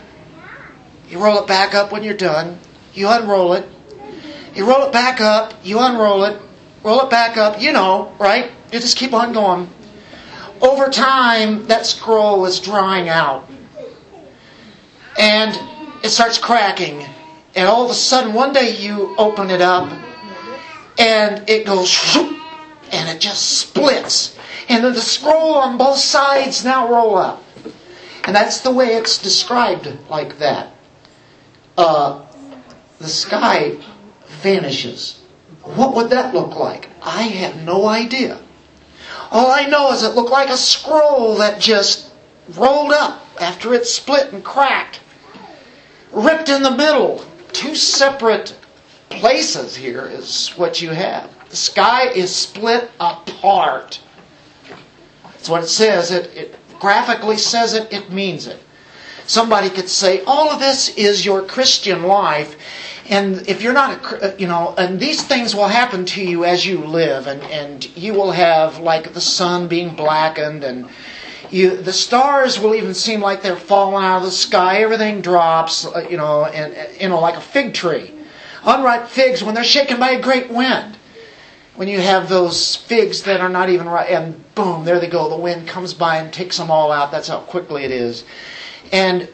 you 1.09 1.19
roll 1.19 1.39
it 1.39 1.47
back 1.47 1.75
up 1.75 1.91
when 1.91 2.03
you're 2.03 2.13
done, 2.13 2.59
you 2.93 3.09
unroll 3.09 3.55
it, 3.55 3.67
you 4.55 4.69
roll 4.69 4.85
it 4.87 4.93
back 4.93 5.23
up, 5.23 5.55
you 5.63 5.79
unroll 5.79 6.25
it, 6.25 6.39
roll 6.83 7.01
it 7.01 7.09
back 7.09 7.39
up, 7.39 7.63
you 7.63 7.73
know, 7.73 8.15
right? 8.19 8.51
You 8.73 8.81
just 8.81 8.99
keep 8.99 9.15
on 9.15 9.33
going. 9.33 9.71
Over 10.63 10.89
time, 10.89 11.67
that 11.67 11.87
scroll 11.87 12.47
is 12.47 12.61
drying 12.61 13.09
out. 13.09 13.51
And 15.19 15.59
it 16.05 16.11
starts 16.11 16.39
cracking. 16.39 17.05
And 17.55 17.69
all 17.69 17.85
of 17.85 17.91
a 17.91 17.95
sudden, 17.95 18.33
one 18.33 18.53
day 18.53 18.77
you 18.77 19.15
open 19.19 19.51
it 19.51 19.61
up 19.61 19.93
and 20.99 21.49
it 21.51 21.67
goes 21.67 22.17
and 22.93 23.09
it 23.09 23.21
just 23.21 23.59
splits. 23.59 24.39
And 24.69 24.85
then 24.85 24.93
the 24.93 25.01
scroll 25.01 25.55
on 25.55 25.77
both 25.77 25.99
sides 25.99 26.65
now 26.65 26.89
roll 26.89 27.17
up. 27.17 27.43
And 28.25 28.37
that's 28.37 28.61
the 28.61 28.71
way 28.71 28.95
it's 28.95 29.19
described 29.19 29.89
like 30.09 30.39
that. 30.39 30.73
Uh, 31.77 32.25
the 32.99 33.09
sky 33.09 33.79
vanishes. 34.43 35.21
What 35.63 35.95
would 35.95 36.11
that 36.11 36.35
look 36.35 36.57
like? 36.57 36.89
I 37.03 37.23
have 37.23 37.57
no 37.63 37.87
idea. 37.87 38.41
All 39.31 39.51
I 39.51 39.67
know 39.67 39.93
is 39.93 40.03
it 40.03 40.15
looked 40.15 40.31
like 40.31 40.51
a 40.51 40.57
scroll 40.57 41.37
that 41.37 41.61
just 41.61 42.11
rolled 42.51 42.93
up 42.93 43.27
after 43.41 43.75
it 43.75 43.87
split 43.87 44.33
and 44.33 44.45
cracked, 44.45 45.01
ripped 46.11 46.49
in 46.49 46.63
the 46.63 46.77
middle. 46.77 47.25
Two 47.53 47.75
separate 47.75 48.57
places 49.11 49.77
here 49.77 50.07
is 50.07 50.51
what 50.51 50.81
you 50.81 50.91
have. 50.91 51.31
The 51.51 51.57
sky 51.57 52.09
is 52.09 52.35
split 52.35 52.91
apart. 52.99 54.01
That's 55.25 55.49
what 55.49 55.65
it 55.65 55.69
says. 55.69 56.11
It, 56.11 56.35
it 56.37 56.79
graphically 56.79 57.37
says 57.37 57.75
it, 57.75 57.93
it 57.93 58.11
means 58.11 58.47
it. 58.47 58.59
Somebody 59.27 59.71
could 59.71 59.89
say, 59.89 60.23
all 60.25 60.51
of 60.51 60.61
this 60.61 60.89
is 60.97 61.25
your 61.25 61.43
Christian 61.43 62.03
life, 62.03 62.57
and 63.13 63.47
if 63.47 63.61
you're 63.61 63.75
not, 63.75 64.11
a, 64.23 64.35
you 64.39 64.47
know, 64.47 64.75
and 64.79 64.99
these 64.99 65.23
things 65.23 65.55
will 65.55 65.69
happen 65.69 66.07
to 66.07 66.25
you 66.25 66.47
as 66.47 66.65
you 66.65 66.79
live, 66.79 67.27
and, 67.27 67.43
and 67.43 67.95
you 67.95 68.15
will 68.15 68.33
have 68.33 68.79
like 68.79 69.13
the 69.13 69.21
sun 69.21 69.69
being 69.69 69.95
blackened, 69.95 70.65
and 70.65 70.89
you, 71.51 71.77
the 71.77 71.93
stars 71.93 72.59
will 72.59 72.75
even 72.75 72.95
seem 72.95 73.21
like 73.21 73.43
they're 73.43 73.55
falling 73.55 74.03
out 74.03 74.19
of 74.19 74.23
the 74.23 74.31
sky. 74.31 74.79
Everything 74.79 75.21
drops, 75.21 75.85
uh, 75.85 76.07
you 76.09 76.17
know, 76.17 76.47
and 76.47 76.75
you 76.99 77.11
know, 77.11 77.21
like 77.21 77.37
a 77.37 77.43
fig 77.43 77.75
tree. 77.75 78.11
Unripe 78.65 79.09
figs 79.09 79.45
when 79.45 79.55
they're 79.55 79.63
shaken 79.63 80.01
by 80.01 80.13
a 80.13 80.23
great 80.23 80.49
wind. 80.49 80.97
When 81.75 81.89
you 81.89 82.01
have 82.01 82.31
those 82.31 82.77
figs 82.77 83.25
that 83.25 83.43
are 83.43 83.51
not 83.51 83.69
even 83.69 83.91
right, 83.91 84.09
and 84.09 84.43
boom, 84.55 84.87
there 84.87 85.01
they 85.01 85.09
go. 85.09 85.29
The 85.29 85.37
wind 85.37 85.69
comes 85.69 85.93
by 85.93 86.17
and 86.17 86.33
takes 86.33 86.57
them 86.57 86.71
all 86.71 86.91
out. 86.91 87.11
That's 87.11 87.29
how 87.29 87.41
quickly 87.41 87.85
it 87.85 87.91
is. 87.91 88.25
And 88.91 89.29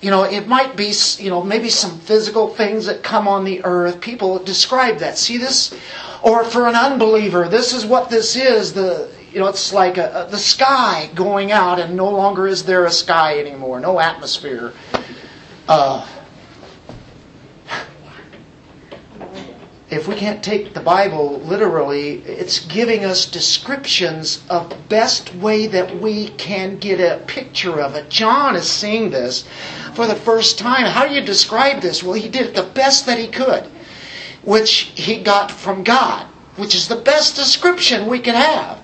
you 0.00 0.10
know, 0.10 0.24
it 0.24 0.48
might 0.48 0.76
be, 0.76 0.92
you 1.18 1.28
know, 1.28 1.42
maybe 1.42 1.68
some 1.68 1.98
physical 1.98 2.48
things 2.48 2.86
that 2.86 3.02
come 3.02 3.28
on 3.28 3.44
the 3.44 3.62
earth. 3.64 4.00
People 4.00 4.38
describe 4.38 4.98
that. 4.98 5.18
See 5.18 5.36
this? 5.36 5.74
Or 6.22 6.44
for 6.44 6.66
an 6.66 6.74
unbeliever, 6.74 7.48
this 7.48 7.72
is 7.74 7.84
what 7.84 8.08
this 8.08 8.34
is. 8.34 8.72
The, 8.72 9.10
you 9.32 9.40
know, 9.40 9.46
it's 9.46 9.72
like 9.72 9.98
a, 9.98 10.26
a, 10.26 10.30
the 10.30 10.38
sky 10.38 11.10
going 11.14 11.52
out, 11.52 11.78
and 11.78 11.96
no 11.96 12.10
longer 12.10 12.46
is 12.46 12.64
there 12.64 12.86
a 12.86 12.90
sky 12.90 13.38
anymore, 13.38 13.78
no 13.78 14.00
atmosphere. 14.00 14.72
Uh, 15.68 16.06
if 19.90 20.06
we 20.06 20.14
can't 20.14 20.42
take 20.42 20.72
the 20.72 20.80
Bible 20.80 21.40
literally, 21.40 22.22
it's 22.22 22.60
giving 22.60 23.04
us 23.04 23.26
descriptions 23.26 24.42
of 24.48 24.88
best 24.88 25.34
way 25.34 25.66
that 25.66 26.00
we 26.00 26.28
can 26.28 26.78
get 26.78 27.00
a 27.00 27.24
picture 27.24 27.80
of 27.80 27.96
it. 27.96 28.08
John 28.08 28.54
is 28.54 28.70
seeing 28.70 29.10
this 29.10 29.48
for 29.94 30.06
the 30.06 30.14
first 30.14 30.58
time. 30.58 30.86
How 30.86 31.08
do 31.08 31.14
you 31.14 31.22
describe 31.22 31.80
this? 31.82 32.04
Well, 32.04 32.14
he 32.14 32.28
did 32.28 32.46
it 32.46 32.54
the 32.54 32.62
best 32.62 33.06
that 33.06 33.18
he 33.18 33.26
could, 33.26 33.64
which 34.42 34.92
he 34.94 35.22
got 35.22 35.50
from 35.50 35.82
God, 35.82 36.26
which 36.54 36.76
is 36.76 36.86
the 36.86 36.96
best 36.96 37.34
description 37.34 38.06
we 38.06 38.20
can 38.20 38.36
have. 38.36 38.80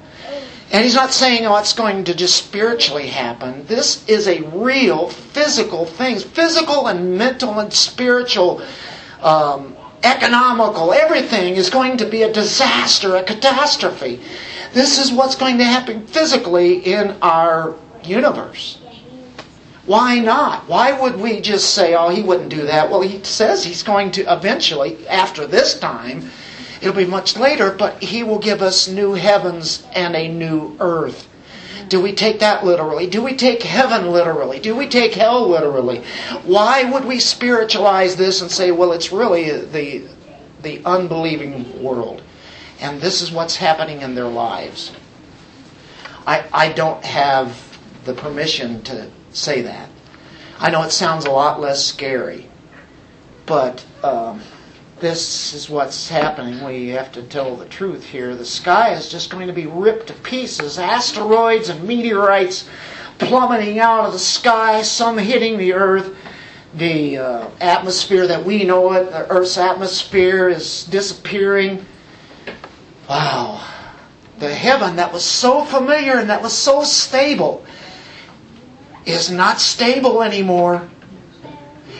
And 0.73 0.83
he's 0.83 0.97
not 0.97 1.13
saying, 1.13 1.47
oh, 1.47 1.57
it's 1.59 1.73
going 1.73 2.03
to 2.05 2.15
just 2.15 2.35
spiritually 2.35 3.07
happen. 3.07 3.65
This 3.67 4.07
is 4.09 4.27
a 4.27 4.43
real 4.49 5.09
physical 5.09 5.87
thing, 5.87 6.19
physical 6.19 6.89
and 6.89 7.17
mental 7.17 7.61
and 7.61 7.73
spiritual 7.73 8.61
um, 9.23 9.77
economical, 10.07 10.93
everything 10.93 11.57
is 11.57 11.69
going 11.69 11.97
to 11.99 12.07
be 12.07 12.23
a 12.23 12.33
disaster, 12.33 13.17
a 13.17 13.25
catastrophe. 13.25 14.21
This 14.73 14.99
is 14.99 15.13
what's 15.13 15.35
going 15.35 15.59
to 15.59 15.65
happen 15.65 16.07
physically 16.07 16.79
in 16.79 17.17
our 17.23 17.75
universe. 18.05 18.79
Why 19.85 20.19
not? 20.19 20.69
Why 20.69 20.99
would 21.01 21.21
we 21.21 21.41
just 21.41 21.75
say, 21.75 21.95
oh, 21.95 22.09
he 22.09 22.23
wouldn't 22.23 22.49
do 22.49 22.67
that? 22.67 22.91
Well, 22.91 23.03
he 23.03 23.23
says 23.23 23.65
he's 23.65 23.83
going 23.83 24.11
to 24.13 24.33
eventually, 24.33 25.07
after 25.09 25.47
this 25.47 25.79
time, 25.79 26.31
it'll 26.81 26.95
be 26.95 27.05
much 27.05 27.37
later, 27.37 27.71
but 27.71 28.03
he 28.03 28.23
will 28.23 28.39
give 28.39 28.63
us 28.63 28.89
new 28.89 29.15
heavens 29.15 29.85
and 29.93 30.17
a 30.17 30.29
new 30.29 30.77
earth. 30.81 31.29
Do 31.89 32.01
we 32.01 32.13
take 32.13 32.41
that 32.41 32.65
literally? 32.65 33.07
Do 33.07 33.23
we 33.23 33.37
take 33.37 33.63
heaven 33.63 34.11
literally? 34.11 34.59
Do 34.59 34.75
we 34.75 34.89
take 34.89 35.15
hell 35.15 35.49
literally? 35.49 36.03
Why 36.45 36.85
would 36.85 37.05
we 37.05 37.21
spiritualize 37.21 38.17
this 38.17 38.43
and 38.43 38.51
say, 38.51 38.71
well, 38.73 38.93
it's 38.93 39.13
really 39.13 39.51
the, 39.51 40.09
the 40.63 40.83
unbelieving 40.85 41.83
world? 41.83 42.23
And 42.81 43.01
this 43.01 43.23
is 43.23 43.31
what's 43.31 43.57
happening 43.57 44.03
in 44.03 44.15
their 44.15 44.27
lives. 44.29 44.93
I, 46.27 46.45
I 46.53 46.73
don't 46.73 47.05
have 47.05 47.63
the 48.05 48.15
permission 48.15 48.83
to 48.85 49.09
say 49.33 49.63
that. 49.63 49.89
I 50.59 50.71
know 50.71 50.83
it 50.83 50.91
sounds 50.91 51.25
a 51.25 51.31
lot 51.31 51.61
less 51.61 51.85
scary, 51.85 52.49
but 53.45 53.85
um, 54.03 54.41
this 54.99 55.53
is 55.53 55.69
what's 55.69 56.09
happening. 56.09 56.65
We 56.65 56.89
have 56.89 57.13
to 57.13 57.23
tell 57.23 57.55
the 57.55 57.67
truth 57.67 58.03
here. 58.03 58.35
The 58.35 58.47
sky 58.47 58.95
is 58.95 59.11
just 59.11 59.31
going 59.31 59.47
to 59.47 59.53
be 59.53 59.67
ripped 59.67 60.07
to 60.07 60.15
pieces. 60.15 60.79
Asteroids 60.79 61.69
and 61.69 61.87
meteorites 61.87 62.69
plummeting 63.19 63.79
out 63.79 64.07
of 64.07 64.13
the 64.15 64.19
sky, 64.19 64.81
some 64.83 65.19
hitting 65.19 65.59
the 65.59 65.75
earth. 65.75 66.17
The 66.75 67.19
uh, 67.19 67.51
atmosphere 67.61 68.27
that 68.27 68.45
we 68.45 68.65
know 68.65 68.93
it, 68.93 69.11
the 69.11 69.31
Earth's 69.31 69.57
atmosphere, 69.57 70.49
is 70.49 70.85
disappearing. 70.85 71.85
Wow. 73.09 73.67
The 74.39 74.55
heaven 74.55 74.97
that 74.97 75.13
was 75.13 75.25
so 75.25 75.65
familiar 75.65 76.19
and 76.19 76.29
that 76.29 76.43
was 76.43 76.53
so 76.53 76.83
stable 76.85 77.65
is 79.07 79.31
not 79.31 79.61
stable 79.61 80.23
anymore. 80.23 80.89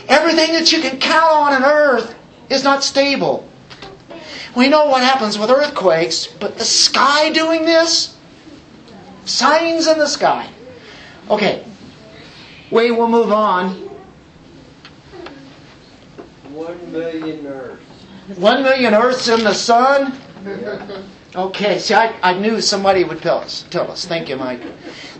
Everything 0.07 0.53
that 0.53 0.71
you 0.71 0.81
can 0.81 0.99
count 0.99 1.31
on 1.31 1.53
on 1.53 1.63
earth 1.63 2.16
is 2.49 2.63
not 2.63 2.83
stable. 2.83 3.47
We 4.55 4.69
know 4.69 4.85
what 4.85 5.03
happens 5.03 5.37
with 5.37 5.49
earthquakes, 5.49 6.27
but 6.27 6.57
the 6.57 6.65
sky 6.65 7.31
doing 7.31 7.65
this? 7.65 8.15
Signs 9.25 9.87
in 9.87 9.99
the 9.99 10.07
sky. 10.07 10.49
Okay, 11.29 11.65
we 12.71 12.91
will 12.91 13.09
move 13.09 13.31
on. 13.31 13.71
One 16.51 16.91
million 16.91 17.45
Earths. 17.45 17.83
One 18.37 18.63
million 18.63 18.93
Earths 18.93 19.27
in 19.27 19.43
the 19.43 19.53
sun? 19.53 20.17
Yeah. 20.45 21.03
Okay, 21.35 21.77
see, 21.77 21.93
I, 21.93 22.15
I 22.21 22.39
knew 22.39 22.61
somebody 22.61 23.03
would 23.03 23.21
tell 23.21 23.39
us. 23.39 23.65
Tell 23.69 23.91
us. 23.91 24.05
Thank 24.05 24.29
you, 24.29 24.37
Mike. 24.37 24.61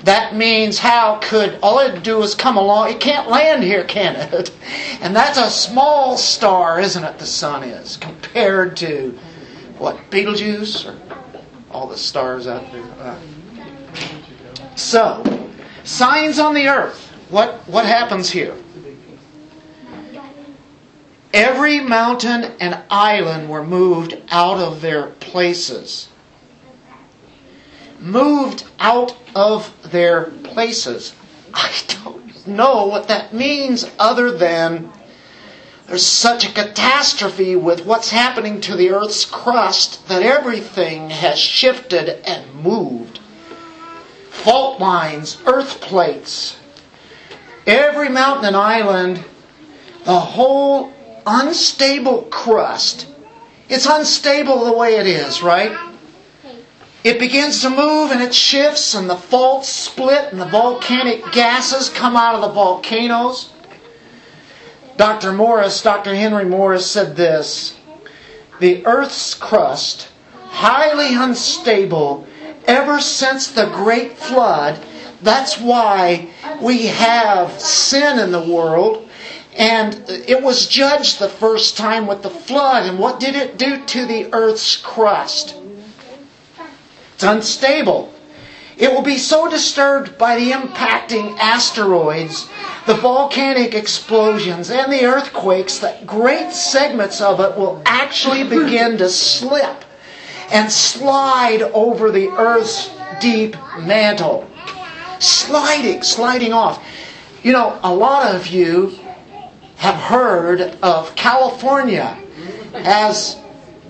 That 0.03 0.35
means 0.35 0.79
how 0.79 1.19
could 1.21 1.59
all 1.61 1.79
it 1.79 2.01
do 2.03 2.21
is 2.23 2.33
come 2.33 2.55
along? 2.55 2.91
It 2.91 2.99
can't 2.99 3.29
land 3.29 3.63
here, 3.63 3.83
can 3.83 4.15
it? 4.15 4.51
And 4.99 5.15
that's 5.15 5.37
a 5.37 5.49
small 5.49 6.17
star, 6.17 6.79
isn't 6.79 7.03
it? 7.03 7.19
The 7.19 7.25
sun 7.25 7.63
is 7.63 7.97
compared 7.97 8.75
to 8.77 9.17
what 9.77 10.09
Betelgeuse 10.09 10.87
or 10.87 10.97
all 11.69 11.87
the 11.87 11.97
stars 11.97 12.47
out 12.47 12.71
there. 12.71 12.83
Uh, 12.99 13.19
so, 14.75 15.23
signs 15.83 16.39
on 16.39 16.55
the 16.55 16.67
earth. 16.67 17.11
What 17.29 17.67
what 17.67 17.85
happens 17.85 18.29
here? 18.29 18.55
Every 21.37 21.79
mountain 21.79 22.55
and 22.59 22.79
island 22.89 23.47
were 23.47 23.63
moved 23.63 24.17
out 24.31 24.57
of 24.57 24.81
their 24.81 25.05
places. 25.05 26.09
Moved 27.99 28.63
out 28.79 29.15
of 29.35 29.71
their 29.91 30.31
places. 30.41 31.13
I 31.53 31.71
don't 32.03 32.47
know 32.47 32.87
what 32.87 33.07
that 33.09 33.35
means 33.35 33.85
other 33.99 34.31
than 34.31 34.91
there's 35.85 36.03
such 36.03 36.43
a 36.43 36.51
catastrophe 36.51 37.55
with 37.55 37.85
what's 37.85 38.09
happening 38.09 38.59
to 38.61 38.75
the 38.75 38.89
earth's 38.89 39.23
crust 39.23 40.07
that 40.07 40.23
everything 40.23 41.11
has 41.11 41.37
shifted 41.37 42.19
and 42.25 42.51
moved. 42.63 43.19
Fault 44.31 44.79
lines, 44.79 45.37
earth 45.45 45.81
plates, 45.81 46.57
every 47.67 48.09
mountain 48.09 48.45
and 48.45 48.55
island, 48.55 49.23
the 50.03 50.19
whole 50.19 50.93
unstable 51.27 52.23
crust. 52.23 53.07
It's 53.69 53.85
unstable 53.85 54.65
the 54.65 54.77
way 54.77 54.95
it 54.95 55.05
is, 55.05 55.43
right? 55.43 55.77
It 57.03 57.19
begins 57.19 57.61
to 57.61 57.69
move 57.69 58.11
and 58.11 58.21
it 58.21 58.33
shifts, 58.33 58.95
and 58.95 59.09
the 59.09 59.15
faults 59.15 59.69
split, 59.69 60.31
and 60.31 60.41
the 60.41 60.45
volcanic 60.45 61.31
gases 61.31 61.89
come 61.89 62.15
out 62.15 62.35
of 62.35 62.41
the 62.41 62.49
volcanoes. 62.49 63.51
Dr. 64.97 65.31
Morris, 65.31 65.81
Dr. 65.83 66.15
Henry 66.15 66.45
Morris 66.45 66.89
said 66.89 67.15
this 67.15 67.77
The 68.59 68.85
Earth's 68.85 69.35
crust, 69.35 70.09
highly 70.45 71.13
unstable 71.13 72.27
ever 72.65 72.99
since 72.99 73.47
the 73.47 73.67
Great 73.67 74.17
Flood. 74.17 74.83
That's 75.21 75.59
why 75.59 76.29
we 76.61 76.87
have 76.87 77.59
sin 77.59 78.19
in 78.19 78.31
the 78.31 78.41
world. 78.41 79.06
And 79.57 80.03
it 80.07 80.43
was 80.43 80.67
judged 80.67 81.17
the 81.17 81.29
first 81.29 81.77
time 81.77 82.05
with 82.05 82.21
the 82.21 82.29
flood. 82.29 82.85
And 82.85 82.99
what 82.99 83.19
did 83.19 83.35
it 83.35 83.57
do 83.57 83.83
to 83.83 84.05
the 84.05 84.31
earth's 84.31 84.77
crust? 84.77 85.55
It's 87.15 87.23
unstable. 87.23 88.13
It 88.77 88.91
will 88.91 89.01
be 89.01 89.17
so 89.17 89.49
disturbed 89.49 90.19
by 90.19 90.35
the 90.35 90.51
impacting 90.51 91.35
asteroids, 91.39 92.47
the 92.85 92.93
volcanic 92.93 93.73
explosions, 93.73 94.69
and 94.69 94.93
the 94.93 95.05
earthquakes 95.05 95.79
that 95.79 96.05
great 96.05 96.51
segments 96.51 97.19
of 97.19 97.39
it 97.39 97.57
will 97.57 97.81
actually 97.87 98.43
begin 98.43 98.99
to 98.99 99.09
slip 99.09 99.83
and 100.51 100.71
slide 100.71 101.63
over 101.63 102.11
the 102.11 102.29
earth's 102.29 102.91
deep 103.19 103.55
mantle. 103.79 104.47
Sliding, 105.17 106.03
sliding 106.03 106.53
off. 106.53 106.85
You 107.41 107.53
know, 107.53 107.79
a 107.81 107.93
lot 107.93 108.35
of 108.35 108.45
you 108.45 108.99
have 109.77 109.95
heard 109.95 110.61
of 110.81 111.15
California 111.15 112.17
as 112.73 113.37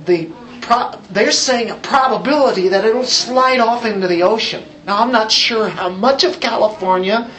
the 0.05 0.29
pro- 0.61 0.91
they're 1.11 1.31
saying 1.31 1.69
a 1.69 1.75
probability 1.75 2.67
that 2.69 2.85
it'll 2.85 3.03
slide 3.03 3.59
off 3.59 3.85
into 3.85 4.07
the 4.07 4.23
ocean. 4.23 4.63
Now 4.85 5.01
I'm 5.01 5.11
not 5.11 5.31
sure 5.31 5.69
how 5.69 5.89
much 5.89 6.23
of 6.23 6.39
California. 6.39 7.29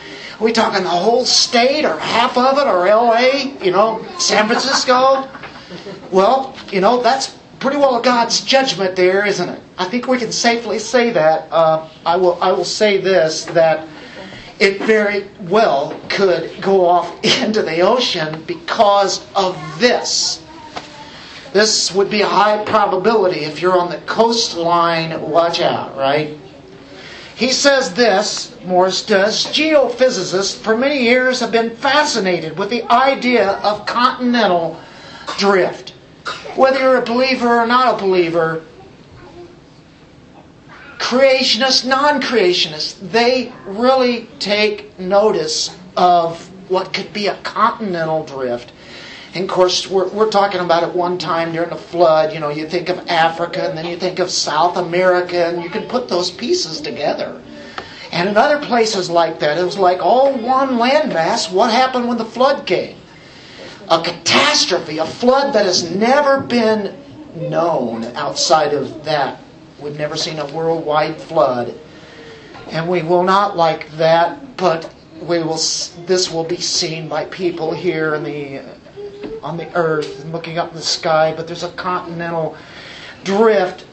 Are 0.40 0.44
we 0.44 0.52
talking 0.52 0.82
the 0.82 0.88
whole 0.88 1.24
state 1.24 1.84
or 1.84 1.98
half 1.98 2.36
of 2.38 2.58
it 2.58 2.66
or 2.66 2.86
LA, 2.86 3.54
you 3.64 3.70
know, 3.70 4.04
San 4.18 4.46
Francisco? 4.46 5.28
Well, 6.10 6.56
you 6.72 6.80
know, 6.80 7.02
that's 7.02 7.36
pretty 7.60 7.76
well 7.76 8.00
God's 8.00 8.40
judgment 8.40 8.96
there, 8.96 9.26
isn't 9.26 9.48
it? 9.48 9.60
I 9.76 9.84
think 9.84 10.06
we 10.06 10.16
can 10.16 10.32
safely 10.32 10.78
say 10.78 11.10
that. 11.10 11.48
Uh, 11.52 11.86
I 12.06 12.16
will 12.16 12.42
I 12.42 12.52
will 12.52 12.64
say 12.64 12.96
this 12.98 13.44
that 13.46 13.86
it 14.60 14.80
very 14.82 15.28
well 15.42 15.98
could 16.08 16.60
go 16.60 16.86
off 16.86 17.24
into 17.42 17.62
the 17.62 17.80
ocean 17.80 18.42
because 18.46 19.24
of 19.34 19.56
this. 19.78 20.42
This 21.52 21.92
would 21.94 22.10
be 22.10 22.20
a 22.20 22.26
high 22.28 22.62
probability 22.64 23.40
if 23.40 23.62
you're 23.62 23.78
on 23.78 23.90
the 23.90 23.98
coastline, 23.98 25.20
watch 25.22 25.60
out, 25.60 25.96
right? 25.96 26.36
He 27.34 27.52
says 27.52 27.94
this, 27.94 28.54
Morris 28.64 29.06
does, 29.06 29.46
geophysicists 29.46 30.56
for 30.56 30.76
many 30.76 31.04
years 31.04 31.40
have 31.40 31.52
been 31.52 31.74
fascinated 31.76 32.58
with 32.58 32.68
the 32.68 32.82
idea 32.92 33.52
of 33.62 33.86
continental 33.86 34.78
drift. 35.38 35.90
Whether 36.56 36.80
you're 36.80 36.98
a 36.98 37.04
believer 37.04 37.60
or 37.60 37.66
not 37.66 37.94
a 37.94 38.04
believer, 38.04 38.62
creationists, 40.98 41.86
non 41.86 42.20
creationists, 42.20 42.98
they 43.10 43.52
really 43.66 44.28
take 44.38 44.98
notice 44.98 45.76
of 45.96 46.50
what 46.68 46.92
could 46.92 47.12
be 47.12 47.28
a 47.28 47.36
continental 47.42 48.24
drift. 48.24 48.72
And 49.34 49.44
of 49.44 49.50
course, 49.50 49.88
we're, 49.88 50.08
we're 50.08 50.30
talking 50.30 50.60
about 50.60 50.82
it 50.82 50.94
one 50.94 51.18
time 51.18 51.52
during 51.52 51.70
the 51.70 51.76
flood. 51.76 52.32
You 52.32 52.40
know, 52.40 52.48
you 52.48 52.68
think 52.68 52.88
of 52.88 52.98
Africa 53.08 53.68
and 53.68 53.76
then 53.76 53.86
you 53.86 53.96
think 53.96 54.18
of 54.18 54.30
South 54.30 54.76
America, 54.76 55.46
and 55.46 55.62
you 55.62 55.70
can 55.70 55.86
put 55.88 56.08
those 56.08 56.30
pieces 56.30 56.80
together. 56.80 57.40
And 58.10 58.28
in 58.28 58.36
other 58.36 58.64
places 58.64 59.10
like 59.10 59.38
that, 59.40 59.58
it 59.58 59.64
was 59.64 59.78
like 59.78 60.00
all 60.00 60.32
one 60.32 60.70
landmass. 60.70 61.52
What 61.52 61.70
happened 61.70 62.08
when 62.08 62.16
the 62.16 62.24
flood 62.24 62.66
came? 62.66 62.96
A 63.90 64.02
catastrophe, 64.02 64.98
a 64.98 65.06
flood 65.06 65.54
that 65.54 65.66
has 65.66 65.90
never 65.94 66.40
been 66.40 66.96
known 67.34 68.04
outside 68.16 68.72
of 68.72 69.04
that. 69.04 69.40
We've 69.80 69.96
never 69.96 70.16
seen 70.16 70.38
a 70.38 70.46
worldwide 70.46 71.20
flood. 71.20 71.74
And 72.70 72.88
we 72.88 73.02
will 73.02 73.22
not 73.22 73.56
like 73.56 73.90
that, 73.92 74.56
but 74.56 74.92
we 75.20 75.42
will. 75.42 75.58
This 76.06 76.30
will 76.30 76.44
be 76.44 76.58
seen 76.58 77.08
by 77.08 77.24
people 77.26 77.72
here 77.72 78.14
in 78.14 78.22
the 78.22 78.62
on 79.42 79.56
the 79.56 79.74
earth 79.74 80.24
looking 80.26 80.58
up 80.58 80.70
in 80.70 80.76
the 80.76 80.82
sky. 80.82 81.32
But 81.34 81.46
there's 81.46 81.62
a 81.62 81.70
continental 81.72 82.56
drift. 83.24 83.86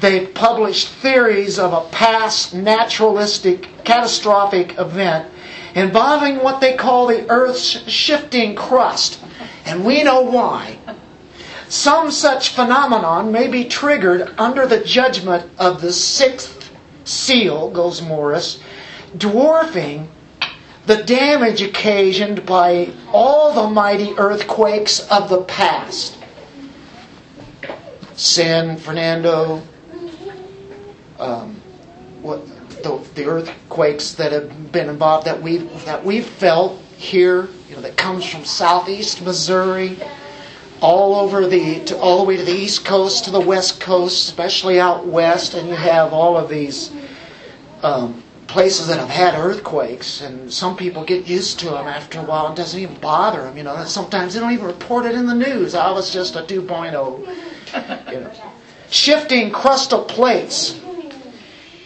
They've 0.00 0.32
published 0.34 0.88
theories 0.88 1.58
of 1.58 1.72
a 1.72 1.88
past 1.90 2.54
naturalistic 2.54 3.84
catastrophic 3.84 4.76
event 4.78 5.30
involving 5.74 6.42
what 6.42 6.60
they 6.60 6.74
call 6.74 7.06
the 7.06 7.28
Earth's 7.30 7.88
shifting 7.88 8.54
crust. 8.54 9.20
And 9.64 9.84
we 9.84 10.02
know 10.02 10.22
why. 10.22 10.78
Some 11.72 12.10
such 12.10 12.50
phenomenon 12.50 13.32
may 13.32 13.48
be 13.48 13.64
triggered 13.64 14.34
under 14.36 14.66
the 14.66 14.84
judgment 14.84 15.50
of 15.58 15.80
the 15.80 15.90
sixth 15.90 16.70
seal, 17.04 17.70
goes 17.70 18.02
Morris, 18.02 18.60
dwarfing 19.16 20.10
the 20.84 21.02
damage 21.02 21.62
occasioned 21.62 22.44
by 22.44 22.92
all 23.10 23.54
the 23.54 23.70
mighty 23.70 24.12
earthquakes 24.18 25.00
of 25.10 25.30
the 25.30 25.44
past. 25.44 26.18
San 28.16 28.76
Fernando, 28.76 29.62
um, 31.18 31.58
what 32.20 32.46
the, 32.82 33.02
the 33.14 33.24
earthquakes 33.24 34.12
that 34.12 34.30
have 34.30 34.70
been 34.72 34.90
involved 34.90 35.26
that 35.26 35.40
we've 35.40 35.86
that 35.86 36.04
we've 36.04 36.26
felt 36.26 36.82
here, 36.98 37.48
you 37.70 37.76
know, 37.76 37.80
that 37.80 37.96
comes 37.96 38.26
from 38.26 38.44
southeast 38.44 39.22
Missouri, 39.22 39.96
all 40.82 41.14
over 41.14 41.46
the 41.46 41.78
to, 41.84 41.96
all 41.98 42.18
the 42.18 42.24
way 42.24 42.36
to 42.36 42.42
the 42.42 42.52
east 42.52 42.84
coast 42.84 43.24
to 43.24 43.30
the 43.30 43.40
west 43.40 43.80
coast, 43.80 44.28
especially 44.28 44.80
out 44.80 45.06
west, 45.06 45.54
and 45.54 45.68
you 45.68 45.76
have 45.76 46.12
all 46.12 46.36
of 46.36 46.48
these 46.48 46.90
um, 47.82 48.22
places 48.48 48.88
that 48.88 48.98
have 48.98 49.08
had 49.08 49.34
earthquakes, 49.34 50.20
and 50.20 50.52
some 50.52 50.76
people 50.76 51.04
get 51.04 51.26
used 51.26 51.60
to 51.60 51.66
them 51.66 51.86
after 51.86 52.18
a 52.18 52.24
while. 52.24 52.52
It 52.52 52.56
doesn't 52.56 52.78
even 52.78 52.96
bother 52.96 53.42
them, 53.44 53.56
you 53.56 53.62
know. 53.62 53.84
Sometimes 53.84 54.34
they 54.34 54.40
don't 54.40 54.52
even 54.52 54.66
report 54.66 55.06
it 55.06 55.14
in 55.14 55.26
the 55.26 55.34
news. 55.34 55.74
I 55.74 55.90
was 55.92 56.12
just 56.12 56.34
a 56.34 56.42
2.0, 56.42 58.12
you 58.12 58.20
know. 58.20 58.32
Shifting 58.90 59.52
crustal 59.52 60.06
plates, 60.06 60.78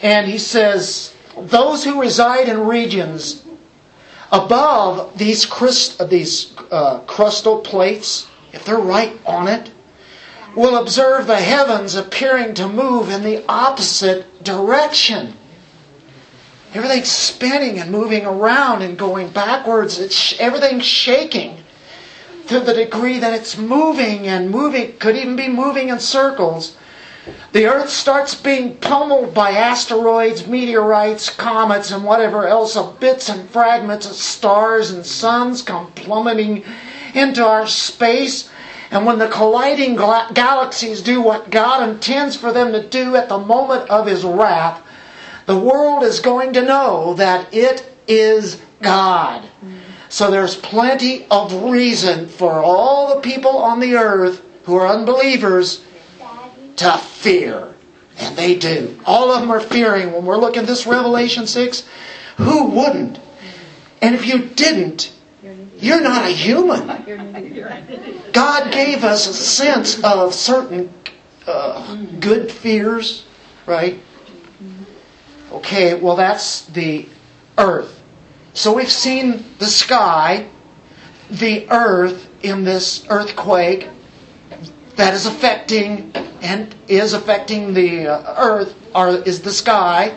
and 0.02 0.26
he 0.26 0.38
says 0.38 1.14
those 1.36 1.84
who 1.84 2.00
reside 2.00 2.48
in 2.48 2.66
regions 2.66 3.44
above 4.32 5.16
these 5.18 5.44
crust, 5.44 6.08
these 6.08 6.56
uh, 6.70 7.00
crustal 7.02 7.62
plates, 7.62 8.26
if 8.56 8.64
they're 8.64 8.78
right 8.78 9.18
on 9.24 9.46
it, 9.46 9.70
will 10.56 10.78
observe 10.78 11.26
the 11.26 11.36
heavens 11.36 11.94
appearing 11.94 12.54
to 12.54 12.66
move 12.66 13.10
in 13.10 13.22
the 13.22 13.44
opposite 13.48 14.42
direction. 14.42 15.34
Everything's 16.74 17.10
spinning 17.10 17.78
and 17.78 17.90
moving 17.90 18.26
around 18.26 18.82
and 18.82 18.98
going 18.98 19.28
backwards. 19.28 19.98
It's 19.98 20.38
everything's 20.40 20.86
shaking 20.86 21.62
to 22.48 22.60
the 22.60 22.72
degree 22.72 23.18
that 23.18 23.34
it's 23.34 23.58
moving 23.58 24.26
and 24.26 24.50
moving, 24.50 24.96
could 24.98 25.16
even 25.16 25.36
be 25.36 25.48
moving 25.48 25.90
in 25.90 26.00
circles. 26.00 26.76
The 27.52 27.66
Earth 27.66 27.90
starts 27.90 28.34
being 28.34 28.76
pummeled 28.76 29.34
by 29.34 29.50
asteroids, 29.50 30.46
meteorites, 30.46 31.28
comets, 31.28 31.90
and 31.90 32.04
whatever 32.04 32.46
else 32.46 32.76
of 32.76 33.00
bits 33.00 33.28
and 33.28 33.50
fragments 33.50 34.06
of 34.08 34.14
stars 34.14 34.92
and 34.92 35.04
suns 35.04 35.60
come 35.60 35.90
plummeting 35.92 36.64
into 37.16 37.44
our 37.44 37.66
space. 37.66 38.50
And 38.90 39.04
when 39.04 39.18
the 39.18 39.28
colliding 39.28 39.96
galaxies 39.96 41.02
do 41.02 41.20
what 41.20 41.50
God 41.50 41.88
intends 41.88 42.36
for 42.36 42.52
them 42.52 42.72
to 42.72 42.86
do 42.86 43.16
at 43.16 43.28
the 43.28 43.38
moment 43.38 43.90
of 43.90 44.06
His 44.06 44.24
wrath, 44.24 44.82
the 45.46 45.58
world 45.58 46.02
is 46.02 46.20
going 46.20 46.52
to 46.54 46.62
know 46.62 47.14
that 47.14 47.52
it 47.52 47.84
is 48.06 48.60
God. 48.80 49.48
So 50.08 50.30
there's 50.30 50.56
plenty 50.56 51.26
of 51.30 51.64
reason 51.64 52.28
for 52.28 52.62
all 52.62 53.14
the 53.14 53.20
people 53.20 53.58
on 53.58 53.80
the 53.80 53.96
earth 53.96 54.42
who 54.64 54.76
are 54.76 54.86
unbelievers 54.86 55.84
to 56.76 56.98
fear. 56.98 57.74
And 58.18 58.36
they 58.36 58.54
do. 58.56 58.98
All 59.04 59.30
of 59.30 59.40
them 59.40 59.50
are 59.50 59.60
fearing. 59.60 60.12
When 60.12 60.24
we're 60.24 60.38
looking 60.38 60.62
at 60.62 60.66
this 60.66 60.86
Revelation 60.86 61.46
6, 61.46 61.86
who 62.38 62.66
wouldn't? 62.66 63.18
And 64.00 64.14
if 64.14 64.26
you 64.26 64.38
didn't, 64.38 65.12
you're 65.80 66.00
not 66.00 66.24
a 66.24 66.30
human. 66.30 66.86
God 68.32 68.72
gave 68.72 69.04
us 69.04 69.26
a 69.26 69.34
sense 69.34 70.02
of 70.02 70.34
certain 70.34 70.92
uh, 71.46 71.96
good 72.18 72.50
fears, 72.50 73.24
right? 73.66 74.00
Okay, 75.52 75.94
well, 75.94 76.16
that's 76.16 76.62
the 76.66 77.06
earth. 77.58 78.02
So 78.52 78.72
we've 78.72 78.90
seen 78.90 79.44
the 79.58 79.66
sky, 79.66 80.48
the 81.30 81.70
earth 81.70 82.28
in 82.42 82.64
this 82.64 83.06
earthquake 83.10 83.88
that 84.96 85.12
is 85.12 85.26
affecting 85.26 86.10
and 86.40 86.74
is 86.88 87.12
affecting 87.12 87.74
the 87.74 88.08
uh, 88.08 88.34
earth 88.38 88.74
are, 88.94 89.10
is 89.10 89.42
the 89.42 89.52
sky. 89.52 90.16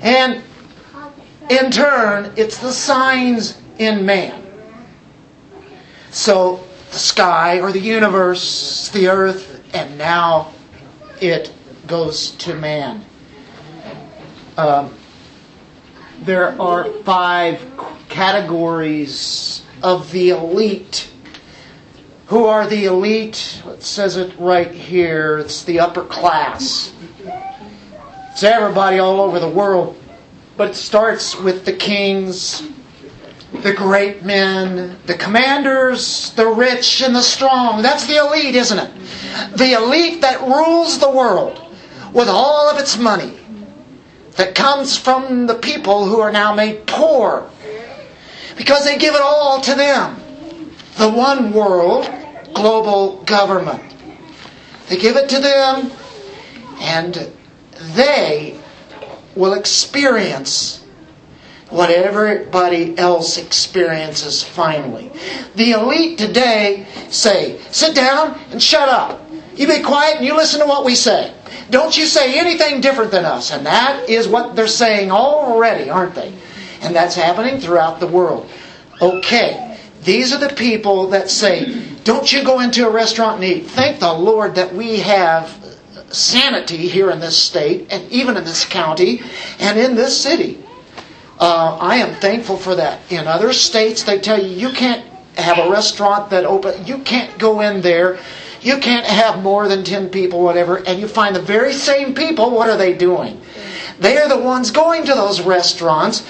And 0.00 0.42
in 1.48 1.70
turn, 1.70 2.32
it's 2.36 2.58
the 2.58 2.72
signs 2.72 3.60
in 3.78 4.04
man. 4.06 4.42
So 6.10 6.64
the 6.90 6.98
sky 6.98 7.60
or 7.60 7.72
the 7.72 7.80
universe, 7.80 8.88
the 8.90 9.08
earth, 9.08 9.62
and 9.74 9.98
now 9.98 10.52
it 11.20 11.52
goes 11.86 12.30
to 12.32 12.54
man. 12.54 13.04
Um, 14.56 14.94
there 16.20 16.60
are 16.60 16.90
five 17.02 17.64
categories 18.08 19.62
of 19.82 20.10
the 20.12 20.30
elite. 20.30 21.10
Who 22.26 22.46
are 22.46 22.66
the 22.66 22.86
elite? 22.86 23.62
It 23.66 23.82
says 23.82 24.16
it 24.16 24.34
right 24.38 24.70
here. 24.70 25.38
It's 25.38 25.64
the 25.64 25.80
upper 25.80 26.04
class. 26.04 26.92
It's 28.32 28.42
everybody 28.42 28.98
all 28.98 29.20
over 29.20 29.38
the 29.38 29.48
world. 29.48 30.00
But 30.56 30.70
it 30.70 30.74
starts 30.74 31.36
with 31.36 31.64
the 31.66 31.72
kings, 31.72 32.62
the 33.52 33.72
great 33.72 34.24
men, 34.24 34.98
the 35.06 35.14
commanders, 35.14 36.32
the 36.32 36.46
rich, 36.46 37.02
and 37.02 37.14
the 37.14 37.22
strong. 37.22 37.82
That's 37.82 38.06
the 38.06 38.16
elite, 38.16 38.54
isn't 38.54 38.78
it? 38.78 38.90
The 39.56 39.72
elite 39.72 40.20
that 40.22 40.40
rules 40.42 40.98
the 40.98 41.10
world 41.10 41.62
with 42.12 42.28
all 42.28 42.70
of 42.70 42.78
its 42.78 42.98
money 42.98 43.38
that 44.32 44.54
comes 44.54 44.96
from 44.96 45.46
the 45.46 45.54
people 45.54 46.04
who 46.04 46.20
are 46.20 46.32
now 46.32 46.54
made 46.54 46.86
poor 46.86 47.50
because 48.56 48.84
they 48.84 48.98
give 48.98 49.14
it 49.14 49.22
all 49.22 49.60
to 49.60 49.74
them. 49.74 50.16
The 50.96 51.10
one 51.10 51.52
world 51.52 52.10
global 52.56 53.22
government. 53.24 53.82
They 54.88 54.96
give 54.96 55.16
it 55.16 55.28
to 55.28 55.40
them 55.40 55.92
and 56.80 57.30
they 57.94 58.58
will 59.34 59.52
experience 59.52 60.82
what 61.70 61.90
everybody 61.90 62.96
else 62.96 63.38
experiences 63.38 64.42
finally. 64.42 65.10
The 65.56 65.72
elite 65.72 66.18
today 66.18 66.86
say, 67.10 67.60
sit 67.70 67.94
down 67.94 68.38
and 68.50 68.62
shut 68.62 68.88
up. 68.88 69.22
You 69.56 69.66
be 69.66 69.82
quiet 69.82 70.16
and 70.16 70.26
you 70.26 70.36
listen 70.36 70.60
to 70.60 70.66
what 70.66 70.84
we 70.84 70.94
say. 70.94 71.32
Don't 71.70 71.96
you 71.96 72.06
say 72.06 72.38
anything 72.38 72.80
different 72.80 73.10
than 73.10 73.24
us. 73.24 73.50
And 73.50 73.66
that 73.66 74.08
is 74.08 74.28
what 74.28 74.54
they're 74.54 74.68
saying 74.68 75.10
already, 75.10 75.90
aren't 75.90 76.14
they? 76.14 76.32
And 76.82 76.94
that's 76.94 77.14
happening 77.14 77.58
throughout 77.58 77.98
the 77.98 78.06
world. 78.06 78.48
Okay, 79.00 79.78
these 80.02 80.32
are 80.32 80.38
the 80.38 80.54
people 80.54 81.08
that 81.08 81.30
say, 81.30 81.82
don't 82.04 82.32
you 82.32 82.44
go 82.44 82.60
into 82.60 82.86
a 82.86 82.90
restaurant 82.90 83.42
and 83.42 83.44
eat. 83.44 83.66
Thank 83.66 83.98
the 83.98 84.12
Lord 84.12 84.54
that 84.54 84.72
we 84.72 85.00
have 85.00 85.50
sanity 86.10 86.86
here 86.88 87.10
in 87.10 87.18
this 87.18 87.36
state, 87.36 87.88
and 87.90 88.10
even 88.12 88.36
in 88.36 88.44
this 88.44 88.64
county, 88.64 89.22
and 89.58 89.78
in 89.78 89.96
this 89.96 90.18
city. 90.18 90.62
Uh, 91.38 91.76
I 91.80 91.96
am 91.96 92.14
thankful 92.20 92.56
for 92.56 92.74
that. 92.76 93.00
In 93.10 93.26
other 93.26 93.52
states, 93.52 94.04
they 94.04 94.18
tell 94.18 94.42
you 94.42 94.68
you 94.68 94.74
can't 94.74 95.04
have 95.36 95.58
a 95.58 95.70
restaurant 95.70 96.30
that 96.30 96.44
open. 96.44 96.86
You 96.86 96.98
can't 96.98 97.38
go 97.38 97.60
in 97.60 97.82
there 97.82 98.18
you 98.66 98.78
can't 98.78 99.06
have 99.06 99.44
more 99.44 99.68
than 99.68 99.84
10 99.84 100.10
people, 100.10 100.42
whatever, 100.42 100.78
and 100.78 100.98
you 100.98 101.06
find 101.06 101.36
the 101.36 101.40
very 101.40 101.72
same 101.72 102.14
people, 102.14 102.50
what 102.50 102.68
are 102.68 102.76
they 102.76 102.94
doing? 102.94 103.40
They 104.00 104.18
are 104.18 104.28
the 104.28 104.38
ones 104.38 104.72
going 104.72 105.04
to 105.06 105.14
those 105.14 105.40
restaurants. 105.40 106.26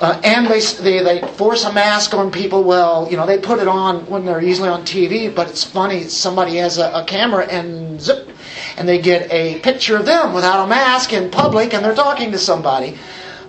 Uh, 0.00 0.18
and 0.24 0.46
they, 0.46 0.60
they, 0.60 1.02
they 1.02 1.28
force 1.32 1.64
a 1.64 1.72
mask 1.72 2.14
on 2.14 2.30
people. 2.30 2.64
Well, 2.64 3.06
you 3.10 3.18
know, 3.18 3.26
they 3.26 3.36
put 3.36 3.58
it 3.58 3.68
on 3.68 4.06
when 4.06 4.24
they're 4.24 4.40
usually 4.40 4.70
on 4.70 4.82
TV, 4.82 5.34
but 5.34 5.50
it's 5.50 5.62
funny. 5.62 6.04
Somebody 6.04 6.56
has 6.56 6.78
a, 6.78 6.90
a 6.92 7.04
camera 7.04 7.44
and 7.44 8.00
zip, 8.00 8.30
and 8.78 8.88
they 8.88 8.98
get 8.98 9.30
a 9.30 9.58
picture 9.58 9.98
of 9.98 10.06
them 10.06 10.32
without 10.32 10.64
a 10.64 10.66
mask 10.66 11.12
in 11.12 11.30
public, 11.30 11.74
and 11.74 11.84
they're 11.84 11.94
talking 11.94 12.32
to 12.32 12.38
somebody. 12.38 12.96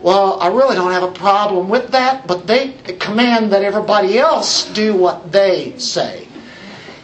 Well, 0.02 0.39
I 0.39 0.47
really 0.47 0.76
don't 0.76 0.91
have 0.91 1.04
a 1.04 1.12
problem 1.12 1.70
with 1.70 1.89
that, 1.91 2.26
but 2.26 2.47
they 2.47 2.72
command 2.99 3.52
that 3.54 3.64
everybody 3.64 4.18
else 4.18 4.66
do 4.74 4.95
what 4.95 5.32
they 5.32 5.78
say. 5.78 6.28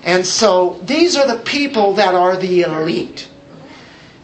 And 0.03 0.25
so 0.25 0.79
these 0.83 1.15
are 1.15 1.27
the 1.27 1.43
people 1.43 1.93
that 1.93 2.15
are 2.15 2.35
the 2.37 2.61
elite. 2.61 3.29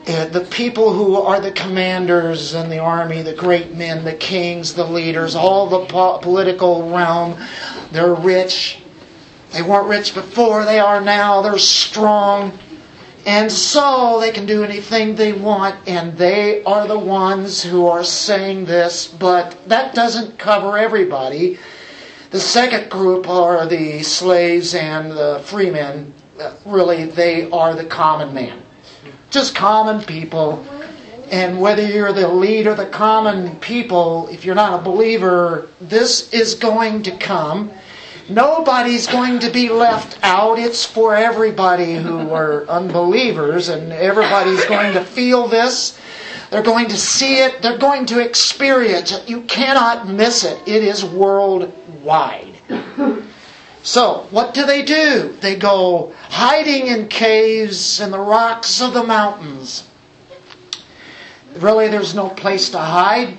Uh, 0.07 0.25
the 0.25 0.41
people 0.41 0.91
who 0.91 1.15
are 1.15 1.39
the 1.39 1.51
commanders 1.51 2.55
in 2.55 2.69
the 2.69 2.79
army, 2.79 3.21
the 3.21 3.33
great 3.33 3.73
men, 3.73 4.03
the 4.03 4.13
kings, 4.13 4.73
the 4.73 4.85
leaders, 4.85 5.35
all 5.35 5.67
the 5.67 5.85
po- 5.85 6.17
political 6.17 6.89
realm. 6.89 7.37
They're 7.91 8.13
rich. 8.13 8.79
They 9.51 9.61
weren't 9.61 9.87
rich 9.87 10.13
before, 10.13 10.65
they 10.65 10.79
are 10.79 10.99
now. 10.99 11.41
They're 11.41 11.59
strong. 11.59 12.57
And 13.25 13.49
so 13.49 14.19
they 14.19 14.31
can 14.31 14.45
do 14.45 14.63
anything 14.63 15.15
they 15.15 15.31
want, 15.31 15.87
and 15.87 16.17
they 16.17 16.61
are 16.65 16.87
the 16.87 16.99
ones 16.99 17.63
who 17.63 17.87
are 17.87 18.03
saying 18.03 18.65
this, 18.65 19.07
but 19.07 19.55
that 19.69 19.95
doesn't 19.95 20.37
cover 20.37 20.77
everybody. 20.77 21.57
The 22.31 22.39
second 22.39 22.89
group 22.89 23.29
are 23.29 23.65
the 23.65 24.03
slaves 24.03 24.75
and 24.75 25.11
the 25.11 25.41
freemen. 25.45 26.13
Uh, 26.37 26.53
really, 26.65 27.05
they 27.05 27.49
are 27.51 27.75
the 27.75 27.85
common 27.85 28.33
man. 28.33 28.61
Just 29.29 29.55
common 29.55 30.01
people. 30.01 30.65
And 31.31 31.61
whether 31.61 31.85
you're 31.87 32.11
the 32.11 32.25
elite 32.25 32.67
or 32.67 32.75
the 32.75 32.87
common 32.87 33.55
people, 33.57 34.27
if 34.29 34.43
you're 34.43 34.53
not 34.53 34.79
a 34.79 34.83
believer, 34.83 35.69
this 35.79 36.33
is 36.33 36.55
going 36.55 37.03
to 37.03 37.11
come. 37.17 37.71
Nobody's 38.29 39.07
going 39.07 39.39
to 39.39 39.49
be 39.49 39.69
left 39.69 40.17
out. 40.23 40.57
It's 40.57 40.85
for 40.85 41.15
everybody 41.15 41.95
who 41.95 42.31
are 42.31 42.65
unbelievers, 42.67 43.67
and 43.67 43.91
everybody's 43.91 44.63
going 44.65 44.93
to 44.93 45.03
feel 45.03 45.47
this. 45.47 45.99
They're 46.49 46.63
going 46.63 46.87
to 46.89 46.97
see 46.97 47.39
it. 47.39 47.61
They're 47.61 47.77
going 47.77 48.05
to 48.07 48.19
experience 48.19 49.11
it. 49.11 49.27
You 49.27 49.41
cannot 49.41 50.07
miss 50.07 50.45
it. 50.45 50.59
It 50.67 50.83
is 50.83 51.03
worldwide. 51.03 52.53
So, 53.81 54.27
what 54.31 54.53
do 54.53 54.65
they 54.65 54.83
do? 54.83 55.35
They 55.41 55.57
go 55.57 56.13
hiding 56.29 56.87
in 56.87 57.09
caves 57.09 57.99
in 57.99 58.11
the 58.11 58.19
rocks 58.19 58.81
of 58.81 58.93
the 58.93 59.03
mountains. 59.03 59.85
Really, 61.55 61.89
there's 61.89 62.15
no 62.15 62.29
place 62.29 62.69
to 62.69 62.79
hide. 62.79 63.37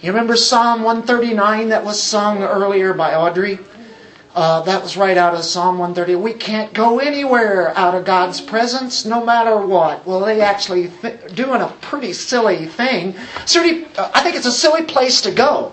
You 0.00 0.12
remember 0.12 0.36
Psalm 0.36 0.82
139 0.84 1.70
that 1.70 1.84
was 1.84 2.00
sung 2.00 2.42
earlier 2.42 2.94
by 2.94 3.16
Audrey? 3.16 3.58
Uh, 4.32 4.60
that 4.62 4.80
was 4.80 4.96
right 4.96 5.16
out 5.16 5.34
of 5.34 5.44
Psalm 5.44 5.78
130. 5.78 6.14
We 6.14 6.32
can't 6.32 6.72
go 6.72 7.00
anywhere 7.00 7.76
out 7.76 7.96
of 7.96 8.04
God's 8.04 8.40
presence, 8.40 9.04
no 9.04 9.24
matter 9.24 9.56
what. 9.56 10.06
Well, 10.06 10.20
they 10.20 10.40
actually 10.40 10.88
th- 10.88 11.34
doing 11.34 11.60
a 11.60 11.66
pretty 11.80 12.12
silly 12.12 12.66
thing. 12.66 13.16
Certainly, 13.44 13.86
uh, 13.96 14.10
I 14.14 14.22
think 14.22 14.36
it's 14.36 14.46
a 14.46 14.52
silly 14.52 14.84
place 14.84 15.20
to 15.22 15.32
go. 15.32 15.72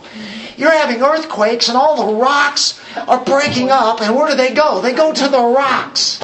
You're 0.57 0.71
having 0.71 1.03
earthquakes, 1.03 1.69
and 1.69 1.77
all 1.77 2.07
the 2.07 2.15
rocks 2.15 2.81
are 3.07 3.23
breaking 3.23 3.69
up, 3.69 4.01
and 4.01 4.15
where 4.15 4.27
do 4.27 4.35
they 4.35 4.55
go? 4.55 4.81
They 4.81 4.93
go 4.93 5.13
to 5.13 5.27
the 5.29 5.43
rocks. 5.43 6.19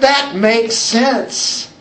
That 0.00 0.34
makes 0.36 0.76
sense 0.76 1.72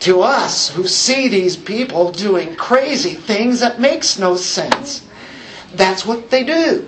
to 0.00 0.20
us 0.22 0.68
who 0.68 0.86
see 0.86 1.26
these 1.26 1.56
people 1.56 2.12
doing 2.12 2.54
crazy 2.54 3.14
things 3.14 3.58
that 3.58 3.80
makes 3.80 4.20
no 4.20 4.36
sense. 4.36 5.04
That's 5.74 6.06
what 6.06 6.30
they 6.30 6.44
do. 6.44 6.86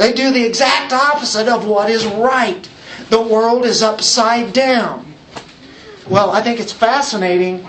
They 0.00 0.14
do 0.14 0.32
the 0.32 0.46
exact 0.46 0.94
opposite 0.94 1.46
of 1.46 1.66
what 1.66 1.90
is 1.90 2.06
right. 2.06 2.66
The 3.10 3.20
world 3.20 3.66
is 3.66 3.82
upside 3.82 4.54
down. 4.54 5.12
Well, 6.08 6.30
I 6.30 6.40
think 6.40 6.58
it's 6.58 6.72
fascinating 6.72 7.68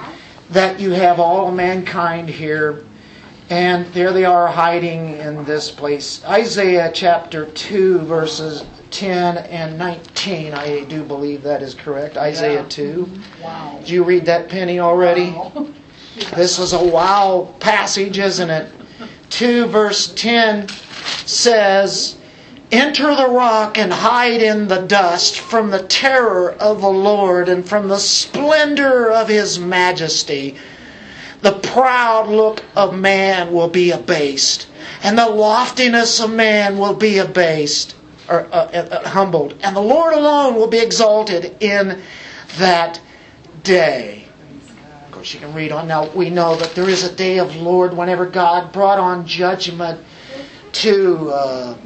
that 0.50 0.80
you 0.80 0.92
have 0.92 1.20
all 1.20 1.50
of 1.50 1.54
mankind 1.54 2.30
here, 2.30 2.86
and 3.50 3.86
there 3.88 4.14
they 4.14 4.24
are 4.24 4.48
hiding 4.48 5.18
in 5.18 5.44
this 5.44 5.70
place. 5.72 6.24
Isaiah 6.24 6.90
chapter 6.94 7.48
2, 7.48 8.00
verses 8.00 8.64
10 8.92 9.38
and 9.38 9.78
19. 9.78 10.54
I 10.54 10.86
do 10.86 11.04
believe 11.04 11.44
that 11.44 11.62
is 11.62 11.74
correct. 11.74 12.16
Isaiah 12.16 12.64
2. 12.64 13.08
Mm-hmm. 13.08 13.44
Wow. 13.44 13.78
Did 13.80 13.90
you 13.90 14.06
read 14.06 14.26
that, 14.28 14.48
Penny, 14.48 14.80
already? 14.80 15.36
This 16.36 16.60
is 16.60 16.74
a 16.74 16.84
wow 16.84 17.56
passage, 17.62 18.20
isn't 18.20 18.50
it? 18.50 18.70
2 19.30 19.68
verse 19.68 20.14
10 20.14 20.68
says, 21.26 22.18
Enter 22.72 23.14
the 23.14 23.28
rock 23.28 23.78
and 23.78 23.92
hide 23.92 24.42
in 24.42 24.70
the 24.70 24.80
dust 24.80 25.40
from 25.42 25.72
the 25.72 25.84
terror 25.84 26.54
of 26.54 26.80
the 26.80 26.90
Lord 26.90 27.50
and 27.50 27.68
from 27.68 27.90
the 27.90 28.00
splendor 28.00 29.12
of 29.12 29.28
his 29.28 29.60
majesty. 29.60 30.56
The 31.42 31.60
proud 31.60 32.30
look 32.30 32.64
of 32.74 32.96
man 32.96 33.52
will 33.52 33.68
be 33.68 33.92
abased, 33.92 34.68
and 35.04 35.18
the 35.18 35.28
loftiness 35.28 36.22
of 36.22 36.32
man 36.32 36.78
will 36.78 36.94
be 36.94 37.18
abased 37.18 37.96
or 38.30 38.46
uh, 38.54 38.68
uh, 38.72 39.10
humbled, 39.10 39.56
and 39.62 39.76
the 39.76 39.82
Lord 39.82 40.14
alone 40.14 40.56
will 40.56 40.68
be 40.68 40.80
exalted 40.80 41.58
in 41.60 42.02
that 42.58 43.02
day. 43.64 44.28
Of 45.08 45.12
course, 45.12 45.34
you 45.34 45.42
can 45.42 45.54
read 45.54 45.74
on. 45.74 45.90
Now 45.90 46.10
we 46.12 46.30
know 46.30 46.56
that 46.56 46.74
there 46.74 46.88
is 46.88 47.04
a 47.04 47.14
day 47.14 47.40
of 47.40 47.54
Lord 47.58 47.98
whenever 47.98 48.26
God 48.26 48.72
brought 48.72 49.00
on 49.00 49.28
judgment 49.28 50.00
to 50.74 51.32
uh, 51.32 51.78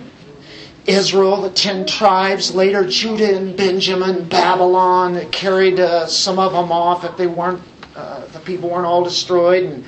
Israel, 0.87 1.41
the 1.41 1.49
ten 1.49 1.85
tribes, 1.85 2.53
later 2.53 2.87
Judah 2.87 3.35
and 3.35 3.57
Benjamin, 3.57 4.27
Babylon. 4.27 5.19
Carried 5.31 5.79
uh, 5.79 6.05
some 6.05 6.37
of 6.37 6.53
them 6.53 6.71
off 6.71 7.03
if 7.03 7.17
they 7.17 7.27
weren't, 7.27 7.61
uh, 7.95 8.25
the 8.27 8.39
people 8.39 8.69
weren't 8.69 8.85
all 8.85 9.03
destroyed. 9.03 9.63
And 9.63 9.85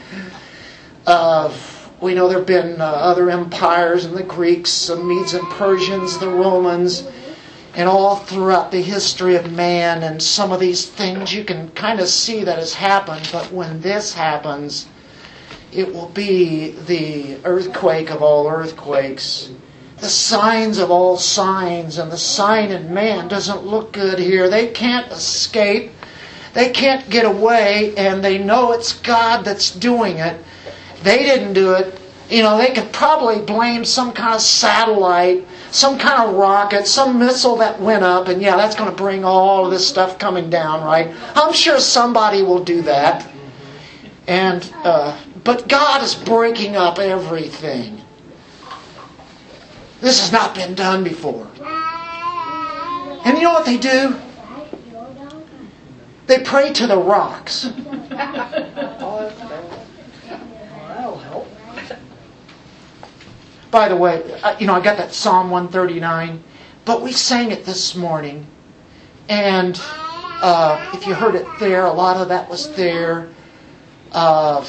uh, 1.06 1.54
we 2.02 2.16
know 2.16 2.28
there 2.28 2.39
have 2.39 2.48
been 2.48 2.82
uh, 2.82 2.86
other 2.86 3.30
empires 3.30 4.06
and 4.06 4.18
the 4.18 4.24
Greeks, 4.24 4.88
the 4.88 4.95
Medes 4.95 5.36
and 5.36 5.48
Persians, 5.52 6.18
the 6.18 6.30
Romans, 6.30 7.08
and 7.76 7.88
all 7.88 8.16
throughout 8.16 8.72
the 8.72 8.82
history 8.82 9.36
of 9.36 9.52
man. 9.52 10.02
And 10.02 10.22
some 10.22 10.52
of 10.52 10.60
these 10.60 10.88
things 10.88 11.32
you 11.32 11.43
can 11.43 11.70
kind 11.72 12.00
of 12.00 12.08
see 12.08 12.43
that 12.43 12.58
has 12.58 12.74
happened, 12.74 13.30
but 13.32 13.52
when 13.52 13.82
this 13.82 14.16
happens, 14.16 14.88
it 15.72 15.93
will 15.93 16.10
be 16.10 16.72
the 16.72 17.38
earthquake 17.43 18.10
of 18.10 18.24
all 18.24 18.48
earthquakes 18.48 19.52
the 19.98 20.10
signs 20.10 20.78
of 20.78 20.91
all 20.91 21.18
signs, 21.18 21.98
and 21.98 22.12
the 22.12 22.18
sign 22.18 22.72
in 22.72 22.93
man 22.93 23.28
doesn't 23.28 23.66
look 23.66 23.93
good 23.93 24.20
here. 24.20 24.50
They 24.50 24.68
can't 24.68 25.12
escape. 25.12 25.91
They 26.54 26.70
can't 26.70 27.10
get 27.10 27.26
away, 27.26 27.95
and 27.98 28.24
they 28.24 28.38
know 28.38 28.74
it's 28.74 28.93
God 28.93 29.43
that's 29.43 29.72
doing 29.72 30.18
it. 30.18 30.43
They 31.04 31.20
didn't 31.20 31.54
do 31.54 31.74
it. 31.74 32.00
You 32.30 32.43
know, 32.43 32.58
they 32.58 32.74
could 32.74 32.91
probably 32.91 33.41
blame 33.41 33.86
some 33.86 34.12
kind 34.12 34.36
of 34.36 34.41
satellite, 34.41 35.48
some 35.72 35.98
kind 35.98 36.30
of 36.30 36.36
rocket, 36.36 36.86
some 36.86 37.18
missile 37.18 37.56
that 37.58 37.80
went 37.80 38.04
up, 38.04 38.28
and 38.28 38.41
yeah, 38.41 38.56
that's 38.56 38.76
going 38.76 38.89
to 38.89 38.95
bring 38.95 39.24
all 39.24 39.66
of 39.66 39.72
this 39.72 39.88
stuff 39.88 40.20
coming 40.20 40.50
down, 40.50 40.84
right? 40.84 41.14
I'm 41.36 41.54
sure 41.54 41.80
somebody 41.80 42.43
will 42.43 42.64
do 42.64 42.82
that. 42.84 43.28
And, 44.28 44.70
uh, 44.84 45.18
but 45.43 45.68
God 45.68 46.04
is 46.04 46.14
breaking 46.14 46.76
up 46.76 47.00
everything. 47.00 48.02
This 50.00 50.20
has 50.20 50.32
not 50.32 50.54
been 50.54 50.76
done 50.76 51.04
before. 51.04 51.48
And 53.26 53.38
you 53.38 53.43
know 53.43 53.54
what 53.54 53.66
they 53.66 53.78
do? 53.78 54.16
They 56.28 56.39
pray 56.39 56.72
to 56.74 56.88
the 56.88 56.98
rocks. 56.98 57.66
By 63.72 63.89
the 63.89 63.95
way, 63.95 64.39
uh, 64.43 64.58
you 64.60 64.68
know, 64.68 64.74
I 64.74 64.82
got 64.82 64.98
that 64.98 65.14
Psalm 65.14 65.50
139, 65.50 66.43
but 66.86 67.02
we 67.02 67.12
sang 67.12 67.52
it 67.52 67.66
this 67.66 67.95
morning. 67.95 68.45
And 69.30 69.80
uh, 69.82 70.91
if 70.93 71.06
you 71.06 71.14
heard 71.14 71.36
it 71.36 71.45
there, 71.60 71.86
a 71.86 71.91
lot 71.91 72.18
of 72.18 72.30
that 72.30 72.50
was 72.50 72.74
there. 72.76 73.30
Uh, 74.12 74.66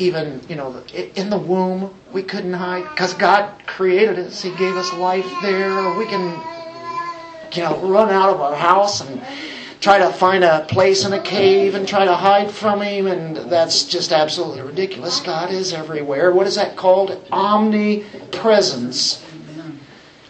even, 0.00 0.40
you 0.48 0.56
know, 0.56 0.82
in 1.14 1.30
the 1.30 1.38
womb, 1.38 1.94
we 2.12 2.22
couldn't 2.22 2.54
hide 2.54 2.88
because 2.90 3.14
God 3.14 3.52
created 3.66 4.18
us. 4.18 4.42
He 4.42 4.50
gave 4.56 4.76
us 4.76 4.92
life 4.94 5.30
there. 5.42 5.94
We 5.94 6.06
can, 6.06 6.40
you 7.52 7.62
know, 7.62 7.78
run 7.86 8.10
out 8.10 8.30
of 8.30 8.40
our 8.40 8.54
house 8.54 9.02
and 9.02 9.22
try 9.80 9.98
to 9.98 10.10
find 10.10 10.42
a 10.42 10.64
place 10.68 11.04
in 11.04 11.12
a 11.12 11.20
cave 11.22 11.74
and 11.74 11.86
try 11.86 12.04
to 12.04 12.14
hide 12.14 12.50
from 12.50 12.80
Him, 12.80 13.06
and 13.06 13.36
that's 13.36 13.84
just 13.84 14.12
absolutely 14.12 14.62
ridiculous. 14.62 15.20
God 15.20 15.50
is 15.50 15.72
everywhere. 15.72 16.32
What 16.32 16.46
is 16.46 16.56
that 16.56 16.76
called? 16.76 17.22
Omnipresence. 17.30 19.24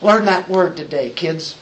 Learn 0.03 0.25
that 0.25 0.49
word 0.49 0.77
today, 0.77 1.11
kids. 1.11 1.57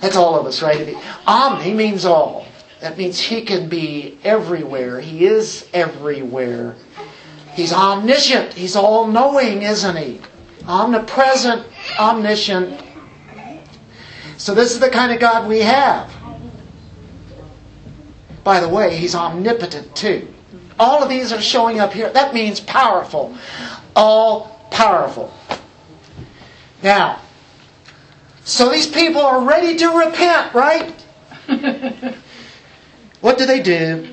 That's 0.00 0.16
all 0.16 0.38
of 0.38 0.46
us, 0.46 0.62
right? 0.62 0.94
Omni 1.26 1.74
means 1.74 2.04
all. 2.04 2.46
That 2.84 2.98
means 2.98 3.18
He 3.18 3.40
can 3.40 3.70
be 3.70 4.18
everywhere. 4.24 5.00
He 5.00 5.24
is 5.24 5.66
everywhere. 5.72 6.74
He's 7.54 7.72
omniscient. 7.72 8.52
He's 8.52 8.76
all 8.76 9.06
knowing, 9.06 9.62
isn't 9.62 9.96
He? 9.96 10.20
Omnipresent, 10.68 11.66
omniscient. 11.98 12.84
So, 14.36 14.54
this 14.54 14.72
is 14.72 14.80
the 14.80 14.90
kind 14.90 15.12
of 15.12 15.18
God 15.18 15.48
we 15.48 15.60
have. 15.60 16.14
By 18.44 18.60
the 18.60 18.68
way, 18.68 18.94
He's 18.94 19.14
omnipotent 19.14 19.96
too. 19.96 20.28
All 20.78 21.02
of 21.02 21.08
these 21.08 21.32
are 21.32 21.40
showing 21.40 21.80
up 21.80 21.94
here. 21.94 22.10
That 22.10 22.34
means 22.34 22.60
powerful. 22.60 23.34
All 23.96 24.60
powerful. 24.70 25.32
Now, 26.82 27.20
so 28.44 28.70
these 28.70 28.86
people 28.86 29.22
are 29.22 29.42
ready 29.42 29.74
to 29.78 29.88
repent, 29.88 30.52
right? 30.52 30.94
what 33.24 33.38
do 33.38 33.46
they 33.46 33.62
do? 33.62 34.06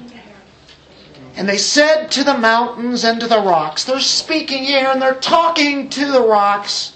And 1.35 1.49
they 1.49 1.57
said 1.57 2.11
to 2.11 2.23
the 2.23 2.37
mountains 2.37 3.03
and 3.03 3.19
to 3.19 3.27
the 3.27 3.41
rocks, 3.41 3.83
they're 3.83 3.99
speaking 3.99 4.63
here 4.63 4.87
and 4.87 5.01
they're 5.01 5.15
talking 5.15 5.89
to 5.89 6.09
the 6.09 6.21
rocks, 6.21 6.95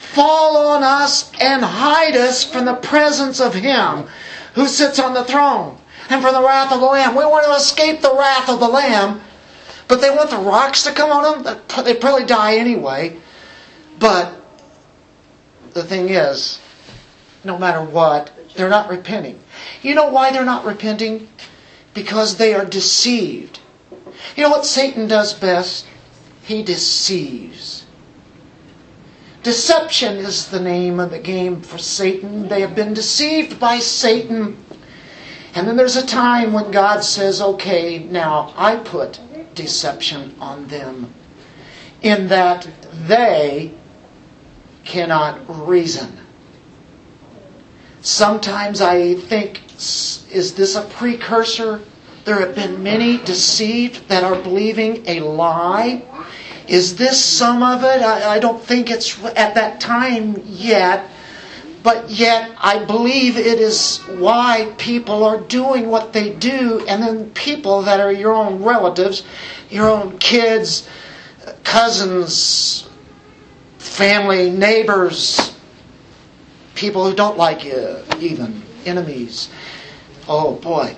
fall 0.00 0.56
on 0.56 0.82
us 0.82 1.30
and 1.40 1.62
hide 1.62 2.16
us 2.16 2.42
from 2.42 2.64
the 2.64 2.74
presence 2.74 3.40
of 3.40 3.54
Him 3.54 4.08
who 4.54 4.66
sits 4.66 4.98
on 4.98 5.14
the 5.14 5.22
throne 5.22 5.78
and 6.10 6.20
from 6.20 6.34
the 6.34 6.42
wrath 6.42 6.72
of 6.72 6.80
the 6.80 6.86
Lamb. 6.86 7.14
We 7.14 7.24
want 7.24 7.46
to 7.46 7.52
escape 7.52 8.00
the 8.00 8.16
wrath 8.18 8.48
of 8.48 8.58
the 8.58 8.66
Lamb, 8.68 9.20
but 9.86 10.00
they 10.00 10.10
want 10.10 10.30
the 10.30 10.38
rocks 10.38 10.82
to 10.82 10.90
come 10.90 11.12
on 11.12 11.44
them. 11.44 11.84
They'd 11.84 12.00
probably 12.00 12.26
die 12.26 12.56
anyway. 12.56 13.20
But 14.00 14.34
the 15.74 15.84
thing 15.84 16.08
is, 16.08 16.58
no 17.44 17.56
matter 17.56 17.84
what, 17.84 18.32
they're 18.56 18.68
not 18.68 18.90
repenting. 18.90 19.38
You 19.82 19.94
know 19.94 20.08
why 20.08 20.30
they're 20.30 20.44
not 20.44 20.64
repenting? 20.64 21.28
Because 21.94 22.36
they 22.36 22.54
are 22.54 22.64
deceived. 22.64 23.60
You 24.36 24.44
know 24.44 24.50
what 24.50 24.66
Satan 24.66 25.08
does 25.08 25.34
best? 25.34 25.86
He 26.44 26.62
deceives. 26.62 27.86
Deception 29.42 30.16
is 30.16 30.48
the 30.48 30.60
name 30.60 30.98
of 30.98 31.10
the 31.10 31.18
game 31.18 31.60
for 31.60 31.78
Satan. 31.78 32.48
They 32.48 32.60
have 32.62 32.74
been 32.74 32.94
deceived 32.94 33.60
by 33.60 33.78
Satan. 33.78 34.56
And 35.54 35.68
then 35.68 35.76
there's 35.76 35.96
a 35.96 36.04
time 36.04 36.52
when 36.52 36.70
God 36.70 37.04
says, 37.04 37.40
okay, 37.40 37.98
now 37.98 38.52
I 38.56 38.76
put 38.76 39.20
deception 39.54 40.34
on 40.40 40.66
them. 40.66 41.14
In 42.02 42.28
that 42.28 42.68
they 42.92 43.72
cannot 44.84 45.40
reason. 45.66 46.25
Sometimes 48.06 48.80
I 48.80 49.14
think, 49.14 49.62
is 49.74 50.54
this 50.54 50.76
a 50.76 50.82
precursor? 50.82 51.80
There 52.24 52.38
have 52.38 52.54
been 52.54 52.80
many 52.80 53.16
deceived 53.16 54.08
that 54.08 54.22
are 54.22 54.40
believing 54.40 55.02
a 55.08 55.18
lie. 55.18 56.04
Is 56.68 56.94
this 56.94 57.22
some 57.22 57.64
of 57.64 57.82
it? 57.82 58.02
I, 58.02 58.36
I 58.36 58.38
don't 58.38 58.62
think 58.62 58.90
it's 58.90 59.20
at 59.24 59.56
that 59.56 59.80
time 59.80 60.40
yet. 60.46 61.10
But 61.82 62.08
yet, 62.08 62.52
I 62.58 62.84
believe 62.84 63.38
it 63.38 63.58
is 63.58 63.98
why 63.98 64.72
people 64.78 65.24
are 65.24 65.40
doing 65.40 65.88
what 65.88 66.12
they 66.12 66.30
do, 66.32 66.86
and 66.86 67.02
then 67.02 67.30
people 67.30 67.82
that 67.82 67.98
are 67.98 68.12
your 68.12 68.32
own 68.32 68.62
relatives, 68.62 69.24
your 69.68 69.90
own 69.90 70.16
kids, 70.18 70.88
cousins, 71.64 72.88
family, 73.78 74.48
neighbors, 74.48 75.55
people 76.76 77.08
who 77.08 77.16
don't 77.16 77.36
like 77.36 77.64
you, 77.64 77.98
even 78.20 78.62
enemies. 78.84 79.50
Oh 80.28 80.54
boy. 80.54 80.96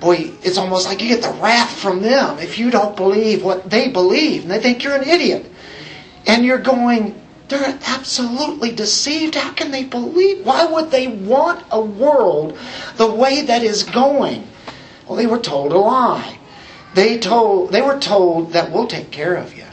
Boy, 0.00 0.32
it's 0.42 0.58
almost 0.58 0.86
like 0.86 1.02
you 1.02 1.08
get 1.08 1.22
the 1.22 1.40
wrath 1.40 1.76
from 1.76 2.02
them 2.02 2.38
if 2.38 2.58
you 2.58 2.70
don't 2.70 2.96
believe 2.96 3.44
what 3.44 3.68
they 3.68 3.88
believe, 3.88 4.42
and 4.42 4.50
they 4.50 4.60
think 4.60 4.82
you're 4.82 4.94
an 4.94 5.08
idiot. 5.08 5.46
And 6.26 6.44
you're 6.44 6.58
going, 6.58 7.20
they're 7.48 7.78
absolutely 7.86 8.70
deceived. 8.70 9.34
How 9.34 9.52
can 9.52 9.70
they 9.70 9.84
believe? 9.84 10.44
Why 10.44 10.66
would 10.66 10.90
they 10.90 11.08
want 11.08 11.64
a 11.70 11.80
world 11.80 12.58
the 12.96 13.10
way 13.10 13.42
that 13.42 13.62
is 13.62 13.82
going? 13.82 14.46
Well, 15.06 15.16
they 15.16 15.26
were 15.26 15.38
told 15.38 15.72
a 15.72 15.78
lie. 15.78 16.38
They 16.94 17.18
told 17.18 17.72
they 17.72 17.82
were 17.82 17.98
told 17.98 18.52
that 18.52 18.70
we'll 18.70 18.86
take 18.86 19.10
care 19.10 19.34
of 19.34 19.56
you. 19.56 19.64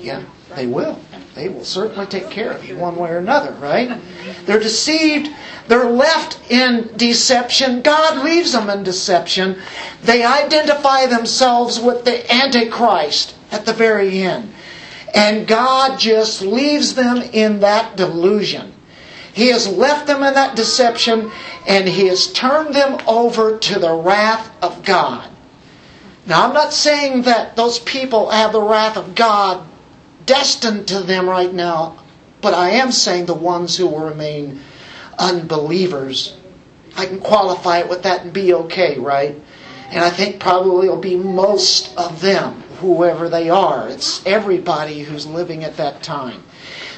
Yeah, 0.00 0.22
they 0.54 0.66
will. 0.66 1.00
They 1.34 1.48
will 1.48 1.64
certainly 1.64 2.06
take 2.06 2.30
care 2.30 2.52
of 2.52 2.64
you 2.64 2.76
one 2.76 2.94
way 2.94 3.10
or 3.10 3.18
another, 3.18 3.52
right? 3.54 4.00
They're 4.46 4.60
deceived. 4.60 5.34
They're 5.66 5.90
left 5.90 6.38
in 6.48 6.90
deception. 6.96 7.82
God 7.82 8.24
leaves 8.24 8.52
them 8.52 8.70
in 8.70 8.84
deception. 8.84 9.60
They 10.02 10.24
identify 10.24 11.06
themselves 11.06 11.80
with 11.80 12.04
the 12.04 12.32
Antichrist 12.32 13.34
at 13.50 13.66
the 13.66 13.72
very 13.72 14.22
end. 14.22 14.52
And 15.12 15.46
God 15.46 15.98
just 15.98 16.42
leaves 16.42 16.94
them 16.94 17.18
in 17.18 17.60
that 17.60 17.96
delusion. 17.96 18.72
He 19.32 19.48
has 19.48 19.66
left 19.66 20.06
them 20.06 20.22
in 20.22 20.34
that 20.34 20.54
deception 20.54 21.32
and 21.66 21.88
He 21.88 22.06
has 22.06 22.32
turned 22.32 22.74
them 22.74 23.00
over 23.08 23.58
to 23.58 23.78
the 23.80 23.92
wrath 23.92 24.52
of 24.62 24.84
God. 24.84 25.28
Now, 26.26 26.46
I'm 26.46 26.54
not 26.54 26.72
saying 26.72 27.22
that 27.22 27.56
those 27.56 27.80
people 27.80 28.30
have 28.30 28.52
the 28.52 28.62
wrath 28.62 28.96
of 28.96 29.16
God 29.16 29.66
destined 30.26 30.88
to 30.88 31.00
them 31.00 31.28
right 31.28 31.52
now, 31.52 32.02
but 32.40 32.54
I 32.54 32.70
am 32.70 32.92
saying 32.92 33.26
the 33.26 33.34
ones 33.34 33.76
who 33.76 33.86
will 33.86 34.00
remain 34.00 34.60
unbelievers. 35.18 36.36
I 36.96 37.06
can 37.06 37.20
qualify 37.20 37.78
it 37.78 37.88
with 37.88 38.02
that 38.02 38.22
and 38.22 38.32
be 38.32 38.54
okay, 38.54 38.98
right? 38.98 39.40
And 39.90 40.04
I 40.04 40.10
think 40.10 40.40
probably 40.40 40.86
it'll 40.86 40.98
be 40.98 41.16
most 41.16 41.96
of 41.96 42.20
them 42.20 42.62
whoever 42.80 43.28
they 43.28 43.48
are. 43.50 43.88
It's 43.88 44.24
everybody 44.26 45.02
who's 45.02 45.26
living 45.26 45.64
at 45.64 45.76
that 45.76 46.02
time. 46.02 46.42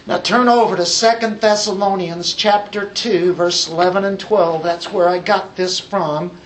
Now 0.07 0.19
turn 0.19 0.49
over 0.49 0.77
to 0.77 0.85
2 0.85 1.37
Thessalonians 1.37 2.33
chapter 2.35 2.89
2 2.89 3.35
verse 3.35 3.69
11 3.69 4.05
and 4.05 4.21
12. 4.21 4.63
That's 4.63 4.93
where 4.93 5.09
I 5.09 5.19
got 5.19 5.57
this 5.57 5.81
from. 5.81 6.39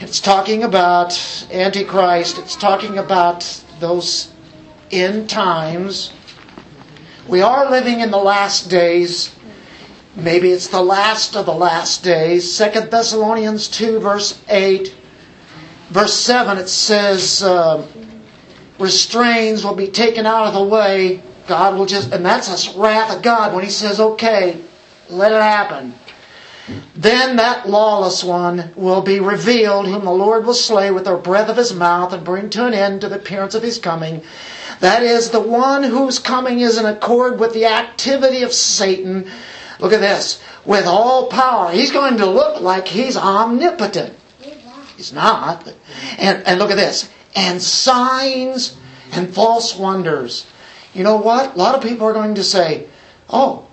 It's 0.00 0.20
talking 0.20 0.62
about 0.62 1.12
Antichrist. 1.50 2.38
It's 2.38 2.56
talking 2.56 2.98
about 2.98 3.62
those 3.80 4.32
end 4.90 5.28
times. 5.30 6.12
We 7.26 7.42
are 7.42 7.70
living 7.70 8.00
in 8.00 8.10
the 8.10 8.18
last 8.18 8.70
days. 8.70 9.34
Maybe 10.16 10.50
it's 10.50 10.68
the 10.68 10.82
last 10.82 11.36
of 11.36 11.46
the 11.46 11.54
last 11.54 12.02
days. 12.02 12.56
2 12.58 12.80
Thessalonians 12.90 13.68
2 13.68 14.00
verse 14.00 14.40
8. 14.48 14.94
Verse 15.90 16.14
7 16.14 16.58
it 16.58 16.68
says... 16.68 17.42
Uh, 17.42 17.86
restrains 18.78 19.64
will 19.64 19.74
be 19.74 19.88
taken 19.88 20.26
out 20.26 20.46
of 20.46 20.54
the 20.54 20.62
way. 20.62 21.22
God 21.46 21.76
will 21.78 21.86
just, 21.86 22.12
and 22.12 22.24
that's 22.24 22.68
a 22.74 22.78
wrath 22.78 23.14
of 23.16 23.22
God 23.22 23.54
when 23.54 23.64
He 23.64 23.70
says, 23.70 24.00
okay, 24.00 24.60
let 25.08 25.32
it 25.32 25.40
happen. 25.42 25.94
Then 26.94 27.36
that 27.36 27.68
lawless 27.68 28.22
one 28.22 28.72
will 28.76 29.00
be 29.00 29.20
revealed, 29.20 29.86
whom 29.86 30.04
the 30.04 30.10
Lord 30.10 30.44
will 30.44 30.54
slay 30.54 30.90
with 30.90 31.04
the 31.04 31.16
breath 31.16 31.48
of 31.48 31.56
his 31.56 31.72
mouth 31.72 32.12
and 32.12 32.24
bring 32.24 32.50
to 32.50 32.66
an 32.66 32.74
end 32.74 33.00
to 33.00 33.08
the 33.08 33.16
appearance 33.16 33.54
of 33.54 33.62
his 33.62 33.78
coming. 33.78 34.22
That 34.80 35.02
is 35.02 35.30
the 35.30 35.40
one 35.40 35.82
whose 35.82 36.18
coming 36.18 36.60
is 36.60 36.78
in 36.78 36.86
accord 36.86 37.40
with 37.40 37.52
the 37.54 37.66
activity 37.66 38.42
of 38.42 38.52
Satan. 38.52 39.30
Look 39.78 39.92
at 39.92 40.00
this. 40.00 40.42
With 40.64 40.86
all 40.86 41.28
power. 41.28 41.70
He's 41.70 41.92
going 41.92 42.18
to 42.18 42.26
look 42.26 42.60
like 42.60 42.86
he's 42.86 43.16
omnipotent. 43.16 44.14
He's 44.96 45.12
not. 45.12 45.72
And, 46.18 46.46
and 46.46 46.58
look 46.58 46.70
at 46.70 46.76
this 46.76 47.08
and 47.34 47.62
signs 47.62 48.76
and 49.12 49.32
false 49.32 49.76
wonders. 49.76 50.46
You 50.92 51.04
know 51.04 51.16
what? 51.16 51.54
A 51.54 51.58
lot 51.58 51.74
of 51.74 51.82
people 51.82 52.06
are 52.06 52.12
going 52.12 52.34
to 52.34 52.44
say, 52.44 52.88
oh, 53.28 53.66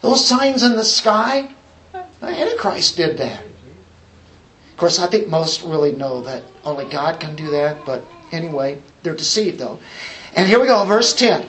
those 0.00 0.26
signs 0.26 0.62
in 0.62 0.76
the 0.76 0.84
sky, 0.84 1.50
Antichrist 2.32 2.96
did 2.96 3.18
that. 3.18 3.44
Of 3.44 4.76
course, 4.76 4.98
I 4.98 5.06
think 5.06 5.28
most 5.28 5.62
really 5.62 5.92
know 5.92 6.22
that 6.22 6.42
only 6.64 6.84
God 6.86 7.20
can 7.20 7.36
do 7.36 7.50
that, 7.50 7.84
but 7.84 8.04
anyway, 8.32 8.80
they're 9.02 9.14
deceived 9.14 9.58
though. 9.58 9.78
And 10.34 10.48
here 10.48 10.60
we 10.60 10.66
go, 10.66 10.84
verse 10.84 11.14
10. 11.14 11.46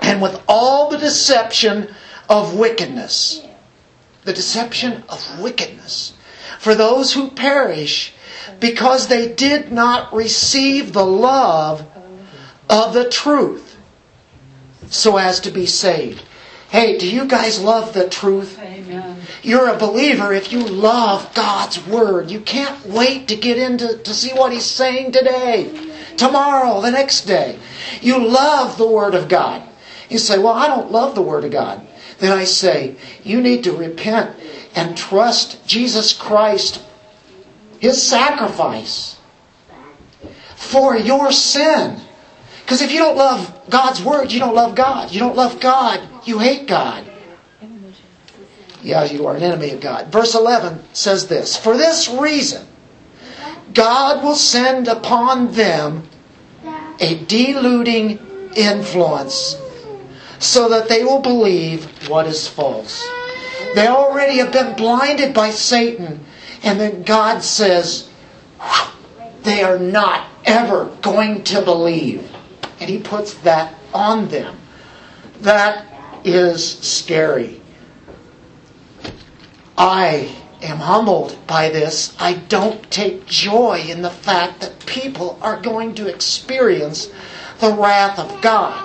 And 0.00 0.22
with 0.22 0.40
all 0.48 0.88
the 0.88 0.96
deception 0.96 1.94
of 2.28 2.56
wickedness, 2.56 3.46
the 4.24 4.32
deception 4.32 5.04
of 5.08 5.40
wickedness, 5.40 6.14
for 6.58 6.74
those 6.74 7.12
who 7.12 7.30
perish, 7.30 8.14
because 8.58 9.08
they 9.08 9.32
did 9.32 9.72
not 9.72 10.12
receive 10.14 10.92
the 10.92 11.04
love 11.04 11.86
of 12.68 12.94
the 12.94 13.08
truth 13.08 13.76
so 14.88 15.16
as 15.16 15.40
to 15.40 15.50
be 15.50 15.66
saved. 15.66 16.22
Hey, 16.68 16.98
do 16.98 17.10
you 17.10 17.26
guys 17.26 17.60
love 17.60 17.92
the 17.94 18.08
truth? 18.08 18.58
Amen. 18.90 19.22
You're 19.42 19.68
a 19.68 19.78
believer 19.78 20.32
if 20.32 20.52
you 20.52 20.60
love 20.60 21.32
God's 21.34 21.84
Word. 21.86 22.30
You 22.30 22.40
can't 22.40 22.86
wait 22.86 23.28
to 23.28 23.36
get 23.36 23.58
into 23.58 23.98
to 23.98 24.14
see 24.14 24.32
what 24.32 24.52
He's 24.52 24.64
saying 24.64 25.12
today, 25.12 25.70
tomorrow, 26.16 26.80
the 26.80 26.90
next 26.90 27.22
day. 27.22 27.58
You 28.00 28.18
love 28.26 28.76
the 28.78 28.88
Word 28.88 29.14
of 29.14 29.28
God. 29.28 29.62
You 30.08 30.18
say, 30.18 30.38
Well, 30.38 30.54
I 30.54 30.66
don't 30.66 30.90
love 30.90 31.14
the 31.14 31.22
Word 31.22 31.44
of 31.44 31.52
God. 31.52 31.86
Then 32.18 32.36
I 32.36 32.44
say, 32.44 32.96
You 33.22 33.40
need 33.40 33.64
to 33.64 33.72
repent 33.72 34.36
and 34.74 34.96
trust 34.96 35.66
Jesus 35.66 36.12
Christ 36.12 36.82
his 37.78 38.02
sacrifice 38.02 39.16
for 40.54 40.96
your 40.96 41.32
sin. 41.32 41.98
Because 42.62 42.82
if 42.82 42.92
you 42.92 42.98
don't 42.98 43.16
love 43.16 43.58
God's 43.70 44.02
Word, 44.02 44.30
you 44.30 44.38
don't 44.38 44.54
love 44.54 44.74
God. 44.74 45.10
You 45.10 45.18
don't 45.18 45.34
love 45.34 45.60
God, 45.60 46.06
you 46.24 46.38
hate 46.38 46.68
God. 46.68 47.09
Yeah, 48.82 49.04
you 49.04 49.26
are 49.26 49.36
an 49.36 49.42
enemy 49.42 49.70
of 49.70 49.80
God. 49.80 50.10
Verse 50.10 50.34
11 50.34 50.82
says 50.92 51.26
this 51.28 51.56
For 51.56 51.76
this 51.76 52.08
reason, 52.08 52.66
God 53.74 54.24
will 54.24 54.34
send 54.34 54.88
upon 54.88 55.52
them 55.52 56.08
a 56.98 57.24
deluding 57.24 58.18
influence 58.56 59.56
so 60.38 60.68
that 60.68 60.88
they 60.88 61.04
will 61.04 61.20
believe 61.20 62.08
what 62.08 62.26
is 62.26 62.48
false. 62.48 63.06
They 63.74 63.86
already 63.86 64.38
have 64.38 64.52
been 64.52 64.74
blinded 64.74 65.34
by 65.34 65.50
Satan 65.50 66.24
and 66.62 66.80
then 66.80 67.02
God 67.02 67.42
says, 67.42 68.10
they 69.42 69.62
are 69.62 69.78
not 69.78 70.28
ever 70.44 70.86
going 71.02 71.44
to 71.44 71.62
believe. 71.62 72.30
And 72.80 72.90
He 72.90 72.98
puts 72.98 73.34
that 73.34 73.74
on 73.94 74.28
them. 74.28 74.58
That 75.40 75.86
is 76.24 76.78
scary. 76.80 77.59
I 79.82 80.28
am 80.60 80.76
humbled 80.76 81.38
by 81.46 81.70
this. 81.70 82.14
I 82.18 82.34
don't 82.34 82.90
take 82.90 83.24
joy 83.24 83.82
in 83.88 84.02
the 84.02 84.10
fact 84.10 84.60
that 84.60 84.84
people 84.84 85.38
are 85.40 85.58
going 85.58 85.94
to 85.94 86.06
experience 86.06 87.08
the 87.60 87.72
wrath 87.72 88.18
of 88.18 88.42
God. 88.42 88.78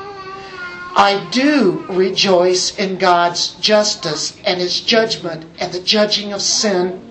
I 0.96 1.28
do 1.32 1.86
rejoice 1.90 2.80
in 2.80 2.98
God's 2.98 3.56
justice 3.56 4.38
and 4.46 4.62
His 4.62 4.80
judgment 4.80 5.44
and 5.60 5.74
the 5.74 5.82
judging 5.82 6.32
of 6.32 6.42
sin 6.42 7.06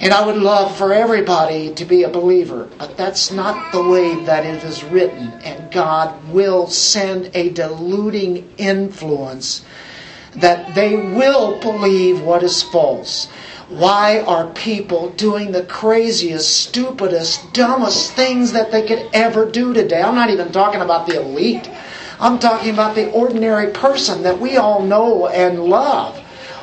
and 0.00 0.14
I 0.14 0.24
would 0.24 0.38
love 0.38 0.78
for 0.78 0.94
everybody 0.94 1.74
to 1.74 1.84
be 1.84 2.04
a 2.04 2.08
believer, 2.08 2.70
but 2.78 2.96
that's 2.96 3.30
not 3.30 3.70
the 3.70 3.82
way 3.82 4.14
that 4.24 4.46
it 4.46 4.64
is 4.64 4.82
written. 4.84 5.30
And 5.44 5.70
God 5.70 6.26
will 6.30 6.66
send 6.68 7.30
a 7.34 7.50
deluding 7.50 8.50
influence 8.56 9.62
that 10.36 10.74
they 10.74 10.96
will 10.96 11.58
believe 11.60 12.20
what 12.20 12.42
is 12.42 12.62
false. 12.62 13.28
Why 13.68 14.20
are 14.20 14.48
people 14.48 15.10
doing 15.10 15.52
the 15.52 15.62
craziest, 15.62 16.60
stupidest, 16.60 17.52
dumbest 17.52 18.12
things 18.14 18.52
that 18.52 18.72
they 18.72 18.86
could 18.86 19.08
ever 19.12 19.48
do 19.48 19.72
today? 19.72 20.02
I'm 20.02 20.16
not 20.16 20.30
even 20.30 20.50
talking 20.50 20.80
about 20.80 21.06
the 21.06 21.20
elite. 21.20 21.70
I'm 22.18 22.38
talking 22.38 22.74
about 22.74 22.96
the 22.96 23.10
ordinary 23.12 23.70
person 23.70 24.24
that 24.24 24.40
we 24.40 24.56
all 24.56 24.82
know 24.82 25.28
and 25.28 25.64
love. 25.64 26.18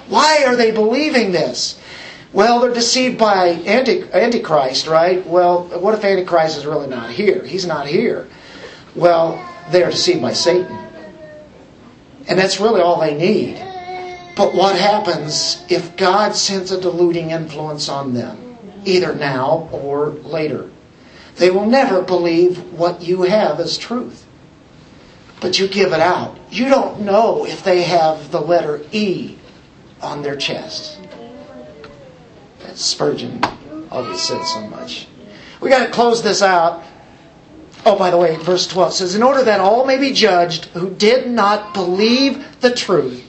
Why 0.09 0.43
are 0.45 0.55
they 0.55 0.71
believing 0.71 1.31
this? 1.31 1.79
Well, 2.33 2.59
they're 2.59 2.73
deceived 2.73 3.17
by 3.17 3.47
Anti- 3.47 4.11
Antichrist, 4.11 4.87
right? 4.87 5.25
Well, 5.25 5.63
what 5.79 5.95
if 5.95 6.03
Antichrist 6.03 6.57
is 6.57 6.65
really 6.65 6.87
not 6.87 7.09
here? 7.09 7.43
He's 7.43 7.65
not 7.65 7.87
here. 7.87 8.27
Well, 8.95 9.43
they're 9.71 9.91
deceived 9.91 10.21
by 10.21 10.33
Satan. 10.33 10.86
And 12.27 12.37
that's 12.37 12.59
really 12.59 12.81
all 12.81 12.99
they 12.99 13.15
need. 13.15 13.55
But 14.35 14.53
what 14.53 14.77
happens 14.77 15.65
if 15.69 15.97
God 15.97 16.35
sends 16.35 16.71
a 16.71 16.79
deluding 16.79 17.31
influence 17.31 17.89
on 17.89 18.13
them, 18.13 18.57
either 18.85 19.15
now 19.15 19.69
or 19.71 20.09
later? 20.09 20.69
They 21.37 21.49
will 21.49 21.65
never 21.65 22.01
believe 22.01 22.73
what 22.73 23.01
you 23.01 23.23
have 23.23 23.59
as 23.59 23.77
truth. 23.77 24.25
But 25.39 25.59
you 25.59 25.67
give 25.67 25.93
it 25.93 25.99
out. 25.99 26.37
You 26.49 26.69
don't 26.69 27.01
know 27.01 27.45
if 27.45 27.63
they 27.63 27.83
have 27.83 28.31
the 28.31 28.41
letter 28.41 28.81
E 28.91 29.37
on 30.01 30.21
their 30.21 30.35
chest. 30.35 30.99
That 32.59 32.77
Spurgeon 32.77 33.43
always 33.91 34.21
said 34.21 34.43
so 34.43 34.61
much. 34.61 35.07
We 35.61 35.69
got 35.69 35.85
to 35.85 35.91
close 35.91 36.21
this 36.21 36.41
out. 36.41 36.83
Oh, 37.89 37.97
by 37.97 38.09
the 38.09 38.17
way, 38.17 38.35
verse 38.35 38.67
12 38.67 38.91
says, 38.91 39.15
In 39.15 39.23
order 39.23 39.45
that 39.45 39.61
all 39.61 39.85
may 39.85 39.97
be 39.97 40.11
judged 40.11 40.65
who 40.65 40.89
did 40.89 41.25
not 41.25 41.73
believe 41.73 42.59
the 42.59 42.75
truth, 42.75 43.23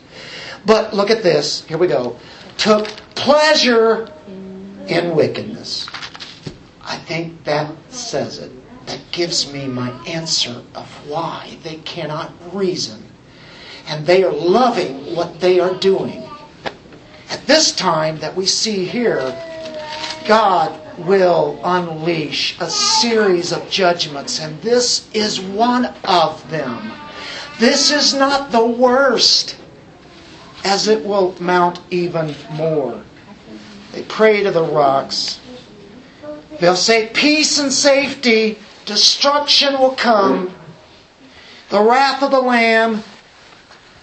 but 0.66 0.92
look 0.92 1.10
at 1.10 1.22
this, 1.22 1.64
here 1.66 1.78
we 1.78 1.86
go, 1.86 2.18
took 2.56 2.88
pleasure 3.14 4.10
in 4.88 5.14
wickedness. 5.14 5.86
I 6.82 6.96
think 6.96 7.44
that 7.44 7.72
says 7.90 8.40
it. 8.40 8.50
That 8.86 8.98
gives 9.12 9.52
me 9.52 9.68
my 9.68 9.90
answer 10.08 10.60
of 10.74 10.90
why 11.08 11.56
they 11.62 11.76
cannot 11.76 12.32
reason. 12.52 13.00
And 13.86 14.04
they 14.04 14.24
are 14.24 14.32
loving 14.32 15.14
what 15.14 15.38
they 15.38 15.60
are 15.60 15.74
doing. 15.74 16.28
At 17.30 17.46
this 17.46 17.70
time 17.70 18.18
that 18.18 18.34
we 18.34 18.44
see 18.44 18.84
here, 18.86 19.20
God 20.26 20.87
will 20.98 21.60
unleash 21.64 22.60
a 22.60 22.70
series 22.70 23.52
of 23.52 23.70
judgments, 23.70 24.40
and 24.40 24.60
this 24.62 25.08
is 25.12 25.40
one 25.40 25.86
of 26.04 26.48
them. 26.50 26.92
This 27.58 27.90
is 27.90 28.14
not 28.14 28.52
the 28.52 28.64
worst, 28.64 29.56
as 30.64 30.88
it 30.88 31.04
will 31.04 31.34
mount 31.40 31.80
even 31.90 32.34
more. 32.52 33.02
They 33.92 34.02
pray 34.02 34.42
to 34.42 34.50
the 34.50 34.64
rocks. 34.64 35.40
They'll 36.60 36.76
say, 36.76 37.08
Peace 37.08 37.58
and 37.58 37.72
safety, 37.72 38.58
destruction 38.84 39.78
will 39.78 39.94
come, 39.94 40.54
the 41.70 41.82
wrath 41.82 42.22
of 42.22 42.30
the 42.30 42.40
Lamb. 42.40 43.02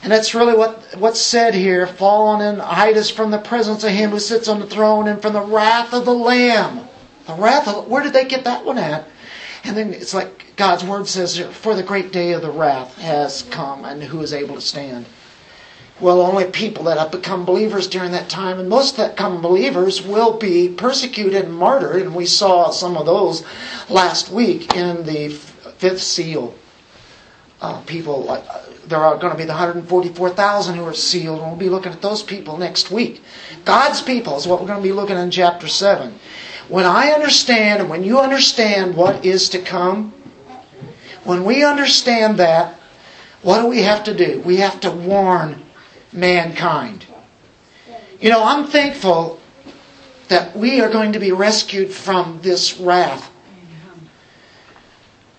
And 0.03 0.11
that's 0.11 0.35
really 0.35 0.55
what, 0.55 0.95
what's 0.99 1.19
said 1.19 1.55
here 1.55 1.87
fallen 1.87 2.41
and 2.41 2.61
hide 2.61 2.95
us 2.95 3.09
from 3.09 3.31
the 3.31 3.39
presence 3.39 3.83
of 3.83 3.89
Him 3.89 4.11
who 4.11 4.19
sits 4.19 4.47
on 4.47 4.59
the 4.59 4.67
throne 4.67 5.07
and 5.07 5.19
from 5.21 5.33
the 5.33 5.41
wrath 5.41 5.93
of 5.93 6.05
the 6.05 6.13
Lamb. 6.13 6.84
The 7.27 7.33
wrath 7.33 7.67
of, 7.67 7.87
where 7.87 8.03
did 8.03 8.13
they 8.13 8.25
get 8.25 8.43
that 8.43 8.65
one 8.65 8.77
at? 8.77 9.07
And 9.63 9.75
then 9.75 9.93
it's 9.93 10.13
like 10.13 10.55
God's 10.55 10.83
word 10.83 11.07
says, 11.07 11.39
For 11.39 11.75
the 11.75 11.83
great 11.83 12.11
day 12.11 12.33
of 12.33 12.41
the 12.41 12.51
wrath 12.51 12.97
has 12.97 13.43
come, 13.43 13.83
and 13.83 14.03
who 14.03 14.21
is 14.21 14.33
able 14.33 14.55
to 14.55 14.61
stand? 14.61 15.05
Well, 15.99 16.21
only 16.21 16.45
people 16.45 16.83
that 16.85 16.97
have 16.97 17.11
become 17.11 17.45
believers 17.45 17.87
during 17.87 18.11
that 18.11 18.29
time, 18.29 18.59
and 18.59 18.69
most 18.69 18.97
that 18.97 19.15
come 19.15 19.41
believers 19.41 20.01
will 20.01 20.37
be 20.37 20.67
persecuted 20.67 21.45
and 21.45 21.53
martyred, 21.53 22.01
and 22.01 22.13
we 22.13 22.25
saw 22.25 22.69
some 22.69 22.97
of 22.97 23.05
those 23.05 23.43
last 23.89 24.29
week 24.29 24.75
in 24.75 25.05
the 25.05 25.29
fifth 25.29 26.03
seal. 26.03 26.53
Uh, 27.61 27.79
people 27.81 28.23
like 28.23 28.43
there 28.87 28.99
are 28.99 29.17
going 29.17 29.31
to 29.31 29.37
be 29.37 29.45
the 29.45 29.53
144,000 29.53 30.75
who 30.75 30.85
are 30.85 30.93
sealed, 30.93 31.39
and 31.39 31.47
we'll 31.47 31.57
be 31.57 31.69
looking 31.69 31.91
at 31.91 32.01
those 32.01 32.21
people 32.21 32.57
next 32.57 32.91
week. 32.91 33.21
God's 33.63 34.01
people 34.01 34.37
is 34.37 34.45
what 34.45 34.61
we're 34.61 34.67
going 34.67 34.81
to 34.81 34.87
be 34.87 34.93
looking 34.93 35.15
at 35.15 35.23
in 35.23 35.31
chapter 35.31 35.67
7. 35.67 36.19
When 36.67 36.85
I 36.85 37.11
understand, 37.11 37.81
and 37.81 37.89
when 37.89 38.03
you 38.03 38.19
understand 38.19 38.95
what 38.95 39.23
is 39.23 39.49
to 39.49 39.59
come, 39.59 40.13
when 41.23 41.43
we 41.43 41.63
understand 41.63 42.37
that, 42.37 42.79
what 43.41 43.61
do 43.61 43.67
we 43.67 43.83
have 43.83 44.03
to 44.05 44.13
do? 44.13 44.41
We 44.41 44.57
have 44.57 44.79
to 44.81 44.91
warn 44.91 45.63
mankind. 46.11 47.05
You 48.19 48.29
know, 48.29 48.43
I'm 48.43 48.65
thankful 48.65 49.39
that 50.29 50.55
we 50.55 50.81
are 50.81 50.89
going 50.89 51.13
to 51.13 51.19
be 51.19 51.31
rescued 51.31 51.91
from 51.91 52.39
this 52.41 52.79
wrath. 52.79 53.31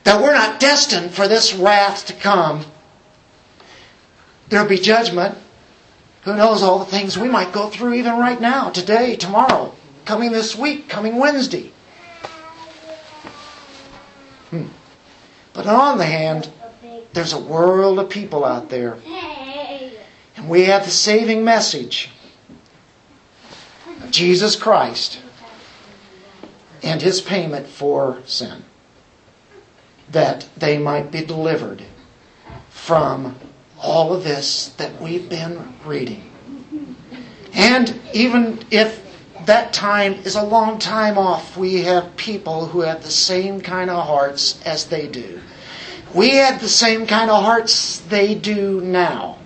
That 0.05 0.23
we're 0.23 0.35
not 0.35 0.61
destined 0.61 1.13
for 1.13 1.27
this 1.27 1.53
wrath 1.53 2.07
to 2.07 2.13
come. 2.13 2.65
There'll 4.49 4.69
be 4.69 4.79
judgment. 4.79 5.37
Who 6.23 6.37
knows 6.37 6.63
all 6.63 6.79
the 6.79 6.85
things 6.85 7.19
we 7.19 7.29
might 7.29 7.53
go 7.53 7.69
through 7.69 7.95
even 7.95 8.19
right 8.19 8.41
now, 8.41 8.71
today, 8.71 9.17
tomorrow, 9.17 9.75
coming 10.07 10.33
this 10.33 10.57
week, 10.57 10.89
coming 10.89 11.17
Wednesday. 11.17 11.73
Hmm. 14.51 14.69
But 15.53 15.67
on 15.67 15.99
the 15.99 16.07
hand, 16.07 16.51
there's 17.13 17.33
a 17.33 17.41
world 17.41 17.99
of 17.99 18.09
people 18.09 18.45
out 18.45 18.71
there. 18.71 18.97
And 20.37 20.49
we 20.49 20.65
have 20.65 20.85
the 20.85 20.91
saving 20.91 21.45
message 21.45 22.11
of 24.03 24.11
Jesus 24.11 24.55
Christ 24.55 25.21
and 26.83 27.03
his 27.03 27.21
payment 27.21 27.67
for 27.67 28.23
sin. 28.27 28.63
That 30.11 30.49
they 30.57 30.79
might 30.79 31.11
be 31.11 31.25
delivered 31.25 31.83
from 32.71 33.37
all 33.81 34.13
of 34.13 34.23
this 34.23 34.69
that 34.77 35.01
we've 35.03 35.29
been 35.29 35.75
reading. 35.85 36.31
And 37.53 37.99
even 38.13 38.61
if 38.71 39.06
that 39.47 39.73
time 39.73 40.15
is 40.25 40.35
a 40.35 40.43
long 40.43 40.79
time 40.79 41.17
off, 41.17 41.57
we 41.57 41.83
have 41.83 42.17
people 42.17 42.67
who 42.67 42.81
have 42.81 43.03
the 43.03 43.11
same 43.11 43.61
kind 43.61 43.91
of 43.91 44.05
hearts 44.07 44.61
as 44.67 44.87
they 44.87 45.07
do. 45.07 45.41
We 46.15 46.31
have 46.37 46.61
the 46.61 46.69
same 46.69 47.07
kind 47.07 47.31
of 47.31 47.43
hearts 47.43 48.01
they 48.01 48.35
do 48.35 48.81
now 48.81 49.39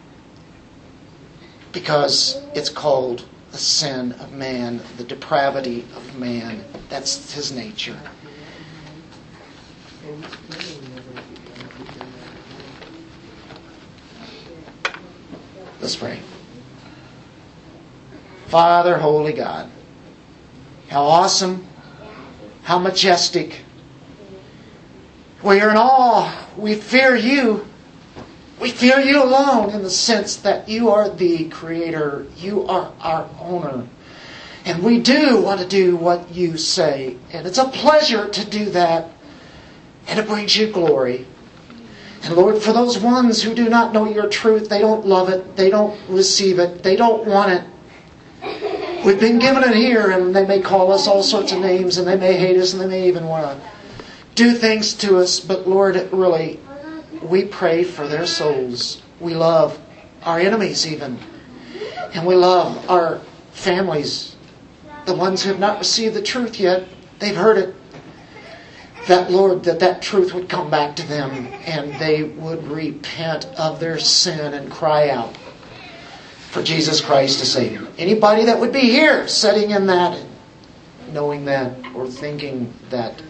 because 1.72 2.40
it's 2.54 2.70
called 2.70 3.26
the 3.52 3.58
sin 3.58 4.12
of 4.12 4.32
man, 4.32 4.80
the 4.96 5.04
depravity 5.04 5.84
of 5.94 6.18
man. 6.18 6.64
That's 6.88 7.32
his 7.32 7.52
nature. 7.52 7.98
Let's 15.80 15.96
pray. 15.96 16.20
Father, 18.46 18.98
Holy 18.98 19.32
God, 19.32 19.70
how 20.90 21.04
awesome, 21.04 21.64
how 22.64 22.78
majestic. 22.78 23.60
We 25.42 25.60
are 25.60 25.70
in 25.70 25.76
awe. 25.76 26.48
We 26.56 26.74
fear 26.74 27.14
you. 27.14 27.64
We 28.60 28.72
fear 28.72 28.98
you 28.98 29.22
alone 29.22 29.70
in 29.70 29.82
the 29.82 29.90
sense 29.90 30.36
that 30.36 30.68
you 30.68 30.90
are 30.90 31.08
the 31.08 31.48
creator, 31.48 32.26
you 32.36 32.66
are 32.66 32.92
our 33.00 33.30
owner. 33.38 33.86
And 34.66 34.82
we 34.82 35.00
do 35.00 35.40
want 35.40 35.60
to 35.60 35.66
do 35.66 35.96
what 35.96 36.34
you 36.34 36.58
say. 36.58 37.16
And 37.32 37.46
it's 37.46 37.56
a 37.56 37.68
pleasure 37.68 38.28
to 38.28 38.44
do 38.44 38.66
that. 38.66 39.08
And 40.08 40.18
it 40.18 40.26
brings 40.26 40.56
you 40.56 40.70
glory. 40.70 41.26
And 42.24 42.34
Lord, 42.34 42.60
for 42.60 42.72
those 42.72 42.98
ones 42.98 43.42
who 43.42 43.54
do 43.54 43.68
not 43.68 43.94
know 43.94 44.06
your 44.06 44.28
truth, 44.28 44.68
they 44.68 44.80
don't 44.80 45.06
love 45.06 45.30
it, 45.30 45.56
they 45.56 45.70
don't 45.70 45.98
receive 46.08 46.58
it, 46.58 46.82
they 46.82 46.96
don't 46.96 47.24
want 47.24 47.52
it. 47.52 48.69
We've 49.04 49.18
been 49.18 49.38
given 49.38 49.64
it 49.64 49.74
here, 49.74 50.10
and 50.10 50.36
they 50.36 50.46
may 50.46 50.60
call 50.60 50.92
us 50.92 51.06
all 51.06 51.22
sorts 51.22 51.52
of 51.52 51.60
names, 51.60 51.96
and 51.96 52.06
they 52.06 52.16
may 52.16 52.36
hate 52.36 52.58
us, 52.58 52.74
and 52.74 52.82
they 52.82 52.86
may 52.86 53.08
even 53.08 53.26
want 53.26 53.58
to 53.58 54.04
do 54.34 54.52
things 54.52 54.92
to 54.94 55.16
us. 55.16 55.40
But 55.40 55.66
Lord, 55.66 55.96
really, 56.12 56.60
we 57.22 57.44
pray 57.46 57.82
for 57.82 58.06
their 58.06 58.26
souls. 58.26 59.00
We 59.18 59.34
love 59.34 59.80
our 60.22 60.38
enemies, 60.38 60.86
even. 60.86 61.18
And 62.12 62.26
we 62.26 62.34
love 62.34 62.90
our 62.90 63.20
families, 63.52 64.36
the 65.06 65.14
ones 65.14 65.42
who 65.42 65.48
have 65.48 65.60
not 65.60 65.78
received 65.78 66.14
the 66.14 66.22
truth 66.22 66.60
yet. 66.60 66.86
They've 67.20 67.36
heard 67.36 67.56
it 67.56 67.74
that 69.08 69.30
Lord, 69.30 69.64
that 69.64 69.78
that 69.80 70.02
truth 70.02 70.34
would 70.34 70.48
come 70.48 70.70
back 70.70 70.94
to 70.96 71.06
them 71.06 71.48
and 71.64 71.94
they 71.98 72.22
would 72.22 72.68
repent 72.68 73.46
of 73.58 73.80
their 73.80 73.98
sin 73.98 74.52
and 74.52 74.70
cry 74.70 75.08
out 75.08 75.34
for 76.50 76.62
Jesus 76.62 77.00
Christ 77.00 77.38
to 77.38 77.46
save 77.46 77.72
you. 77.72 77.86
Anybody 77.96 78.44
that 78.44 78.58
would 78.58 78.72
be 78.72 78.80
here 78.80 79.28
sitting 79.28 79.70
in 79.70 79.86
that, 79.86 80.20
knowing 81.12 81.44
that, 81.44 81.72
or 81.94 82.08
thinking 82.08 82.72
that, 82.90 83.22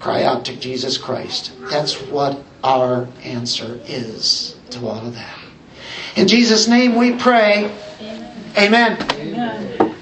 cry 0.00 0.22
out 0.22 0.44
to 0.44 0.56
Jesus 0.56 0.98
Christ. 0.98 1.52
That's 1.70 1.94
what 2.02 2.42
our 2.62 3.08
answer 3.22 3.80
is 3.86 4.56
to 4.70 4.86
all 4.86 5.06
of 5.06 5.14
that. 5.14 5.38
In 6.16 6.28
Jesus' 6.28 6.68
name 6.68 6.94
we 6.94 7.16
pray. 7.16 7.74
Amen. 8.00 8.52
Amen. 8.56 9.02
Amen. 9.12 9.94